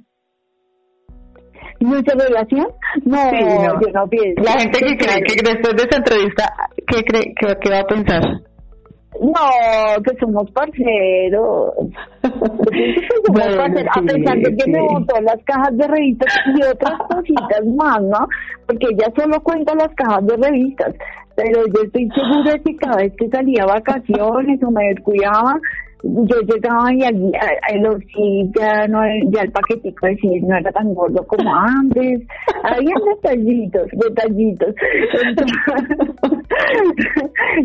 ¿Nuestra 1.80 2.16
relación? 2.26 2.68
No, 3.06 3.32
yo 3.82 3.92
no 3.94 4.08
pienso. 4.10 4.44
La 4.44 4.60
gente 4.60 4.80
que 4.80 4.98
cree 4.98 5.22
que 5.22 5.42
después 5.42 5.76
de 5.76 5.84
esta 5.84 5.98
entrevista, 5.98 6.54
¿qué, 6.88 7.04
cree, 7.04 7.34
qué, 7.36 7.70
va 7.70 7.80
a 7.80 7.88
pensar? 7.88 8.22
No, 9.22 10.04
que 10.04 10.16
somos 10.20 10.52
parceros. 10.52 11.74
somos 12.22 13.56
parceros. 13.56 13.88
a 13.96 14.02
pesar 14.02 14.38
de 14.38 14.56
que 14.58 14.72
me 14.72 14.82
botó 14.82 15.22
las 15.22 15.42
cajas 15.46 15.78
de 15.78 15.88
revistas 15.88 16.34
y 16.58 16.64
otras 16.64 17.00
cositas 17.10 17.66
más, 17.78 18.02
¿no? 18.02 18.28
Porque 18.68 18.88
ella 18.92 19.12
solo 19.18 19.42
cuenta 19.42 19.74
las 19.76 19.94
cajas 19.96 20.26
de 20.26 20.36
revistas. 20.36 20.94
Pero 21.36 21.66
yo 21.68 21.84
estoy 21.86 22.10
segura 22.10 22.52
de 22.52 22.62
que 22.62 22.76
cada 22.76 22.98
vez 22.98 23.14
que 23.18 23.30
salía 23.30 23.64
a 23.64 23.68
vacaciones 23.68 24.62
o 24.62 24.72
me 24.72 24.90
descuidaba, 24.90 25.58
yo 26.04 26.41
llegaba 26.41 26.93
y 26.93 27.04
al, 27.04 27.32
al, 27.70 28.04
ya 28.56 28.88
no 28.88 29.02
ya 29.32 29.41
el 29.41 29.52
paquetico 29.52 30.08
de 30.08 30.41
no 30.41 30.58
era 30.58 30.72
tan 30.72 30.93
gordo 30.93 31.26
como 31.28 31.54
antes. 31.54 32.22
Había 32.64 32.93
detallitos 33.16 33.88
detallitos. 33.91 34.76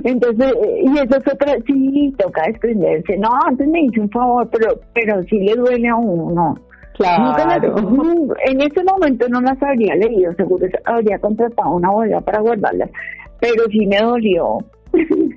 Entonces 0.05 0.53
y 0.83 0.99
eso 0.99 1.17
es 1.19 1.33
otra 1.33 1.55
sí 1.67 2.15
toca 2.19 2.43
desprenderse. 2.47 3.17
No 3.19 3.29
antes 3.47 3.69
me 3.69 3.83
hizo 3.83 4.01
un 4.01 4.11
favor 4.11 4.49
pero 4.51 4.81
pero 4.93 5.23
sí 5.25 5.39
le 5.39 5.55
duele 5.55 5.89
a 5.89 5.97
uno. 5.97 6.55
Claro. 6.95 7.77
en 8.47 8.61
ese 8.61 8.85
momento 8.85 9.29
no 9.29 9.41
las 9.41 9.61
habría 9.63 9.97
leído, 9.97 10.33
seguro 10.35 10.67
habría 10.85 11.19
contratado 11.19 11.75
una 11.75 11.91
bodega 11.91 12.21
para 12.21 12.41
guardarlas, 12.41 12.91
pero 13.41 13.65
sí 13.69 13.87
me 13.87 13.99
dolió 13.99 14.59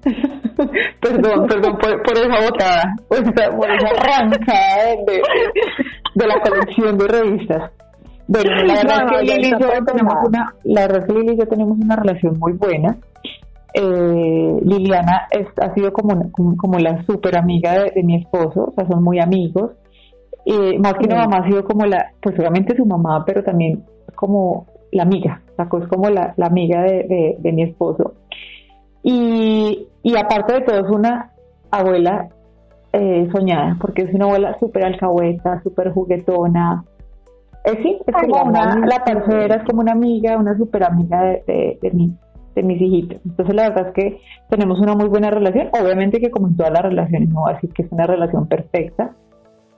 perdón, 1.02 1.48
perdón 1.48 1.78
por, 1.78 2.18
esa 2.18 2.50
botada, 2.50 2.96
por 3.08 3.18
esa, 3.20 3.46
arrancada 3.46 4.96
de, 5.06 6.28
la 6.28 6.40
colección 6.42 6.98
de 6.98 7.08
revistas. 7.08 7.72
Bueno, 8.28 8.52
la 8.66 8.74
verdad 8.76 9.04
es 9.04 9.12
que 9.12 9.36
Lili 9.36 9.48
y 9.48 9.52
yo 9.52 9.86
tenemos 9.86 10.16
una, 10.26 10.54
la 10.64 10.88
verdad 10.88 11.08
Lili 11.10 11.34
y 11.34 11.38
yo 11.38 11.48
tenemos 11.48 11.78
una 11.80 11.96
relación 11.96 12.38
muy 12.40 12.54
buena. 12.54 12.98
Eh, 13.74 14.60
Liliana 14.64 15.28
es, 15.32 15.48
ha 15.62 15.74
sido 15.74 15.94
como, 15.94 16.32
como, 16.32 16.80
la 16.80 17.04
super 17.06 17.38
amiga 17.38 17.84
de, 17.84 18.04
mi 18.04 18.18
esposo, 18.18 18.66
o 18.66 18.74
sea, 18.74 18.88
son 18.88 19.04
muy 19.04 19.20
amigos. 19.20 19.72
Eh, 20.46 20.80
más 20.80 20.94
que 20.94 21.06
una 21.06 21.26
mamá 21.26 21.38
ha 21.40 21.48
sido 21.48 21.64
como 21.64 21.86
la, 21.86 22.14
pues 22.22 22.38
obviamente 22.40 22.76
su 22.76 22.86
mamá, 22.86 23.24
pero 23.26 23.44
también 23.44 23.84
como 24.16 24.66
la 24.92 25.04
amiga, 25.04 25.42
o 25.52 25.56
sea, 25.56 25.68
es 25.80 25.88
como 25.90 26.10
la, 26.10 26.34
la 26.38 26.48
amiga 26.48 26.82
de, 26.84 27.36
de 27.38 27.52
mi 27.52 27.64
esposo. 27.64 28.14
Y, 29.10 29.88
aparte 30.18 30.56
de 30.56 30.62
todo 30.62 30.80
es 30.86 30.92
una 30.92 31.32
abuela 31.72 32.28
eh, 32.92 33.30
soñada, 33.34 33.78
porque 33.80 34.02
es 34.02 34.14
una 34.14 34.26
abuela 34.26 34.58
súper 34.60 34.86
alcahueta, 34.86 35.62
súper 35.64 35.94
juguetona. 35.94 36.84
Es, 37.64 37.78
sí, 37.84 37.98
es 38.06 38.16
como 38.16 38.50
una, 38.50 38.86
la 38.86 39.04
tercera 39.06 39.56
es 39.56 39.64
como 39.64 39.80
una 39.80 39.94
amiga, 39.94 40.38
una 40.38 40.58
súper 40.58 40.84
amiga 40.84 41.24
de, 41.24 41.78
de, 41.82 42.10
de 42.56 42.64
mis 42.64 42.82
hijitos. 42.82 43.22
Entonces 43.26 43.56
la 43.56 43.70
verdad 43.70 43.88
es 43.88 43.94
que 43.94 44.20
tenemos 44.50 44.78
una 44.82 44.94
muy 44.94 45.08
buena 45.08 45.30
relación. 45.30 45.70
Obviamente 45.72 46.20
que 46.20 46.30
como 46.30 46.50
en 46.50 46.58
todas 46.58 46.74
las 46.74 46.82
relaciones, 46.82 47.30
no 47.30 47.48
así 47.48 47.70
que 47.70 47.84
es 47.84 47.92
una 47.94 48.08
relación 48.08 48.48
perfecta. 48.48 49.16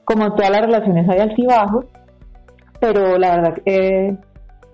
Como 0.05 0.25
en 0.25 0.35
todas 0.35 0.49
las 0.49 0.61
relaciones 0.61 1.07
hay 1.07 1.19
altibajos, 1.19 1.85
pero 2.79 3.19
la 3.19 3.35
verdad 3.35 3.57
que 3.63 4.17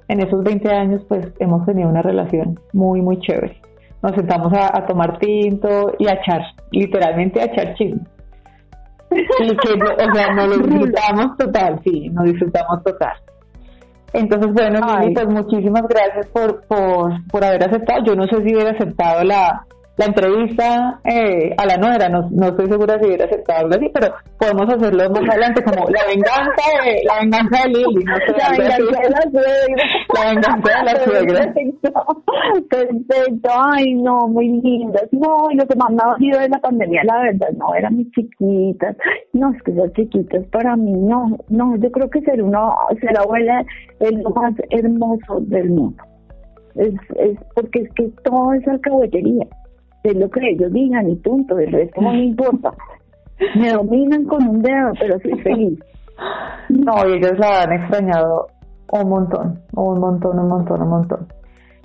en 0.07 0.19
esos 0.21 0.43
20 0.45 0.69
años 0.69 1.01
pues 1.09 1.27
hemos 1.39 1.65
tenido 1.65 1.89
una 1.89 2.01
relación 2.01 2.57
muy, 2.71 3.01
muy 3.01 3.19
chévere 3.19 3.64
nos 4.05 4.15
sentamos 4.15 4.53
a, 4.53 4.85
tomar 4.85 5.17
tinto 5.17 5.93
y 5.97 6.07
a 6.07 6.13
echar, 6.13 6.41
literalmente 6.71 7.41
a 7.41 7.45
echar 7.45 7.73
chisme. 7.73 8.01
Y 9.09 9.57
que, 9.57 9.73
o 9.73 10.13
sea, 10.13 10.33
nos 10.33 10.47
lo 10.47 10.63
disfrutamos 10.63 11.37
total, 11.37 11.79
sí, 11.83 12.09
nos 12.09 12.25
disfrutamos 12.25 12.83
total. 12.83 13.13
Entonces, 14.13 14.53
bueno, 14.53 14.79
pues 15.13 15.27
muchísimas 15.27 15.83
gracias 15.87 16.27
por, 16.27 16.65
por, 16.67 17.11
por 17.31 17.43
haber 17.43 17.63
aceptado. 17.63 18.03
Yo 18.05 18.15
no 18.15 18.23
sé 18.23 18.37
si 18.43 18.53
hubiera 18.53 18.71
aceptado 18.71 19.23
la, 19.23 19.65
la 19.97 20.05
entrevista 20.05 20.99
eh, 21.05 21.55
a 21.57 21.65
la 21.65 21.77
nuera, 21.77 22.09
no, 22.09 22.27
no 22.29 22.47
estoy 22.47 22.67
segura 22.67 22.99
si 22.99 23.05
hubiera 23.05 23.25
aceptado 23.25 23.59
algo 23.61 23.75
así, 23.75 23.89
pero 23.93 24.13
podemos 24.37 24.73
hacerlo 24.73 25.09
más 25.09 25.29
adelante 25.29 25.63
como 25.63 25.89
la 25.89 26.01
venganza 26.05 26.63
de 26.83 27.01
la 27.05 27.19
venganza 27.21 27.63
de 27.63 27.69
Lili, 27.69 28.03
no 28.03 28.15
sé, 28.17 28.33
la 28.37 28.51
venganza 28.51 28.99
de 28.99 29.09
la 29.09 29.21
suegra, 29.31 29.83
la 30.13 30.29
venganza 30.33 30.77
de 30.77 30.83
la 30.83 30.95
suegra. 31.05 31.53
Perfecto, 32.69 33.49
ay 33.73 33.93
no, 33.93 34.27
muy 34.27 34.49
lindas, 34.61 35.07
no, 35.13 35.49
y 35.51 35.55
lo 35.55 35.65
que 35.65 35.75
más 35.77 35.89
me 35.91 36.03
ha 36.03 36.07
valido 36.07 36.39
de 36.39 36.49
la 36.49 36.59
pandemia, 36.59 37.01
la 37.05 37.21
verdad, 37.21 37.49
no, 37.57 37.73
eran 37.73 37.95
mis 37.95 38.11
chiquitas, 38.11 38.97
no, 39.31 39.53
es 39.53 39.63
que 39.63 39.71
esas 39.71 39.93
chiquitas 39.93 40.45
para 40.47 40.75
mí, 40.75 40.91
no, 40.91 41.37
no, 41.47 41.77
yo 41.77 41.89
creo 41.91 42.09
que 42.09 42.19
ser 42.21 42.43
uno, 42.43 42.75
ser 42.99 43.17
abuela 43.17 43.63
es 44.01 44.11
lo 44.11 44.29
más 44.31 44.53
hermoso 44.71 45.39
del 45.39 45.69
mundo, 45.69 46.03
es, 46.75 46.93
es 47.17 47.37
porque 47.55 47.83
es 47.83 47.93
que 47.93 48.09
todo 48.23 48.53
es 48.53 48.67
alcahuetería 48.67 49.47
es 50.09 50.15
lo 50.15 50.29
que 50.29 50.49
ellos 50.49 50.71
digan 50.71 51.09
y 51.09 51.15
punto, 51.15 51.57
el 51.59 51.71
resto 51.71 52.01
no 52.01 52.11
me 52.11 52.25
importa. 52.25 52.73
Me 53.55 53.71
dominan 53.71 54.25
con 54.25 54.47
un 54.47 54.61
dedo, 54.61 54.93
pero 54.97 55.19
soy 55.19 55.37
feliz. 55.41 55.79
No, 56.69 57.03
ellos 57.03 57.37
la 57.37 57.63
han 57.63 57.73
extrañado 57.73 58.47
un 58.91 59.09
montón, 59.09 59.59
un 59.73 59.99
montón, 59.99 60.39
un 60.39 60.47
montón, 60.47 60.81
un 60.81 60.89
montón. 60.89 61.27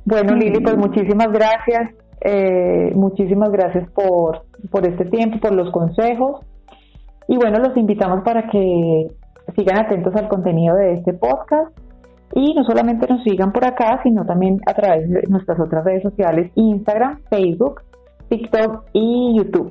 Bueno, 0.04 0.34
Lili, 0.34 0.60
pues 0.60 0.76
muchísimas 0.76 1.32
gracias, 1.32 1.92
eh, 2.20 2.92
muchísimas 2.94 3.50
gracias 3.50 3.90
por, 3.90 4.42
por 4.70 4.86
este 4.86 5.06
tiempo, 5.06 5.38
por 5.40 5.52
los 5.52 5.70
consejos. 5.72 6.40
Y 7.28 7.36
bueno, 7.36 7.58
los 7.58 7.76
invitamos 7.76 8.22
para 8.24 8.48
que 8.48 9.08
sigan 9.56 9.78
atentos 9.84 10.14
al 10.16 10.28
contenido 10.28 10.76
de 10.76 10.94
este 10.94 11.12
podcast 11.14 11.76
y 12.34 12.54
no 12.54 12.64
solamente 12.64 13.06
nos 13.08 13.22
sigan 13.24 13.52
por 13.52 13.64
acá, 13.64 14.00
sino 14.02 14.24
también 14.24 14.60
a 14.66 14.74
través 14.74 15.08
de 15.10 15.22
nuestras 15.28 15.58
otras 15.58 15.84
redes 15.84 16.02
sociales, 16.02 16.50
Instagram, 16.54 17.20
Facebook, 17.28 17.82
TikTok 18.30 18.84
y 18.94 19.36
YouTube. 19.36 19.70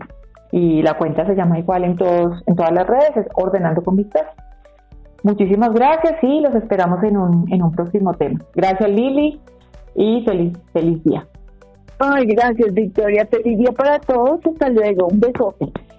Y 0.52 0.82
la 0.82 0.96
cuenta 0.96 1.26
se 1.26 1.36
llama 1.36 1.60
igual 1.60 1.84
en 1.84 1.96
todos, 1.96 2.44
en 2.46 2.56
todas 2.56 2.72
las 2.72 2.86
redes, 2.88 3.18
es 3.18 3.28
Ordenando 3.36 3.82
con 3.84 3.96
Victoria. 3.96 4.32
Muchísimas 5.24 5.74
gracias 5.74 6.16
y 6.22 6.42
los 6.42 6.54
esperamos 6.56 7.04
en 7.04 7.18
un, 7.18 7.52
en 7.52 7.64
un 7.64 7.72
próximo 7.72 8.14
tema. 8.14 8.40
Gracias 8.56 8.90
Lili 8.90 9.40
y 9.96 10.24
feliz, 10.26 10.58
feliz 10.72 11.04
día. 11.04 11.28
Ay, 12.00 12.26
gracias 12.28 12.74
Victoria, 12.74 13.28
feliz 13.30 13.58
día 13.58 13.72
para 13.72 14.00
todos, 14.00 14.40
hasta 14.46 14.70
luego, 14.70 15.08
un 15.08 15.20
besote. 15.20 15.72